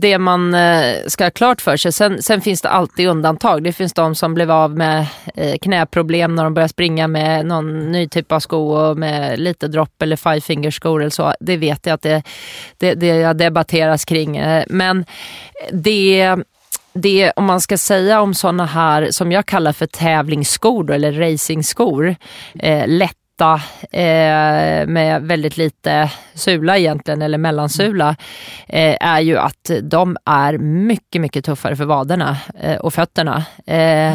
det 0.00 0.18
man 0.18 0.54
eh, 0.54 0.94
ska 1.06 1.24
ha 1.24 1.30
klart 1.30 1.60
för 1.60 1.76
sig. 1.76 1.92
Sen, 1.92 2.22
sen 2.22 2.40
finns 2.40 2.60
det 2.62 2.68
alltid 2.68 3.08
undantag. 3.08 3.62
Det 3.64 3.72
finns 3.72 3.92
de 3.92 4.14
som 4.14 4.34
blev 4.34 4.50
av 4.50 4.76
med 4.76 5.06
eh, 5.34 5.54
knäproblem 5.62 6.34
när 6.34 6.44
de 6.44 6.54
börjar 6.54 6.68
springa 6.68 7.08
med 7.08 7.46
någon 7.46 7.92
ny 7.92 8.08
typ 8.08 8.32
av 8.32 8.40
sko 8.40 8.70
och 8.72 8.96
med 8.98 9.38
lite 9.40 9.68
dropp 9.68 10.02
eller 10.02 10.16
five 10.16 10.40
finger 10.40 10.70
skor 10.70 11.00
eller 11.00 11.10
så. 11.10 11.34
Det 11.40 11.56
vet 11.56 11.86
jag 11.86 11.94
att 11.94 12.02
det, 12.02 12.22
det, 12.78 12.94
det 12.94 13.32
debatteras 13.32 14.04
kring. 14.04 14.42
Men 14.68 15.04
det 15.72 16.36
det, 16.92 17.32
om 17.36 17.44
man 17.44 17.60
ska 17.60 17.78
säga 17.78 18.20
om 18.20 18.34
sådana 18.34 18.66
här 18.66 19.08
som 19.10 19.32
jag 19.32 19.46
kallar 19.46 19.72
för 19.72 19.86
tävlingsskor 19.86 20.84
då, 20.84 20.92
eller 20.92 21.12
racingskor, 21.12 22.16
eh, 22.58 22.88
lätta 22.88 23.60
eh, 23.92 24.86
med 24.86 25.22
väldigt 25.22 25.56
lite 25.56 26.10
sula 26.34 26.78
egentligen, 26.78 27.22
eller 27.22 27.38
mellansula, 27.38 28.16
eh, 28.68 28.96
är 29.00 29.20
ju 29.20 29.38
att 29.38 29.70
de 29.82 30.16
är 30.24 30.58
mycket, 30.58 31.20
mycket 31.20 31.44
tuffare 31.44 31.76
för 31.76 31.84
vaderna 31.84 32.36
eh, 32.60 32.76
och 32.76 32.94
fötterna. 32.94 33.44
Eh, 33.66 34.14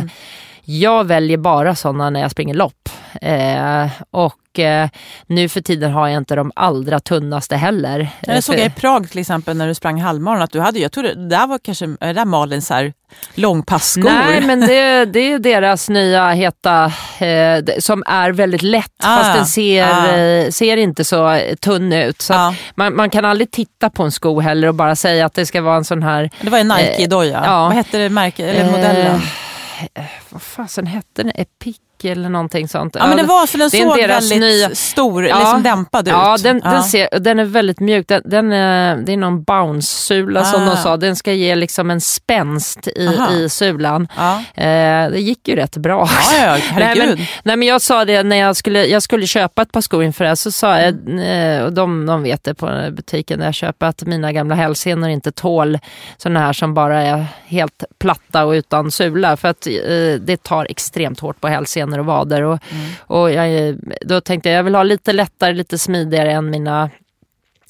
Jag 0.67 1.03
väljer 1.03 1.37
bara 1.37 1.75
sådana 1.75 2.09
när 2.09 2.19
jag 2.21 2.31
springer 2.31 2.53
lopp. 2.53 2.89
Eh, 3.21 3.87
och 4.11 4.59
eh, 4.59 4.89
nu 5.27 5.49
för 5.49 5.61
tiden 5.61 5.91
har 5.91 6.07
jag 6.07 6.17
inte 6.17 6.35
de 6.35 6.51
allra 6.55 6.99
tunnaste 6.99 7.55
heller. 7.55 8.09
Det 8.21 8.41
såg 8.41 8.55
För- 8.55 8.61
jag 8.61 8.71
i 8.71 8.73
Prag 8.75 9.09
till 9.09 9.19
exempel 9.19 9.57
när 9.57 9.67
du 9.67 9.75
sprang 9.75 10.01
halvmaran 10.01 10.41
att 10.41 10.51
du 10.51 10.59
hade, 10.59 10.79
jag 10.79 10.91
tror 10.91 11.03
det 11.03 11.29
där 11.29 11.47
var 11.47 11.59
kanske, 11.59 11.85
det 11.85 12.13
där 12.13 12.25
Malins 12.25 12.67
så 12.67 12.73
här 12.73 12.93
långpassskor. 13.35 14.03
Nej, 14.03 14.41
men 14.41 14.59
det, 14.59 15.05
det 15.05 15.19
är 15.33 15.39
deras 15.39 15.89
nya 15.89 16.29
heta 16.31 16.85
eh, 17.19 17.63
som 17.79 18.03
är 18.07 18.31
väldigt 18.31 18.61
lätt 18.61 18.91
Ah, 19.03 19.17
fast 19.17 19.33
den 19.35 19.45
ser, 19.45 19.83
ah. 19.83 20.15
eh, 20.17 20.49
ser 20.51 20.77
inte 20.77 21.03
så 21.03 21.29
eh, 21.31 21.55
tunn 21.55 21.93
ut. 21.93 22.21
Så 22.21 22.33
att 22.33 22.53
man, 22.75 22.95
man 22.95 23.09
kan 23.09 23.25
aldrig 23.25 23.51
titta 23.51 23.89
på 23.89 24.03
en 24.03 24.11
sko 24.11 24.39
heller 24.39 24.67
och 24.67 24.75
bara 24.75 24.95
säga 24.95 25.25
att 25.25 25.33
det 25.33 25.45
ska 25.45 25.61
vara 25.61 25.77
en 25.77 25.85
sån 25.85 26.03
här 26.03 26.29
Det 26.41 26.49
var 26.49 26.59
en 26.59 26.67
Nike-doja. 26.67 27.37
Eh, 27.39 27.45
ja. 27.45 27.63
Vad 27.63 27.73
hette 27.73 27.97
det 27.97 28.09
märke, 28.09 28.45
eller 28.49 28.61
Eh, 28.65 28.71
modellen? 28.71 29.21
vad 30.29 30.41
fasen 30.41 30.87
hette 30.87 31.23
den? 31.23 31.31
Epic 31.35 31.77
eller 32.11 32.29
någonting 32.29 32.67
sånt. 32.67 32.95
Ja 32.99 33.07
men 33.07 33.17
det 33.17 33.23
var 33.23 33.47
så 33.47 33.57
den 33.57 33.69
det 33.69 33.77
såg 33.77 33.97
väldigt 33.97 34.39
nya- 34.39 34.75
stor, 34.75 35.25
Ja. 35.27 35.39
liksom 35.39 35.63
dämpad 35.63 36.07
ut. 36.07 36.11
Ja, 36.13 36.37
den, 36.43 36.59
Den, 36.59 36.83
ser, 36.83 37.19
den 37.19 37.39
är 37.39 37.45
väldigt 37.45 37.79
mjuk. 37.79 38.07
Den, 38.07 38.21
den 38.25 38.51
är, 38.51 38.95
det 38.97 39.13
är 39.13 39.17
någon 39.17 39.43
bounce-sula 39.43 40.43
som 40.45 40.63
Ah. 40.63 40.65
de 40.65 40.77
sa. 40.77 40.97
Den 40.97 41.15
ska 41.15 41.33
ge 41.33 41.55
liksom 41.55 41.91
en 41.91 42.01
spänst 42.01 42.87
i, 42.87 43.07
Aha. 43.07 43.31
i 43.33 43.49
sulan. 43.49 44.07
Ja. 44.17 44.33
Eh, 44.63 45.09
det 45.11 45.19
gick 45.19 45.47
ju 45.47 45.55
rätt 45.55 45.77
bra. 45.77 46.09
Ja, 46.31 46.45
ja, 46.45 46.57
nej, 46.79 46.95
men, 46.97 47.17
nej 47.43 47.55
men 47.57 47.67
jag 47.67 47.81
sa 47.81 48.05
det 48.05 48.23
när 48.23 48.35
jag 48.35 48.55
skulle, 48.55 48.85
jag 48.85 49.03
skulle 49.03 49.27
köpa 49.27 49.61
ett 49.61 49.71
par 49.71 49.81
skor 49.81 50.03
inför 50.03 50.23
det 50.23 50.27
här, 50.29 50.35
så 50.35 50.51
sa 50.51 50.79
jag, 50.79 50.93
eh, 51.57 51.63
och 51.63 51.73
de, 51.73 52.05
de 52.05 52.23
vet 52.23 52.43
det 52.43 52.53
på 52.53 52.87
butiken 52.91 53.39
där 53.39 53.45
jag 53.45 53.55
köper, 53.55 53.85
att 53.85 54.01
mina 54.01 54.31
gamla 54.31 54.55
hälsenor 54.55 55.09
inte 55.09 55.31
tål 55.31 55.79
sådana 56.17 56.39
här 56.39 56.53
som 56.53 56.73
bara 56.73 57.01
är 57.01 57.25
helt 57.47 57.83
platta 57.99 58.45
och 58.45 58.51
utan 58.51 58.91
sula. 58.91 59.37
För 59.37 59.47
att 59.47 59.67
eh, 59.67 59.73
det 60.21 60.43
tar 60.43 60.67
extremt 60.69 61.19
hårt 61.19 61.41
på 61.41 61.47
hälsenor 61.47 61.94
och 61.99 62.05
vader. 62.05 62.41
Och, 62.41 62.59
Mm. 62.71 62.91
och 62.99 63.31
jag, 63.31 63.77
då 64.01 64.21
tänkte 64.21 64.49
jag, 64.49 64.57
jag 64.59 64.63
vill 64.63 64.75
ha 64.75 64.83
lite 64.83 65.13
lättare, 65.13 65.53
lite 65.53 65.77
smidigare 65.77 66.31
än 66.31 66.49
mina 66.49 66.89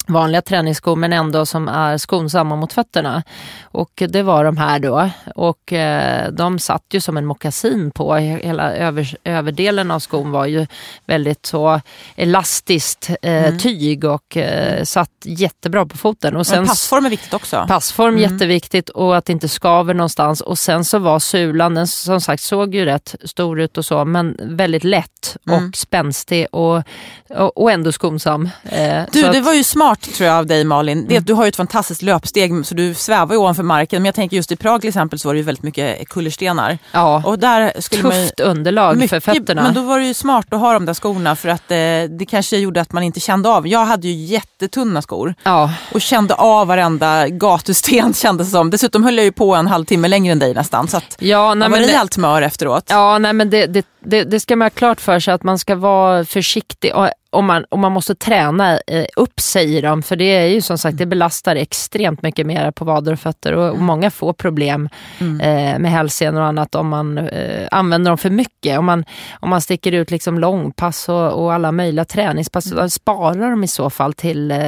vanliga 0.08 0.42
träningsskor 0.42 0.96
men 0.96 1.12
ändå 1.12 1.46
som 1.46 1.68
är 1.68 1.98
skonsamma 1.98 2.56
mot 2.56 2.72
fötterna. 2.72 3.22
Och 3.62 4.02
det 4.08 4.22
var 4.22 4.44
de 4.44 4.56
här 4.56 4.78
då. 4.78 5.10
Och 5.34 5.72
eh, 5.72 6.32
de 6.32 6.58
satt 6.58 6.84
ju 6.90 7.00
som 7.00 7.16
en 7.16 7.26
mockasin 7.26 7.90
på. 7.90 8.14
Hela 8.14 8.72
över, 8.72 9.16
överdelen 9.24 9.90
av 9.90 9.98
skon 10.00 10.30
var 10.30 10.46
ju 10.46 10.66
väldigt 11.06 11.46
så 11.46 11.80
elastiskt 12.16 13.10
eh, 13.22 13.56
tyg 13.56 14.04
och 14.04 14.36
eh, 14.36 14.84
satt 14.84 15.10
jättebra 15.24 15.86
på 15.86 15.96
foten. 15.96 16.34
Och 16.34 16.38
Men 16.38 16.44
sen, 16.44 16.66
passform 16.66 17.06
är 17.06 17.10
viktigt 17.10 17.34
också. 17.34 17.64
Passform 17.68 18.18
jätteviktigt 18.18 18.88
och 18.88 19.16
att 19.16 19.24
det 19.24 19.32
inte 19.32 19.48
skaver 19.48 19.94
någonstans. 19.94 20.40
Och 20.40 20.58
sen 20.58 20.84
så 20.84 20.98
var 20.98 21.18
sulan, 21.18 21.74
den 21.74 21.86
som 21.86 22.20
sagt 22.20 22.42
såg 22.42 22.74
ju 22.74 22.84
rätt 22.84 23.14
stor 23.24 23.60
ut 23.60 23.78
och 23.78 23.84
så, 23.84 24.04
men 24.04 24.36
väldigt 24.42 24.84
lätt 24.84 25.36
och 25.46 25.76
spänstig 25.76 26.46
och, 26.52 26.82
och, 27.30 27.58
och 27.62 27.70
ändå 27.70 27.92
skonsam. 27.92 28.48
Eh, 28.64 29.02
Du, 29.12 29.22
det 29.22 29.28
att- 29.38 29.44
var 29.44 29.52
ju 29.54 29.64
smart 29.64 29.95
tror 30.00 30.28
jag 30.28 30.38
av 30.38 30.46
dig 30.46 30.64
Malin. 30.64 31.06
Det, 31.08 31.16
att 31.16 31.26
du 31.26 31.32
har 31.32 31.44
ju 31.44 31.48
ett 31.48 31.56
fantastiskt 31.56 32.02
löpsteg 32.02 32.66
så 32.66 32.74
du 32.74 32.94
svävar 32.94 33.34
ju 33.34 33.38
ovanför 33.40 33.62
marken. 33.62 34.02
Men 34.02 34.06
jag 34.06 34.14
tänker 34.14 34.36
just 34.36 34.52
i 34.52 34.56
Prag 34.56 34.80
till 34.80 34.88
exempel 34.88 35.18
så 35.18 35.28
var 35.28 35.34
det 35.34 35.38
ju 35.38 35.44
väldigt 35.44 35.62
mycket 35.62 36.08
kullerstenar. 36.08 36.78
Ja, 36.92 37.22
Och 37.26 37.38
där 37.38 37.72
skulle 37.78 38.02
man 38.02 38.16
ju, 38.16 38.22
tufft 38.22 38.40
underlag 38.40 39.08
för 39.08 39.20
fötterna. 39.20 39.62
Men 39.62 39.74
då 39.74 39.82
var 39.82 39.98
det 39.98 40.06
ju 40.06 40.14
smart 40.14 40.46
att 40.50 40.60
ha 40.60 40.72
de 40.72 40.84
där 40.84 40.94
skorna 40.94 41.36
för 41.36 41.48
att 41.48 41.70
eh, 41.70 41.76
det 42.18 42.26
kanske 42.28 42.56
gjorde 42.56 42.80
att 42.80 42.92
man 42.92 43.02
inte 43.02 43.20
kände 43.20 43.48
av. 43.48 43.68
Jag 43.68 43.84
hade 43.84 44.08
ju 44.08 44.14
jättetunna 44.24 45.02
skor 45.02 45.34
Ja, 45.42 45.72
och 45.92 46.00
kände 46.00 46.34
av 46.34 46.66
varenda 46.66 47.28
gatusten 47.28 48.14
kändes 48.14 48.46
det 48.46 48.50
som. 48.50 48.70
Dessutom 48.70 49.04
höll 49.04 49.16
jag 49.16 49.24
ju 49.24 49.32
på 49.32 49.54
en 49.54 49.66
halvtimme 49.66 50.08
längre 50.08 50.32
än 50.32 50.38
dig 50.38 50.54
nästan. 50.54 50.88
Så 50.88 50.96
att 50.96 51.16
ja, 51.18 51.54
nej, 51.54 51.68
man 51.68 51.80
var 51.80 51.86
rejält 51.86 52.16
mör 52.16 52.42
efteråt. 52.42 52.84
ja 52.88 53.18
nej, 53.18 53.32
men 53.32 53.50
det, 53.50 53.66
det, 53.66 53.86
det, 54.00 54.24
det 54.24 54.40
ska 54.40 54.56
man 54.56 54.66
ha 54.66 54.70
klart 54.70 55.00
för 55.00 55.20
sig 55.20 55.34
att 55.34 55.42
man 55.42 55.58
ska 55.58 55.74
vara 55.74 56.24
försiktig. 56.24 56.94
Och, 56.94 57.08
om 57.30 57.46
man, 57.46 57.64
om 57.68 57.80
man 57.80 57.92
måste 57.92 58.14
träna 58.14 58.78
eh, 58.86 59.06
upp 59.16 59.40
sig 59.40 59.76
i 59.76 59.80
dem, 59.80 60.02
för 60.02 60.16
det 60.16 60.24
är 60.24 60.46
ju 60.46 60.60
som 60.60 60.78
sagt, 60.78 60.98
det 60.98 61.06
belastar 61.06 61.56
extremt 61.56 62.22
mycket 62.22 62.46
mer 62.46 62.70
på 62.70 62.84
vader 62.84 63.12
och 63.12 63.20
fötter 63.20 63.52
och, 63.52 63.70
och 63.70 63.78
många 63.78 64.10
får 64.10 64.32
problem 64.32 64.88
eh, 65.20 65.78
med 65.78 65.90
hälsenor 65.90 66.40
och 66.40 66.46
annat 66.46 66.74
om 66.74 66.88
man 66.88 67.18
eh, 67.18 67.68
använder 67.70 68.10
dem 68.10 68.18
för 68.18 68.30
mycket. 68.30 68.78
Om 68.78 68.84
man, 68.84 69.04
om 69.40 69.50
man 69.50 69.60
sticker 69.60 69.92
ut 69.92 70.10
liksom 70.10 70.38
långpass 70.38 71.08
och, 71.08 71.32
och 71.32 71.52
alla 71.52 71.72
möjliga 71.72 72.04
träningspass, 72.04 72.92
spara 72.92 73.50
dem 73.50 73.64
i 73.64 73.68
så 73.68 73.90
fall 73.90 74.12
till 74.12 74.50
eh, 74.50 74.58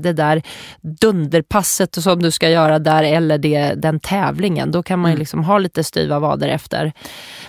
det 0.00 0.12
där 0.12 0.42
dunderpasset 1.00 1.94
som 1.94 2.22
du 2.22 2.30
ska 2.30 2.48
göra 2.50 2.78
där 2.78 3.02
eller 3.02 3.38
det, 3.38 3.74
den 3.74 4.00
tävlingen. 4.00 4.70
Då 4.70 4.82
kan 4.82 4.98
man 4.98 5.10
ju 5.10 5.16
liksom 5.16 5.44
ha 5.44 5.58
lite 5.58 5.84
styva 5.84 6.18
vader 6.18 6.48
efter. 6.48 6.92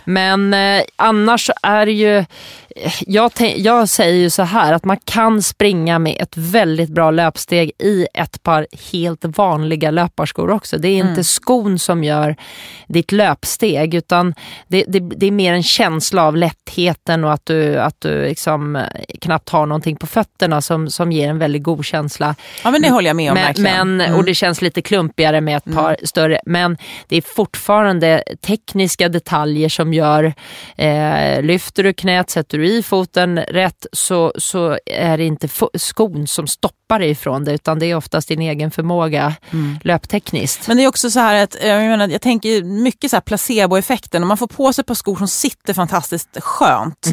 Men 0.04 0.54
eh, 0.54 0.84
annars 0.96 1.50
är 1.64 1.86
det 1.86 1.92
ju, 1.92 2.26
jag, 3.06 3.32
tän- 3.32 3.56
jag 3.58 3.90
säger 3.90 4.16
ju 4.16 4.30
så 4.38 4.44
här 4.44 4.74
att 4.74 4.86
man 4.86 4.98
kan 5.06 5.42
springa 5.42 6.00
med 6.00 6.18
ett 6.20 6.38
väldigt 6.38 6.90
bra 6.90 7.12
löpsteg 7.12 7.72
i 7.80 8.08
ett 8.14 8.44
par 8.44 8.68
helt 8.92 9.26
vanliga 9.26 9.92
löparskor 9.92 10.50
också. 10.50 10.78
Det 10.78 10.88
är 10.88 10.98
inte 10.98 11.24
skon 11.24 11.80
som 11.80 12.04
gör 12.04 12.36
ditt 12.88 13.12
löpsteg 13.12 13.94
utan 13.94 14.34
det, 14.68 14.84
det, 14.88 15.00
det 15.00 15.28
är 15.28 15.32
mer 15.32 15.54
en 15.54 15.64
känsla 15.64 16.24
av 16.24 16.38
lättheten 16.38 17.24
och 17.24 17.34
att 17.34 17.46
du, 17.46 17.80
att 17.80 18.02
du 18.02 18.22
liksom 18.22 18.76
eh, 18.76 18.84
knappt 19.22 19.50
har 19.50 19.66
någonting 19.66 19.96
på 19.96 20.08
fötterna 20.08 20.62
som, 20.62 20.90
som 20.90 21.12
ger 21.12 21.30
en 21.30 21.40
väldigt 21.40 21.64
god 21.64 21.86
känsla. 21.86 22.36
Ja 22.64 22.72
men 22.72 22.82
det 22.82 22.90
håller 22.90 23.08
jag 23.10 23.16
med 23.16 23.32
om 23.32 23.36
Men, 23.36 23.46
verkligen. 23.46 23.76
Mm. 23.76 23.98
men, 23.98 24.14
och 24.14 24.24
det 24.26 24.34
känns 24.34 24.62
lite 24.62 24.82
klumpigare 24.82 25.42
med 25.42 25.58
ett 25.58 25.74
par 25.74 25.98
större. 26.04 26.42
Men 26.46 26.78
det 27.08 27.18
är 27.18 27.22
fortfarande 27.22 28.24
tekniska 28.42 29.10
detaljer 29.10 29.70
som 29.70 29.94
gör, 29.94 30.34
eh, 30.76 31.42
lyfter 31.42 31.84
du 31.84 31.94
knät, 31.94 32.30
sätter 32.30 32.58
du 32.58 32.68
i 32.68 32.84
foten 32.84 33.40
rätt 33.40 33.88
så, 33.92 34.27
så 34.38 34.78
är 34.86 35.18
det 35.18 35.26
inte 35.26 35.48
skon 35.78 36.28
som 36.28 36.48
stoppar 36.48 37.00
dig 37.00 37.10
ifrån 37.10 37.44
det 37.46 37.54
utan 37.54 37.80
det 37.80 37.86
är 37.86 37.96
oftast 37.96 38.28
din 38.28 38.42
egen 38.42 38.72
förmåga 38.72 39.36
Mm. 39.52 39.80
löptekniskt. 39.84 40.68
Men 40.68 40.78
det 40.78 40.84
är 40.84 40.88
också 40.88 41.12
så 41.12 41.20
här 41.20 41.44
att, 41.44 41.56
eh, 41.56 41.68
jag, 41.68 41.82
menar, 41.82 42.08
jag 42.08 42.22
tänker 42.22 42.64
mycket 42.64 43.10
så 43.12 43.16
här 43.16 43.22
placeboeffekten. 43.22 44.22
Om 44.22 44.28
man 44.28 44.38
får 44.38 44.48
på 44.48 44.74
sig 44.74 44.82
ett 44.82 44.88
par 44.88 44.96
skor 44.96 45.16
som 45.16 45.28
sitter 45.28 45.74
fantastiskt 45.74 46.38
skönt. 46.40 47.08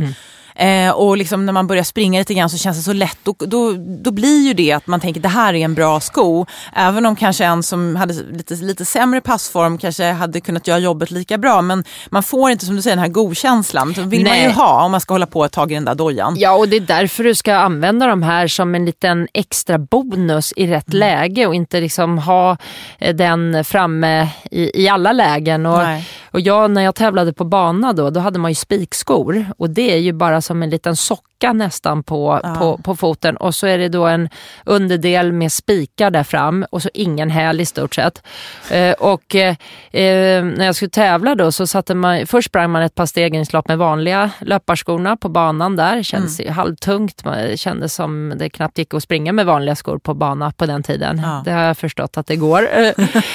Eh, 0.56 0.90
och 0.90 1.16
liksom 1.16 1.46
när 1.46 1.52
man 1.52 1.66
börjar 1.66 1.82
springa 1.84 2.18
lite 2.18 2.34
grann 2.34 2.50
så 2.50 2.58
känns 2.58 2.76
det 2.76 2.82
så 2.82 2.92
lätt. 2.92 3.18
Då, 3.22 3.34
då, 3.38 3.72
då 4.02 4.10
blir 4.10 4.46
ju 4.46 4.54
det 4.54 4.72
att 4.72 4.86
man 4.86 5.00
tänker 5.00 5.20
det 5.20 5.28
här 5.28 5.54
är 5.54 5.64
en 5.64 5.74
bra 5.74 6.00
sko. 6.00 6.46
Även 6.72 7.06
om 7.06 7.16
kanske 7.16 7.44
en 7.44 7.62
som 7.62 7.96
hade 7.96 8.14
lite, 8.14 8.54
lite 8.54 8.84
sämre 8.84 9.20
passform 9.20 9.78
kanske 9.78 10.04
hade 10.12 10.40
kunnat 10.40 10.66
göra 10.66 10.78
jobbet 10.78 11.10
lika 11.10 11.38
bra. 11.38 11.62
Men 11.62 11.84
man 12.10 12.22
får 12.22 12.50
inte 12.50 12.66
som 12.66 12.76
du 12.76 12.82
säger 12.82 12.96
den 12.96 13.02
här 13.04 13.10
godkänslan. 13.12 13.94
Så 13.94 14.02
vill 14.02 14.22
man 14.24 14.32
Nej. 14.32 14.44
ju 14.44 14.50
ha 14.50 14.84
om 14.84 14.90
man 14.90 15.00
ska 15.00 15.14
hålla 15.14 15.26
på 15.26 15.44
ett 15.44 15.52
tag 15.52 15.72
i 15.72 15.74
den 15.74 15.84
där 15.84 15.94
dojan. 15.94 16.34
Ja, 16.38 16.52
och 16.52 16.68
det 16.68 16.76
är 16.76 16.80
därför 16.80 17.24
du 17.24 17.34
ska 17.34 17.54
använda 17.54 18.06
de 18.06 18.22
här 18.22 18.48
som 18.48 18.74
en 18.74 18.84
liten 18.84 19.28
extra 19.34 19.78
bonus 19.78 20.52
i 20.56 20.66
rätt 20.66 20.84
Mm. 20.88 20.98
läge 21.00 21.46
och 21.46 21.54
inte 21.54 21.80
liksom 21.80 22.18
ha 22.18 22.56
eh, 22.98 23.14
den 23.14 23.64
framme 23.64 24.28
i, 24.50 24.82
i 24.84 24.88
alla 24.88 25.12
lägen. 25.12 25.66
Och, 25.66 25.78
Nej. 25.78 26.08
Och 26.34 26.40
jag, 26.40 26.70
när 26.70 26.82
jag 26.82 26.94
tävlade 26.94 27.32
på 27.32 27.44
bana 27.44 27.92
då, 27.92 28.10
då 28.10 28.20
hade 28.20 28.38
man 28.38 28.50
ju 28.50 28.54
spikskor 28.54 29.46
och 29.58 29.70
det 29.70 29.92
är 29.92 29.96
ju 29.98 30.12
bara 30.12 30.40
som 30.40 30.62
en 30.62 30.70
liten 30.70 30.96
socka 30.96 31.52
nästan 31.52 32.02
på, 32.02 32.40
Ja. 32.42 32.54
på, 32.54 32.78
på 32.78 32.96
foten 32.96 33.36
och 33.36 33.54
så 33.54 33.66
är 33.66 33.78
det 33.78 33.88
då 33.88 34.06
en 34.06 34.28
underdel 34.64 35.32
med 35.32 35.52
spikar 35.52 36.10
där 36.10 36.22
fram 36.22 36.64
och 36.70 36.82
så 36.82 36.88
ingen 36.94 37.30
häl 37.30 37.60
i 37.60 37.66
stort 37.66 37.94
sett. 37.94 38.22
Eh, 38.70 38.92
och 38.92 39.34
eh, 39.34 39.48
eh, 39.92 40.44
när 40.44 40.64
jag 40.64 40.74
skulle 40.76 40.90
tävla 40.90 41.34
då 41.34 41.52
så 41.52 41.66
satte 41.66 41.94
man, 41.94 42.26
först 42.26 42.48
sprang 42.48 42.70
man 42.70 42.82
ett 42.82 42.94
par 42.94 43.06
stegringslopp 43.06 43.68
med 43.68 43.78
vanliga 43.78 44.30
löparskorna 44.40 45.16
på 45.16 45.28
banan 45.28 45.76
där. 45.76 45.96
Det 45.96 46.04
kändes 46.04 46.40
Mm. 46.40 46.54
halvtungt, 46.54 47.24
man- 47.24 47.56
kändes 47.56 47.94
som 47.94 48.34
det 48.36 48.50
knappt 48.50 48.78
gick 48.78 48.94
att 48.94 49.02
springa 49.02 49.32
med 49.32 49.46
vanliga 49.46 49.76
skor 49.76 49.98
på 49.98 50.14
bana 50.14 50.50
på 50.52 50.66
den 50.66 50.82
tiden. 50.82 51.20
Ja. 51.24 51.42
Det 51.44 51.50
har 51.50 51.62
jag 51.62 51.76
förstått 51.78 52.16
att 52.18 52.26
det 52.26 52.36
går. 52.36 52.68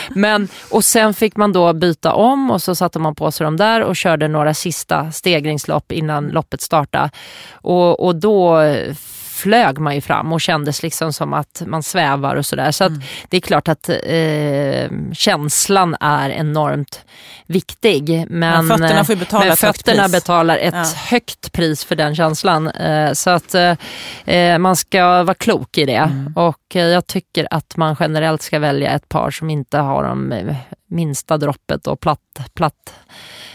Men, 0.19 0.47
och 0.71 0.83
sen 0.85 1.13
fick 1.13 1.35
man 1.37 1.53
då 1.53 1.73
byta 1.73 2.13
om 2.13 2.51
och 2.51 2.61
så 2.61 2.75
satte 2.89 2.99
man 2.99 3.15
på 3.15 3.31
sig 3.31 3.45
dem 3.45 3.57
där 3.57 3.81
och 3.83 3.95
körde 3.95 4.27
några 4.27 4.53
sista 4.53 5.11
stegringslopp 5.11 5.91
innan 5.91 6.27
loppet 6.29 6.61
startade. 6.61 7.09
Och, 7.51 8.05
och 8.05 8.15
då 8.15 8.61
flög 9.39 9.77
man 9.79 9.95
ju 9.95 10.01
fram 10.01 10.33
och 10.33 10.41
kändes 10.41 10.83
liksom 10.83 11.13
som 11.13 11.33
att 11.33 11.63
man 11.65 11.83
svävar 11.83 12.35
och 12.35 12.45
sådär. 12.45 12.71
Så 12.71 12.83
att 12.83 12.89
Mm. 12.89 13.01
det 13.29 13.37
är 13.37 13.41
klart 13.41 13.67
att 13.67 13.89
eh, 13.89 14.91
känslan 15.13 15.95
är 15.99 16.29
enormt 16.29 17.05
viktig. 17.45 18.25
Men, 18.29 18.67
Ja, 18.67 18.77
fötterna 18.77 19.05
får 19.05 19.13
eh, 19.13 19.19
betala 19.19 19.43
men 19.45 19.53
ett 19.53 19.61
högt 19.61 19.77
fötterna 19.77 20.03
pris. 20.03 20.11
betalar 20.11 20.57
ett 20.57 20.73
Ja. 20.73 20.85
högt 21.09 21.51
pris 21.51 21.83
för 21.83 21.95
den 21.95 22.15
känslan. 22.15 22.67
Eh, 22.67 23.13
så 23.13 23.29
att 23.29 23.55
eh, 23.55 23.75
eh, 24.25 24.57
man 24.57 24.75
ska 24.75 25.23
vara 25.23 25.33
klok 25.33 25.77
i 25.77 25.85
det. 25.85 25.95
Mm. 25.95 26.33
Och 26.35 26.75
eh, 26.75 26.81
jag 26.85 27.07
tycker 27.07 27.47
att 27.51 27.77
man 27.77 27.95
generellt 27.99 28.41
ska 28.41 28.59
välja 28.59 28.91
ett 28.91 29.09
par 29.09 29.31
som 29.31 29.49
inte 29.49 29.77
har 29.77 30.03
de 30.03 30.33
minsta 30.89 31.37
droppet 31.37 31.87
och 31.87 31.99
platt, 31.99 32.19
platt 32.53 32.93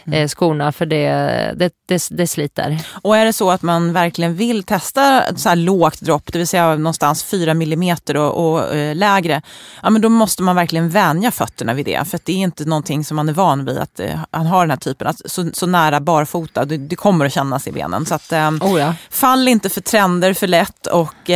Mm. 0.06 0.22
eh, 0.22 0.28
skorna 0.28 0.72
för 0.72 0.86
det, 0.86 1.08
det, 1.56 1.72
det, 1.86 2.08
det 2.10 2.26
sliter. 2.26 2.78
Och 3.02 3.16
är 3.16 3.24
det 3.24 3.32
så 3.32 3.50
att 3.50 3.62
man 3.62 3.92
verkligen 3.92 4.34
vill 4.34 4.62
testa 4.62 5.22
så 5.36 5.48
här 5.48 5.56
lågt 5.56 6.00
dropp, 6.00 6.32
det 6.32 6.38
vill 6.38 6.48
säga 6.48 6.76
någonstans 6.76 7.24
4 7.24 7.54
millimeter 7.54 8.16
och, 8.16 8.50
och 8.50 8.74
eh, 8.74 8.94
lägre, 8.94 9.42
ja, 9.82 9.90
men 9.90 10.02
då 10.02 10.08
måste 10.08 10.42
man 10.42 10.56
verkligen 10.56 10.90
vänja 10.90 11.30
fötterna 11.30 11.74
vid 11.74 11.86
det. 11.86 12.08
För 12.08 12.16
att 12.16 12.24
det 12.24 12.32
är 12.32 12.36
inte 12.36 12.64
någonting 12.64 13.04
som 13.04 13.16
man 13.16 13.28
är 13.28 13.32
van 13.32 13.64
vid 13.64 13.78
att 13.78 14.00
eh, 14.00 14.20
han 14.30 14.46
har 14.46 14.60
den 14.60 14.70
här 14.70 14.76
typen, 14.76 15.06
att 15.06 15.30
så, 15.30 15.50
så 15.52 15.66
nära 15.66 16.00
barfota, 16.00 16.64
det, 16.64 16.76
det 16.76 16.96
kommer 16.96 17.26
att 17.26 17.32
kännas 17.32 17.66
i 17.66 17.72
benen. 17.72 18.06
Så 18.06 18.14
att, 18.14 18.32
eh, 18.32 18.50
Oh 18.50 18.80
ja. 18.80 18.94
fall 19.10 19.48
inte 19.48 19.68
för 19.68 19.80
trender 19.80 20.34
för 20.34 20.46
lätt 20.46 20.86
och 20.86 21.30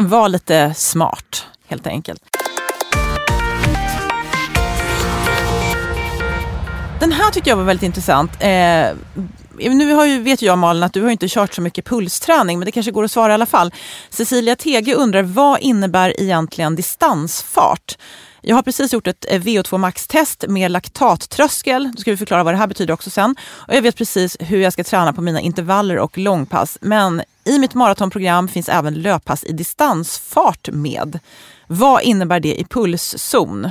var 0.00 0.28
lite 0.28 0.74
smart 0.74 1.46
helt 1.68 1.86
enkelt. 1.86 2.22
Den 7.00 7.12
här 7.12 7.30
tyckte 7.30 7.50
jag 7.50 7.56
var 7.56 7.64
väldigt 7.64 7.82
intressant. 7.82 8.30
Eh, 8.40 8.88
nu 9.58 9.92
har 9.92 10.06
ju, 10.06 10.22
vet 10.22 10.42
jag 10.42 10.58
Malin 10.58 10.82
att 10.82 10.92
du 10.92 11.02
har 11.02 11.10
inte 11.10 11.28
kört 11.28 11.54
så 11.54 11.62
mycket 11.62 11.84
pulsträning, 11.84 12.58
men 12.58 12.66
det 12.66 12.72
kanske 12.72 12.92
går 12.92 13.04
att 13.04 13.10
svara 13.10 13.32
i 13.32 13.34
alla 13.34 13.46
fall. 13.46 13.74
Cecilia 14.10 14.56
Tege 14.56 14.94
undrar, 14.94 15.22
vad 15.22 15.60
innebär 15.60 16.20
egentligen 16.20 16.76
distansfart? 16.76 17.98
Jag 18.40 18.56
har 18.56 18.62
precis 18.62 18.92
gjort 18.92 19.06
ett 19.06 19.26
eh, 19.28 19.40
VO2 19.40 19.78
max-test 19.78 20.44
med 20.48 20.70
laktattröskel. 20.70 21.92
Då 21.94 22.00
ska 22.00 22.10
vi 22.10 22.16
förklara 22.16 22.42
vad 22.42 22.54
det 22.54 22.58
här 22.58 22.66
betyder 22.66 22.94
också 22.94 23.10
sen. 23.10 23.36
Och 23.50 23.74
jag 23.74 23.82
vet 23.82 23.96
precis 23.96 24.36
hur 24.40 24.60
jag 24.60 24.72
ska 24.72 24.84
träna 24.84 25.12
på 25.12 25.20
mina 25.22 25.40
intervaller 25.40 25.98
och 25.98 26.18
långpass. 26.18 26.78
Men 26.80 27.22
i 27.44 27.58
mitt 27.58 27.74
maratonprogram 27.74 28.48
finns 28.48 28.68
även 28.68 28.94
löppass 28.94 29.44
i 29.44 29.52
distansfart 29.52 30.68
med. 30.72 31.18
Vad 31.66 32.02
innebär 32.02 32.40
det 32.40 32.60
i 32.60 32.64
pulszon? 32.64 33.70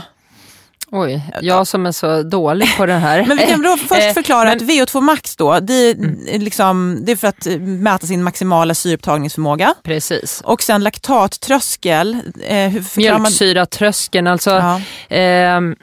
Oj, 0.91 1.21
jag 1.41 1.67
som 1.67 1.85
är 1.85 1.91
så 1.91 2.23
dålig 2.23 2.77
på 2.77 2.85
det 2.85 2.93
här. 2.93 3.25
Men 3.27 3.37
vi 3.37 3.45
kan 3.45 3.61
då 3.61 3.77
först 3.87 4.01
Eh, 4.03 4.13
förklara 4.13 4.51
att 4.51 4.61
VO2 4.61 5.01
max 5.01 5.35
då, 5.35 5.59
det, 5.59 5.73
är 5.73 6.39
liksom, 6.39 6.99
det 7.05 7.11
är 7.11 7.15
för 7.15 7.27
att 7.27 7.47
eh, 7.47 7.57
mäta 7.59 8.07
sin 8.07 8.23
maximala 8.23 8.73
syreupptagningsförmåga. 8.73 9.73
Precis. 9.83 10.41
Och 10.45 10.63
sen 10.63 10.83
laktattröskel. 10.83 12.17
Eh, 12.43 12.67
hur 12.69 12.81
förklarar 12.81 13.13
man? 13.13 13.21
Mjölksyratröskeln, 13.21 14.27
alltså 14.27 14.49
Ja. 14.49 14.81
ehm, 15.09 15.75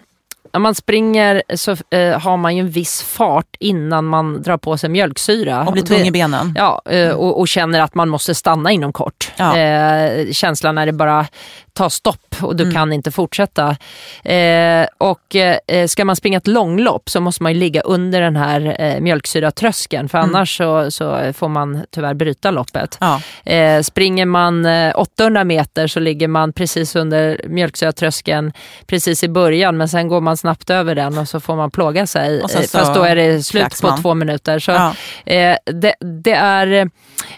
när 0.57 0.61
man 0.61 0.75
springer 0.75 1.43
så 1.55 1.77
eh, 1.91 2.21
har 2.21 2.37
man 2.37 2.57
ju 2.57 2.61
en 2.61 2.71
viss 2.71 3.03
fart 3.03 3.57
innan 3.61 4.05
man 4.05 4.43
drar 4.43 4.57
på 4.57 4.77
sig 4.79 4.91
mjölksyra. 4.91 5.65
Och 5.67 5.73
blir 5.73 5.83
det- 5.83 5.89
tung 5.97 6.07
i 6.07 6.11
benen. 6.11 6.55
Ja, 6.57 6.83
eh, 6.91 7.11
och, 7.11 7.41
och 7.41 7.49
känner 7.49 7.81
att 7.81 7.95
man 7.95 8.09
måste 8.09 8.35
stanna 8.35 8.71
inom 8.71 8.93
kort. 8.93 9.33
Ja. 9.37 9.57
Eh, 9.59 10.33
känslan 10.33 10.75
när 10.75 10.87
det 10.87 10.93
bara 10.93 11.27
tar 11.73 11.89
stopp 11.89 12.37
och 12.43 12.53
Mm. 12.53 12.57
du 12.69 12.73
kan 12.73 12.93
inte 12.93 13.11
fortsätta. 13.11 13.77
Eh, 14.25 14.87
och 14.99 15.37
eh, 15.37 15.87
ska 15.87 16.05
man 16.05 16.17
springa 16.17 16.39
ett 16.39 16.47
långlopp 16.47 17.11
så 17.11 17.21
måste 17.21 17.43
man 17.43 17.53
ju 17.53 17.59
ligga 17.59 17.81
under 17.81 18.21
den 18.21 18.37
här 18.37 18.77
eh, 18.79 19.01
mjölksyratröskeln 19.01 20.09
för 20.09 20.19
Mm. 20.19 20.31
annars 20.35 20.57
så, 20.57 20.91
så 20.91 21.33
får 21.33 21.49
man 21.49 21.85
tyvärr 21.91 22.15
bryta 22.15 22.51
loppet. 22.51 22.99
Ja. 23.01 23.21
Eh, 23.53 23.83
springer 23.83 24.27
man 24.27 24.67
eh, 24.67 24.93
800 24.97 25.45
meter 25.45 25.87
så 25.87 26.01
ligger 26.01 26.29
man 26.29 26.53
precis 26.53 26.97
under 26.97 27.41
mjölksyratröskeln 27.49 28.53
precis 28.87 29.25
i 29.25 29.29
början 29.29 29.77
men 29.77 29.89
sen 29.89 30.09
går 30.09 30.21
man 30.21 30.37
snabbt 30.47 30.71
över 30.71 30.95
den 30.95 31.19
och 31.19 31.29
så 31.29 31.41
får 31.41 31.57
man 31.57 31.71
plåga 31.71 32.07
sig. 32.07 32.41
Eh, 32.41 32.47
så 32.47 32.79
Fast 32.79 32.95
då 32.95 33.03
är 33.03 33.17
det 33.17 33.43
slut 33.43 33.81
på 33.83 33.97
två 34.03 34.15
minuter. 34.15 34.59
Så, 34.59 34.71
Ja. 34.73 34.95
eh, 35.33 35.57
det, 35.65 35.95
det, 36.01 36.33
är, 36.33 36.91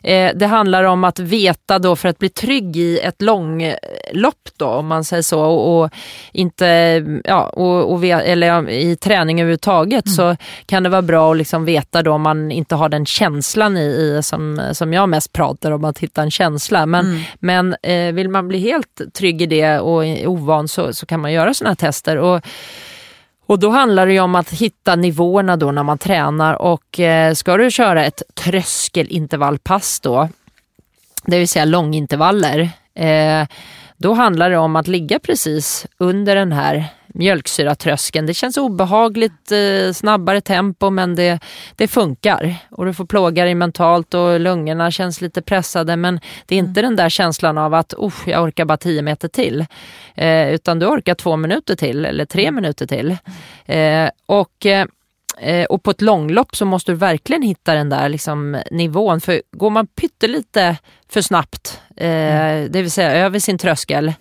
eh, 0.03 0.31
det 0.35 0.47
handlar 0.47 0.85
om 0.85 1.05
att 1.05 1.19
veta 1.19 1.79
då 1.79 1.97
för 1.97 2.09
att 2.09 2.19
bli 2.19 2.29
trygg 2.29 2.77
i 2.77 2.99
ett 2.99 3.23
långlopp 3.23 4.49
då 4.57 4.67
om 4.67 4.87
man 4.87 5.05
säger 5.05 5.23
så 5.23 5.41
och, 5.41 5.81
och 5.83 5.91
inte, 6.33 6.67
ja, 7.25 7.43
och, 7.49 7.93
och 7.93 8.05
ve, 8.05 8.11
eller 8.11 8.69
i 8.71 8.97
träning 8.97 9.41
överhuvudtaget 9.41 10.07
Mm. 10.07 10.15
så 10.17 10.37
kan 10.67 10.83
det 10.83 10.89
vara 10.89 11.03
bra 11.03 11.31
att 11.31 11.37
liksom 11.39 11.65
veta 11.65 12.03
då 12.03 12.13
om 12.13 12.23
man 12.23 12.51
inte 12.51 12.75
har 12.75 12.89
den 12.89 13.07
känslan 13.07 13.77
i, 13.77 13.81
i 13.81 14.21
som, 14.23 14.61
som 14.73 14.93
jag 14.93 15.09
mest 15.09 15.33
pratar 15.33 15.71
om, 15.71 15.85
att 15.85 15.99
hitta 15.99 16.23
en 16.23 16.31
känsla. 16.31 16.87
Men, 16.87 16.99
Mm. 17.07 17.21
men 17.41 17.77
eh, 17.83 18.13
vill 18.15 18.29
man 18.29 18.49
bli 18.49 18.59
helt 18.59 19.01
trygg 19.15 19.43
i 19.43 19.47
det 19.47 19.79
och 19.79 20.03
ovan 20.27 20.69
så, 20.69 20.93
så 20.93 21.07
kan 21.07 21.21
man 21.21 21.33
göra 21.33 21.55
sådana 21.55 21.71
här 21.71 21.77
tester. 21.77 22.17
Och, 22.17 22.41
och 23.49 23.59
då 23.59 23.71
handlar 23.71 24.07
det 24.07 24.13
ju 24.13 24.21
om 24.21 24.35
att 24.35 24.51
hitta 24.51 24.97
nivåerna 24.97 25.57
då 25.57 25.73
när 25.73 25.83
man 25.83 25.99
tränar 25.99 26.55
och 26.55 27.01
eh, 27.01 27.35
ska 27.35 27.57
du 27.57 27.71
köra 27.71 28.05
ett 28.05 28.23
tröskelintervallpass 28.35 30.01
då, 30.01 30.29
det 31.25 31.39
vill 31.39 31.49
säga 31.49 31.65
långintervaller, 31.65 32.71
eh, 32.95 33.47
då 33.97 34.13
handlar 34.13 34.51
det 34.51 34.59
om 34.59 34.77
att 34.77 34.89
ligga 34.89 35.19
precis 35.19 35.87
under 35.99 36.35
den 36.35 36.53
här 36.53 36.85
mjölksyratröskeln. 37.19 38.27
Det 38.27 38.35
känns 38.35 38.57
obehagligt 38.57 39.53
eh, 39.53 39.93
snabbare 39.93 40.41
tempo 40.41 40.91
men 40.91 41.15
det, 41.15 41.41
det 41.77 41.89
funkar. 41.89 42.55
Och 42.71 42.87
du 42.87 42.95
får 42.95 43.05
plåga 43.05 43.45
dig 43.45 43.55
mentalt 43.55 44.15
och 44.15 44.41
lungorna 44.41 44.91
känns 44.91 45.21
lite 45.21 45.43
pressade 45.43 45.97
men 45.97 46.21
det 46.47 46.55
är 46.55 46.59
inte 46.59 46.83
den 46.83 46.97
där 46.97 47.09
känslan 47.09 47.59
av 47.59 47.75
att 47.75 47.95
oh, 47.95 48.15
jag 48.27 48.43
orkar 48.43 48.65
bara 48.65 48.79
10 48.79 49.03
meter 49.03 49.29
till. 49.29 49.67
Eh, 50.15 50.49
utan 50.49 50.79
du 50.79 50.87
orkar 50.87 51.15
två 51.15 51.37
minuter 51.37 51.77
till 51.77 52.05
eller 52.05 52.25
tre 52.25 52.51
minuter 52.51 52.87
till. 52.87 53.17
Eh, 53.67 54.11
och 54.27 54.67
eh, 54.67 54.87
och 55.69 55.83
på 55.83 55.91
ett 55.91 56.01
långlopp 56.01 56.57
så 56.57 56.65
måste 56.65 56.93
du 56.93 56.97
verkligen 56.97 57.43
hitta 57.43 57.75
den 57.75 57.89
där 57.89 58.09
liksom, 58.09 58.63
nivån. 58.71 59.21
För 59.21 59.43
går 59.53 59.71
man 59.71 59.87
pyttelite 59.87 60.77
för 61.09 61.21
snabbt, 61.21 61.81
eh, 61.97 62.65
det 62.71 62.83
vill 62.83 62.91
säga 62.91 63.11
över 63.13 63.39
sin 63.39 63.59
tröskel, 63.59 64.13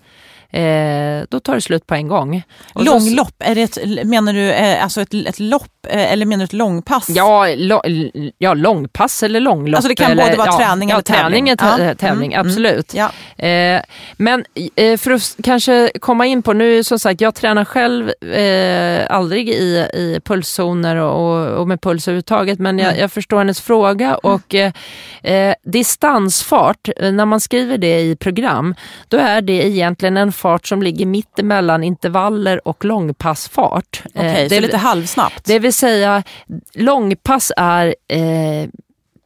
eh, 0.50 1.24
då 1.30 1.40
tar 1.40 1.56
det 1.56 1.62
slut 1.62 1.88
på 1.88 1.96
en 1.96 2.08
gång. 2.08 2.44
Och 2.74 2.84
Långlopp, 2.86 3.36
är 3.40 3.56
det 3.56 3.62
ett, 3.62 3.78
menar 4.08 4.34
du 4.34 4.52
eh, 4.52 4.84
alltså 4.84 5.02
ett, 5.02 5.14
ett 5.14 5.40
lopp 5.40 5.86
eh, 5.90 6.12
eller 6.12 6.26
menar 6.26 6.40
du 6.40 6.44
ett 6.46 6.54
långpass? 6.54 7.10
Ja, 7.10 7.48
lo, 7.56 7.82
ja, 8.38 8.54
långpass 8.54 9.24
eller 9.24 9.40
långlopp. 9.40 9.76
Alltså 9.76 9.90
det 9.90 9.96
kan 9.96 10.12
eller, 10.12 10.24
både 10.24 10.36
vara 10.38 10.48
ja, 10.48 10.58
träning 10.58 10.90
ja, 10.90 10.96
eller 10.96 11.04
tävling. 11.04 11.46
träning. 11.46 11.50
är 11.50 11.56
tä- 11.56 11.88
Ja. 11.88 11.96
tävling, 11.96 12.34
Mm, 12.34 12.40
mm. 12.40 12.48
absolut. 12.50 12.94
Ja. 12.94 13.12
Eh, 13.48 13.82
men 14.18 14.46
eh, 14.76 14.98
för 14.98 15.12
att 15.12 15.36
kanske 15.44 15.92
komma 16.00 16.26
in 16.26 16.42
på, 16.44 16.54
nu 16.54 16.84
som 16.84 17.00
sagt, 17.00 17.22
jag 17.22 17.36
tränar 17.36 17.66
själv 17.66 18.10
eh, 18.34 19.06
aldrig 19.16 19.50
i, 19.50 19.88
i 19.94 20.20
pulszoner 20.26 20.96
och, 20.96 21.48
och 21.60 21.68
med 21.68 21.82
puls 21.82 22.08
överhuvudtaget, 22.08 22.60
men 22.60 22.80
jag, 22.80 22.98
jag 23.00 23.12
förstår 23.12 23.38
hennes 23.38 23.62
fråga 23.62 24.16
och 24.18 24.56
eh, 24.56 24.72
eh, 25.24 25.54
distansfart, 25.64 26.90
eh, 26.98 27.12
när 27.12 27.26
man 27.26 27.40
skriver 27.40 27.78
det 27.78 28.00
i 28.00 28.16
program, 28.16 28.76
då 29.08 29.18
är 29.18 29.42
det 29.42 29.54
egentligen 29.68 30.18
en 30.18 30.32
fart 30.38 30.68
som 30.68 30.82
ligger 30.82 31.06
mitt 31.06 31.40
emellan 31.40 31.84
intervaller 31.84 32.68
och 32.68 32.86
långpassfart. 32.86 34.04
Eh, 34.14 34.32
Okej, 34.32 34.50
så 34.50 34.60
lite 34.60 34.78
halvsnabbt. 34.78 35.46
det 35.46 35.60
vill 35.60 35.74
säga, 35.74 36.24
långpass 36.74 37.52
är 37.58 37.96
eh, 38.08 38.70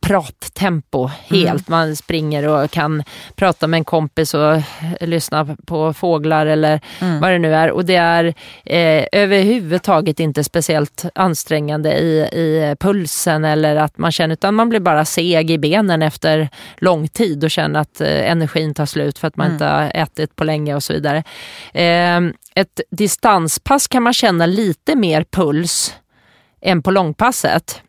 prattempo 0.02 1.08
helt. 1.08 1.68
Man 1.68 1.96
springer 1.96 2.48
och 2.48 2.72
kan 2.72 3.04
prata 3.36 3.68
med 3.68 3.78
en 3.78 3.84
kompis 3.84 4.34
och 4.34 4.62
lyssna 5.02 5.58
på 5.66 5.94
fåglar 5.94 6.46
eller 6.46 6.80
vad 7.22 7.32
det 7.32 7.40
nu 7.40 7.56
är. 7.56 7.72
Och 7.72 7.86
det 7.86 7.96
är 7.96 8.26
eh, 8.66 9.06
överhuvudtaget 9.12 10.20
inte 10.20 10.44
speciellt 10.44 11.06
ansträngande 11.16 11.94
i, 11.94 12.20
i 12.22 12.76
pulsen 12.80 13.46
eller 13.46 13.76
att 13.76 13.98
man 13.98 14.12
känner, 14.12 14.34
utan 14.34 14.56
man 14.56 14.70
blir 14.70 14.80
bara 14.80 15.06
seg 15.06 15.52
i 15.52 15.58
benen 15.58 16.02
efter 16.02 16.50
lång 16.78 17.08
tid 17.08 17.44
och 17.44 17.52
känner 17.52 17.80
att 17.80 18.02
eh, 18.02 18.32
energin 18.32 18.74
tar 18.74 18.86
slut 18.86 19.18
för 19.18 19.28
att 19.28 19.38
man 19.38 19.52
inte 19.52 19.66
har 19.66 19.92
ätit 19.94 20.36
på 20.36 20.44
länge 20.44 20.76
och 20.76 20.84
så 20.84 20.94
vidare. 20.94 21.24
Eh, 21.74 22.20
ett 22.56 22.82
distanspass 22.92 23.88
kan 23.88 24.04
man 24.04 24.14
känna 24.14 24.46
lite 24.46 24.96
mer 24.96 25.24
puls 25.24 25.96
än 26.62 26.84
på 26.84 26.92
långpasset. 26.92 27.82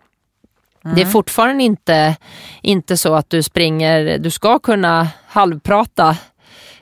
Det 0.82 0.88
är 0.90 0.96
Mm. 0.96 1.10
fortfarande 1.10 1.64
inte, 1.64 2.16
inte 2.62 2.96
så 2.96 3.14
att 3.14 3.30
du 3.30 3.42
springer, 3.42 4.18
du 4.18 4.30
ska 4.30 4.58
kunna 4.58 5.08
halvprata 5.26 6.16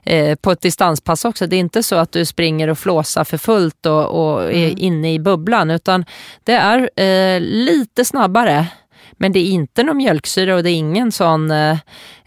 eh, 0.02 0.34
på 0.34 0.52
ett 0.52 0.60
distanspass 0.60 1.24
också. 1.24 1.46
Det 1.46 1.56
är 1.56 1.60
inte 1.60 1.82
så 1.82 1.96
att 1.96 2.12
du 2.12 2.24
springer 2.24 2.68
och 2.68 2.78
flåsar 2.78 3.24
för 3.24 3.38
fullt 3.38 3.86
och, 3.86 4.06
och 4.32 4.42
är 4.44 4.50
Mm. 4.66 4.74
inne 4.78 5.14
i 5.14 5.18
bubblan 5.18 5.70
utan 5.70 6.04
det 6.44 6.52
är 6.52 6.90
eh, 7.00 7.40
lite 7.40 8.04
snabbare. 8.04 8.66
Men 9.12 9.32
det 9.32 9.38
är 9.38 9.44
inte 9.50 9.82
någon 9.82 9.96
mjölksyra 9.96 10.54
och 10.56 10.62
det 10.62 10.70
är 10.70 10.74
ingen 10.74 11.12
sån, 11.12 11.50
eh, 11.50 11.70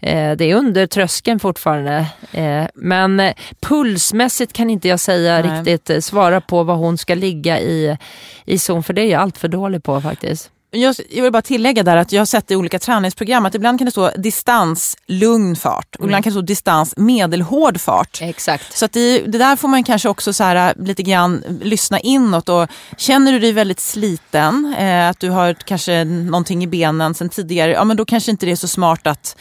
eh, 0.00 0.36
det 0.36 0.44
är 0.50 0.54
under 0.54 0.86
tröskeln 0.86 1.40
fortfarande. 1.40 2.06
Eh, 2.32 2.64
men 2.74 3.20
eh, 3.20 3.34
pulsmässigt 3.60 4.52
kan 4.52 4.70
inte 4.70 4.88
jag 4.88 5.00
säga 5.00 5.42
Nej. 5.42 5.50
riktigt, 5.58 5.90
eh, 5.90 6.00
svara 6.00 6.40
på 6.40 6.62
vad 6.62 6.76
hon 6.76 6.98
ska 6.98 7.14
ligga 7.14 7.60
i, 7.60 7.96
i 8.44 8.58
zon, 8.58 8.82
för 8.82 8.92
det 8.92 9.02
är 9.02 9.10
jag 9.10 9.22
allt 9.22 9.38
för 9.38 9.48
dålig 9.48 9.82
på 9.82 10.00
faktiskt. 10.00 10.50
Jag, 10.74 10.94
jag 11.10 11.22
vill 11.22 11.32
bara 11.32 11.42
tillägga 11.42 11.82
där 11.82 11.96
att 11.96 12.12
jag 12.12 12.20
har 12.20 12.26
sett 12.26 12.50
i 12.50 12.56
olika 12.56 12.78
träningsprogram 12.78 13.46
att 13.46 13.54
ibland 13.54 13.78
kan 13.78 13.84
det 13.84 13.90
stå 13.90 14.10
distans 14.16 14.96
lugn 15.06 15.56
fart 15.56 15.96
och 15.96 16.04
ibland 16.04 16.24
kan 16.24 16.30
det 16.30 16.34
stå 16.34 16.40
distans 16.40 16.94
medelhård 16.96 17.80
fart. 17.80 18.18
Exakt. 18.22 18.76
Så 18.76 18.84
att 18.84 18.92
det, 18.92 19.18
det 19.18 19.38
där 19.38 19.56
får 19.56 19.68
man 19.68 19.84
kanske 19.84 20.08
också 20.08 20.32
så 20.32 20.44
här, 20.44 20.74
lite 20.78 21.02
grann 21.02 21.44
lyssna 21.62 22.00
inåt 22.00 22.48
och 22.48 22.68
känner 22.96 23.32
du 23.32 23.38
dig 23.38 23.52
väldigt 23.52 23.80
sliten, 23.80 24.74
eh, 24.78 25.08
att 25.08 25.20
du 25.20 25.30
har 25.30 25.54
kanske 25.54 26.04
någonting 26.04 26.64
i 26.64 26.66
benen 26.66 27.14
sen 27.14 27.28
tidigare, 27.28 27.72
ja 27.72 27.84
men 27.84 27.96
då 27.96 28.04
kanske 28.04 28.30
inte 28.30 28.46
det 28.46 28.52
är 28.52 28.56
så 28.56 28.68
smart 28.68 29.06
att 29.06 29.36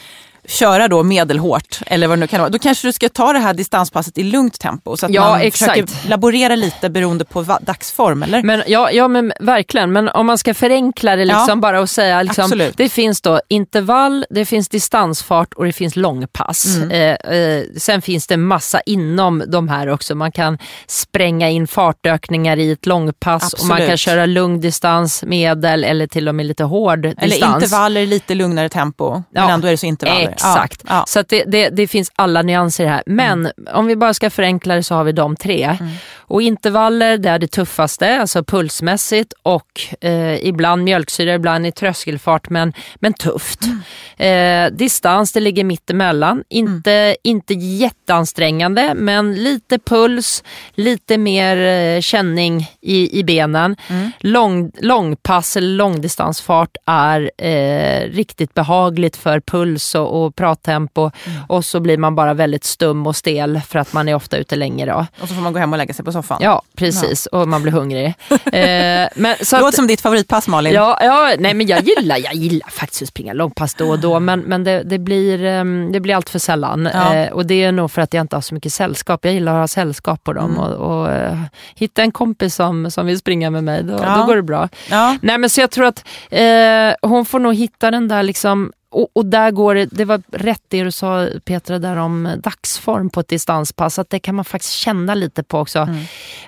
köra 0.47 0.87
då 0.87 1.03
medelhårt 1.03 1.79
eller 1.85 2.07
vad 2.07 2.17
det 2.17 2.19
nu 2.19 2.27
kan 2.27 2.39
vara. 2.39 2.49
Då 2.49 2.59
kanske 2.59 2.87
du 2.87 2.91
ska 2.91 3.09
ta 3.09 3.33
det 3.33 3.39
här 3.39 3.53
distanspasset 3.53 4.17
i 4.17 4.23
lugnt 4.23 4.59
tempo 4.59 4.97
så 4.97 5.05
att 5.05 5.11
Ja, 5.11 5.29
man 5.29 5.41
exakt. 5.41 5.71
försöker 5.71 6.09
laborera 6.09 6.55
lite 6.55 6.89
beroende 6.89 7.25
på 7.25 7.41
dagsform 7.61 8.23
eller? 8.23 8.43
Men, 8.43 8.63
ja, 8.67 8.91
ja 8.91 9.07
men 9.07 9.33
verkligen, 9.39 9.91
men 9.91 10.09
om 10.09 10.25
man 10.25 10.37
ska 10.37 10.53
förenkla 10.53 11.15
det 11.15 11.25
liksom 11.25 11.45
Ja, 11.49 11.55
bara 11.55 11.81
och 11.81 11.89
säga 11.89 12.23
liksom, 12.23 12.43
absolut. 12.43 12.77
det 12.77 12.89
finns 12.89 13.21
då 13.21 13.41
intervall, 13.49 14.25
det 14.29 14.45
finns 14.45 14.69
distansfart 14.69 15.53
och 15.53 15.65
det 15.65 15.73
finns 15.73 15.95
långpass. 15.95 16.65
Mm. 16.77 16.91
Eh, 16.91 17.35
eh, 17.37 17.63
sen 17.77 18.01
finns 18.01 18.27
det 18.27 18.37
massa 18.37 18.81
inom 18.85 19.43
de 19.47 19.69
här 19.69 19.89
också. 19.89 20.15
Man 20.15 20.31
kan 20.31 20.57
spränga 20.87 21.49
in 21.49 21.67
fartökningar 21.67 22.57
i 22.57 22.71
ett 22.71 22.85
långpass 22.85 23.53
och 23.53 23.59
man 23.65 23.71
Absolut. 23.71 23.89
kan 23.89 23.97
köra 23.97 24.25
lugn 24.25 24.61
distans, 24.61 25.23
medel 25.23 25.83
eller 25.83 26.07
till 26.07 26.27
och 26.27 26.35
med 26.35 26.45
lite 26.45 26.63
hård 26.63 27.05
Eller 27.05 27.15
distans. 27.21 27.63
intervaller 27.63 28.01
i 28.01 28.05
lite 28.05 28.35
lugnare 28.35 28.69
tempo. 28.69 29.23
Men 29.31 29.49
ändå 29.49 29.67
är 29.67 29.71
det 29.71 29.77
så 29.77 29.85
intervaller. 29.85 30.32
Exakt. 30.33 30.81
Ja, 30.87 30.95
ja. 30.95 31.03
Så 31.07 31.23
det, 31.29 31.43
det, 31.43 31.69
det 31.69 31.87
finns 31.87 32.11
alla 32.15 32.41
nyanser 32.41 32.87
här. 32.87 33.03
Men 33.05 33.33
Mm. 33.43 33.51
om 33.73 33.85
vi 33.85 33.95
bara 33.95 34.13
ska 34.13 34.29
förenkla 34.29 34.75
det 34.75 34.83
så 34.83 34.95
har 34.95 35.03
vi 35.03 35.11
de 35.11 35.35
tre. 35.35 35.77
Och 36.17 36.41
intervaller 36.41 37.17
det 37.17 37.29
är 37.29 37.39
det 37.39 37.47
tuffaste, 37.47 38.19
alltså 38.21 38.43
pulsmässigt 38.43 39.33
och 39.43 39.81
eh, 40.01 40.45
ibland 40.47 40.83
mjölksyra, 40.83 41.33
ibland 41.33 41.67
i 41.67 41.71
tröskelfart 41.71 42.49
men, 42.49 42.73
men 42.95 43.13
tufft. 43.13 43.59
Mm. 43.63 44.69
Eh, 44.71 44.77
distans 44.77 45.31
det 45.31 45.39
ligger 45.39 45.63
mittemellan, 45.63 46.43
inte, 46.49 47.15
inte 47.23 47.53
jätteansträngande 47.53 48.93
men 48.95 49.35
lite 49.35 49.79
puls, 49.79 50.43
lite 50.73 51.17
mer 51.17 51.57
eh, 51.57 52.01
känning 52.01 52.71
i, 52.81 53.19
i 53.19 53.23
benen. 53.23 53.75
Mm. 53.87 54.11
Lång, 54.19 54.71
långpass 54.79 55.57
eller 55.57 55.67
långdistansfart 55.67 56.77
är 56.85 57.31
eh, 57.37 58.09
riktigt 58.09 58.53
behagligt 58.53 59.15
för 59.17 59.39
puls 59.39 59.95
och, 59.95 60.22
och 60.22 60.22
prattempo 60.31 61.11
Mm. 61.25 61.41
och 61.47 61.65
så 61.65 61.79
blir 61.79 61.97
man 61.97 62.15
bara 62.15 62.33
väldigt 62.33 62.63
stum 62.63 63.07
och 63.07 63.15
stel 63.15 63.61
för 63.67 63.79
att 63.79 63.93
man 63.93 64.09
är 64.09 64.15
ofta 64.15 64.37
ute 64.37 64.55
länge. 64.55 64.85
Då. 64.85 65.05
Och 65.21 65.27
så 65.29 65.35
får 65.35 65.41
man 65.41 65.53
gå 65.53 65.59
hem 65.59 65.71
och 65.73 65.77
lägga 65.77 65.93
sig 65.93 66.05
på 66.05 66.11
soffan. 66.11 66.37
Ja, 66.41 66.61
precis. 66.77 67.25
Och 67.25 67.47
man 67.47 67.61
blir 67.61 67.71
hungrig. 67.71 68.05
eh, 68.29 69.07
men, 69.15 69.35
så 69.41 69.55
Det 69.55 69.55
att- 69.55 69.61
låter 69.61 69.75
som 69.75 69.87
ditt 69.87 70.01
favoritpass 70.01 70.47
Malin. 70.47 70.73
Ja, 70.73 70.97
ja, 71.01 71.31
nej 71.39 71.53
men 71.53 71.67
jag 71.67 71.83
gillar, 71.83 72.17
jag 72.17 72.33
gillar 72.33 72.69
faktiskt 72.69 73.01
att 73.01 73.07
springa 73.09 73.33
långpass 73.33 73.73
då 73.75 73.89
och 73.89 73.99
då 73.99 74.19
men, 74.19 74.39
men 74.39 74.63
det, 74.63 74.83
det, 74.83 74.99
blir, 74.99 75.43
ehm, 75.45 75.91
det 75.91 75.99
blir 75.99 76.15
allt 76.15 76.29
för 76.29 76.39
sällan. 76.39 76.89
Ja. 76.93 77.15
Eh, 77.15 77.31
och 77.31 77.45
det 77.45 77.63
är 77.63 77.71
nog 77.71 77.91
för 77.91 78.01
att 78.01 78.13
jag 78.13 78.21
inte 78.21 78.35
har 78.35 78.41
så 78.41 78.53
mycket 78.53 78.73
sällskap. 78.73 79.25
Jag 79.25 79.33
gillar 79.33 79.53
att 79.53 79.59
ha 79.59 79.67
sällskap 79.67 80.23
på 80.23 80.33
dem 80.33 80.43
Mm. 80.51 80.57
och, 80.59 80.99
och 81.01 81.11
eh, 81.11 81.37
hitta 81.75 82.01
en 82.01 82.11
kompis 82.11 82.55
som, 82.55 82.91
som 82.91 83.05
vill 83.05 83.17
springa 83.19 83.49
med 83.49 83.63
mig, 83.63 83.83
då, 83.83 83.93
Ja. 83.93 84.17
då 84.17 84.25
går 84.25 84.35
det 84.35 84.43
bra. 84.43 84.69
Ja. 84.89 85.17
Nej 85.21 85.37
men 85.37 85.49
så 85.49 85.61
jag 85.61 85.71
tror 85.71 85.85
att 85.85 86.03
eh, 86.29 87.09
hon 87.09 87.25
får 87.25 87.39
nog 87.39 87.55
hitta 87.55 87.91
den 87.91 88.07
där 88.07 88.23
liksom 88.23 88.71
och, 88.93 89.09
och 89.13 89.25
där 89.25 89.51
går 89.51 89.75
det, 89.75 89.85
det 89.85 90.05
var 90.05 90.21
rätt 90.31 90.63
det 90.67 90.83
du 90.83 90.91
sa 90.91 91.27
Petra 91.45 91.79
där 91.79 91.97
om 91.97 92.29
dagsform 92.43 93.09
på 93.09 93.19
ett 93.19 93.27
distanspass, 93.27 93.99
att 93.99 94.09
det 94.09 94.19
kan 94.19 94.35
man 94.35 94.45
faktiskt 94.45 94.73
känna 94.73 95.15
lite 95.15 95.43
på 95.43 95.59
också. 95.59 95.87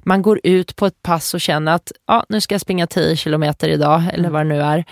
Man 0.04 0.22
går 0.22 0.40
ut 0.44 0.76
på 0.76 0.86
ett 0.86 1.02
pass 1.02 1.34
och 1.34 1.42
känner 1.42 1.72
att 1.72 1.92
ja, 2.08 2.26
nu 2.30 2.42
ska 2.42 2.54
jag 2.54 2.62
springa 2.62 2.88
10 2.88 3.16
kilometer 3.16 3.70
idag, 3.70 4.04
eller 4.14 4.30
vad 4.30 4.42
det 4.42 4.50
nu 4.50 4.62
är. 4.62 4.86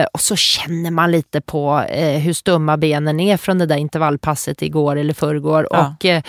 Eh, 0.00 0.06
och 0.12 0.20
så 0.20 0.36
känner 0.36 0.90
man 0.90 1.10
lite 1.10 1.40
på 1.40 1.84
eh, 1.88 2.20
hur 2.20 2.32
stumma 2.32 2.76
benen 2.76 3.20
är 3.20 3.36
från 3.36 3.58
det 3.58 3.66
där 3.66 3.76
intervallpasset 3.76 4.62
igår 4.62 4.96
eller 4.96 5.14
förrgår. 5.14 5.66
Ja. 5.70 5.94
Och 5.98 6.04
eh, 6.04 6.22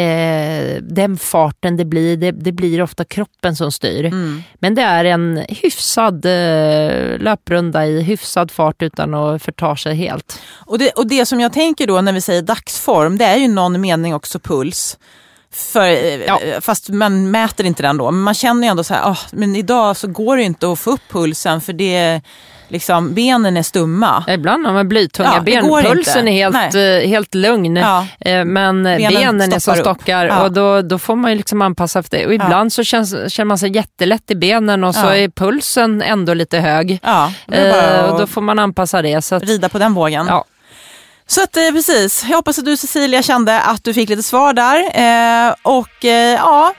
eh, 0.00 0.82
den 0.82 1.16
farten 1.16 1.76
det 1.76 1.84
blir, 1.84 2.16
det, 2.16 2.30
det 2.30 2.52
blir 2.52 2.82
ofta 2.82 3.04
kroppen 3.04 3.56
som 3.56 3.72
styr. 3.72 4.04
Mm. 4.04 4.42
Men 4.54 4.74
det 4.74 4.82
är 4.82 5.04
en 5.04 5.44
hyfsad 5.48 6.24
eh, 6.24 7.18
löprunda 7.18 7.86
i 7.86 8.02
hyfsad 8.02 8.50
fart 8.50 8.82
utan 8.82 9.14
att 9.14 9.42
förta 9.42 9.76
sig 9.76 9.89
helt. 9.94 10.40
Och, 10.66 10.78
det, 10.78 10.90
och 10.90 11.06
det 11.06 11.26
som 11.26 11.40
jag 11.40 11.52
tänker 11.52 11.86
då 11.86 12.00
när 12.00 12.12
vi 12.12 12.20
säger 12.20 12.42
dagsform, 12.42 13.18
det 13.18 13.24
är 13.24 13.36
ju 13.36 13.48
någon 13.48 13.80
mening 13.80 14.14
också 14.14 14.38
puls. 14.38 14.98
För, 15.52 15.88
eh, 15.88 16.14
Ja. 16.26 16.40
Fast 16.60 16.88
man 16.88 17.30
mäter 17.30 17.66
inte 17.66 17.82
den 17.82 17.96
då. 17.96 18.10
Men 18.10 18.20
man 18.22 18.34
känner 18.34 18.62
ju 18.62 18.70
ändå 18.70 18.84
så 18.84 18.94
här, 18.94 19.10
"Ah, 19.10 19.18
men 19.32 19.56
idag 19.56 19.96
så 19.96 20.06
går 20.08 20.36
det 20.36 20.42
inte 20.42 20.72
att 20.72 20.78
få 20.78 20.90
upp 20.90 21.00
pulsen 21.08 21.60
för 21.60 21.72
det, 21.72 22.20
liksom, 22.70 23.14
benen 23.14 23.56
är 23.56 23.62
stumma. 23.62 24.24
Ibland 24.28 24.66
har 24.66 24.72
man 24.72 24.88
blytunga 24.88 25.32
Ja, 25.36 25.40
ben, 25.42 25.62
pulsen 25.84 26.28
inte. 26.28 26.30
är 26.30 26.52
helt, 26.62 27.04
eh, 27.04 27.08
helt 27.10 27.34
lugn. 27.34 27.76
Ja. 27.76 28.06
Eh, 28.20 28.44
Men 28.44 28.82
benen, 28.82 29.12
Benen 29.14 29.52
är 29.52 29.58
som 29.58 29.74
upp. 29.74 29.80
stockar 29.80 30.26
Ja. 30.26 30.42
och 30.42 30.52
då, 30.52 30.82
då 30.82 30.98
får 30.98 31.16
man 31.16 31.30
ju 31.30 31.36
liksom 31.36 31.62
anpassa 31.62 31.98
efter 31.98 32.18
det. 32.18 32.26
Och 32.26 32.34
ibland 32.34 32.72
så 32.72 32.84
känns, 32.84 33.32
känner 33.32 33.44
man 33.46 33.58
sig 33.58 33.76
jättelätt 33.76 34.30
i 34.30 34.34
benen 34.34 34.84
och 34.84 34.94
så 34.94 35.06
är 35.06 35.28
pulsen 35.28 36.02
ändå 36.02 36.34
lite 36.34 36.58
hög. 36.58 36.98
Ja, 37.02 37.32
Eh, 37.52 38.04
och 38.04 38.20
då 38.20 38.26
får 38.26 38.40
man 38.42 38.58
anpassa 38.58 39.02
det. 39.02 39.22
Så 39.22 39.34
att, 39.34 39.42
rida 39.42 39.68
på 39.68 39.78
den 39.78 39.94
vågen. 39.94 40.26
ja. 40.28 40.44
Så 41.26 41.42
att, 41.42 41.56
eh, 41.56 41.70
precis, 41.72 42.24
jag 42.28 42.36
hoppas 42.36 42.58
att 42.58 42.64
du 42.64 42.76
Cecilia 42.76 43.22
kände 43.22 43.60
att 43.60 43.84
du 43.84 43.94
fick 43.94 44.08
lite 44.08 44.22
svar 44.22 44.52
där. 44.52 44.76
Eh, 45.48 45.54
och 45.62 46.04
eh, 46.04 46.34
ja, 46.34 46.74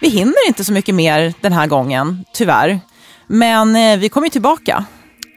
vi 0.00 0.08
hinner 0.08 0.46
inte 0.48 0.64
så 0.64 0.72
mycket 0.72 0.94
mer 0.94 1.34
den 1.40 1.52
här 1.52 1.66
gången, 1.66 2.24
tyvärr. 2.34 2.80
Men 3.26 4.00
vi 4.00 4.08
kommer 4.08 4.26
ju 4.26 4.30
tillbaka. 4.30 4.84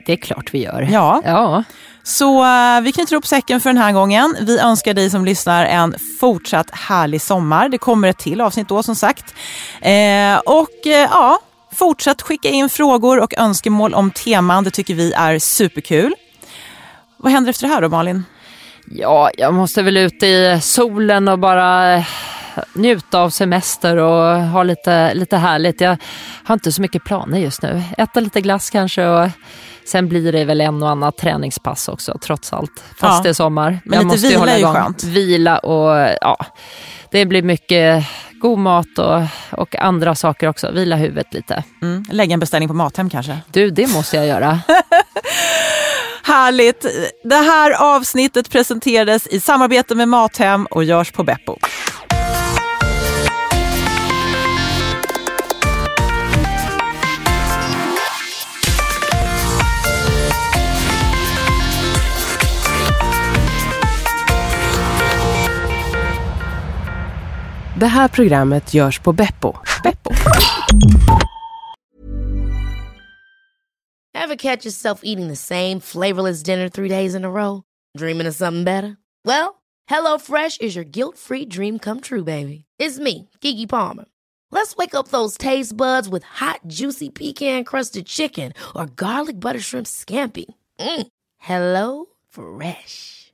Det 0.06 0.14
är 0.14 0.18
klart 0.18 0.54
vi 0.54 0.64
gör. 0.64 0.88
Ja. 0.91 1.22
ja. 1.26 1.64
Så 2.04 2.45
eh, 2.45 2.82
vi 2.82 2.91
knyter 2.91 3.16
upp 3.16 3.28
säcken 3.28 3.62
för 3.62 3.70
den 3.70 3.78
här 3.78 3.91
gången. 3.91 4.36
Vi 4.41 4.60
önskar 4.60 4.93
dig 4.93 5.10
som 5.10 5.26
lyssnar 5.26 5.66
en 5.66 5.95
fortsatt 6.20 6.72
härlig 6.72 7.22
sommar. 7.22 7.70
Det 7.70 7.78
kommer 7.78 8.08
ett 8.08 8.18
till 8.18 8.41
avsnitt 8.41 8.70
då 8.70 8.84
som 8.84 8.95
sagt. 8.95 9.36
Eh, 9.82 10.38
och 10.45 10.88
eh, 10.88 11.10
ja, 11.12 11.39
fortsätt 11.74 12.22
skicka 12.22 12.49
in 12.49 12.70
frågor 12.70 13.20
och 13.20 13.38
önskemål 13.38 13.93
om 13.93 14.12
teman. 14.12 14.64
Det 14.64 14.72
tycker 14.72 14.93
vi 14.93 15.14
är 15.14 15.39
superkul. 15.39 16.14
Vad 17.18 17.32
händer 17.32 17.49
efter 17.49 17.68
det 17.68 17.74
här 17.74 17.82
då 17.82 17.89
Malin? 17.89 18.24
Ja, 18.86 19.30
jag 19.38 19.54
måste 19.54 19.82
väl 19.82 19.97
ut 19.97 20.24
i 20.24 20.60
solen 20.62 21.28
och 21.28 21.39
bara 21.39 21.93
eh, 21.93 22.06
njuta 22.74 23.20
av 23.20 23.30
semester 23.30 23.97
och 23.97 24.41
ha 24.41 24.64
lite, 24.64 25.14
lite 25.14 25.38
härligt. 25.38 25.82
Jag 25.82 25.97
har 26.43 26.54
inte 26.54 26.72
så 26.72 26.82
mycket 26.82 27.04
planer 27.04 27.39
just 27.39 27.62
nu. 27.62 27.84
Äta 27.97 28.20
lite 28.20 28.41
glass 28.41 28.70
kanske 28.70 29.08
och 29.08 29.30
sen 29.86 30.10
blir 30.10 30.32
det 30.32 30.46
väl 30.46 30.62
en 30.62 30.84
och 30.84 30.90
annat 30.90 31.18
träningspass 31.18 31.88
också 31.88 32.18
trots 32.24 32.54
allt. 32.54 32.72
Fast 33.00 33.18
Ja. 33.18 33.24
det 33.24 33.30
är 33.30 33.34
sommar. 33.34 33.80
Men 33.86 34.00
lite 34.00 34.06
måste 34.06 34.28
vila 34.28 34.40
hålla 34.40 34.52
är 34.52 34.56
ju 34.56 34.62
igång. 34.62 34.74
skönt. 34.76 35.04
Vila 35.04 35.58
och 35.58 36.16
ja, 36.22 36.38
det 37.12 37.26
blir 37.26 37.42
mycket 37.44 38.06
god 38.42 38.60
mat 38.60 38.98
och, 38.98 39.22
och 39.60 39.76
andra 39.76 40.16
saker 40.16 40.48
också. 40.50 40.72
Vila 40.72 40.96
huvudet 40.96 41.34
lite. 41.34 41.64
Mm, 41.82 42.06
lägga 42.12 42.34
en 42.34 42.40
beställning 42.40 42.70
på 42.70 42.74
Mathem 42.76 43.10
kanske? 43.10 43.38
Du, 43.52 43.70
det 43.70 43.88
måste 43.88 44.18
jag 44.18 44.28
göra. 44.28 44.60
Härligt! 46.24 46.86
Det 47.24 47.36
här 47.36 47.72
avsnittet 47.96 48.50
presenterades 48.52 49.28
i 49.28 49.40
samarbete 49.40 49.96
med 49.96 50.08
Mathem 50.08 50.66
och 50.66 50.84
görs 50.84 51.12
på 51.12 51.24
Beppo. 51.24 51.58
Det 67.84 67.88
här 67.88 68.08
programmet 68.08 68.74
görs 68.74 69.00
på 69.00 69.14
Beppo. 69.14 69.54
Beppo. 69.84 70.12
Ever 74.14 74.36
catch 74.36 74.66
yourself 74.66 75.00
eating 75.04 75.28
the 75.28 75.36
same 75.36 75.80
flavorless 75.82 76.44
dinner 76.44 76.70
three 76.70 76.90
days 76.90 77.16
in 77.16 77.26
a 77.26 77.30
row? 77.30 77.62
Dreaming 77.98 78.28
of 78.28 78.36
something 78.36 78.64
better? 78.64 78.96
Well, 79.26 79.56
hello 79.90 80.18
fresh 80.18 80.58
is 80.62 80.76
your 80.76 80.86
guilt 80.86 81.18
free 81.18 81.46
dream 81.46 81.80
come 81.80 82.00
true, 82.00 82.24
baby. 82.24 82.64
It's 82.80 83.00
me, 83.00 83.30
Gigi 83.42 83.68
Palmer. 83.68 84.06
Let's 84.50 84.78
wake 84.78 84.96
up 84.96 85.10
those 85.10 85.38
taste 85.38 85.76
buds 85.76 86.08
with 86.08 86.24
hot, 86.24 86.60
juicy 86.68 87.10
pecan 87.10 87.66
crusted 87.66 88.06
chicken 88.06 88.54
or 88.74 88.86
garlic 88.86 89.40
butter 89.40 89.60
shrimp 89.60 89.88
scampi. 89.88 90.46
Mm. 90.80 91.08
Hello 91.38 92.06
Fresh. 92.30 93.34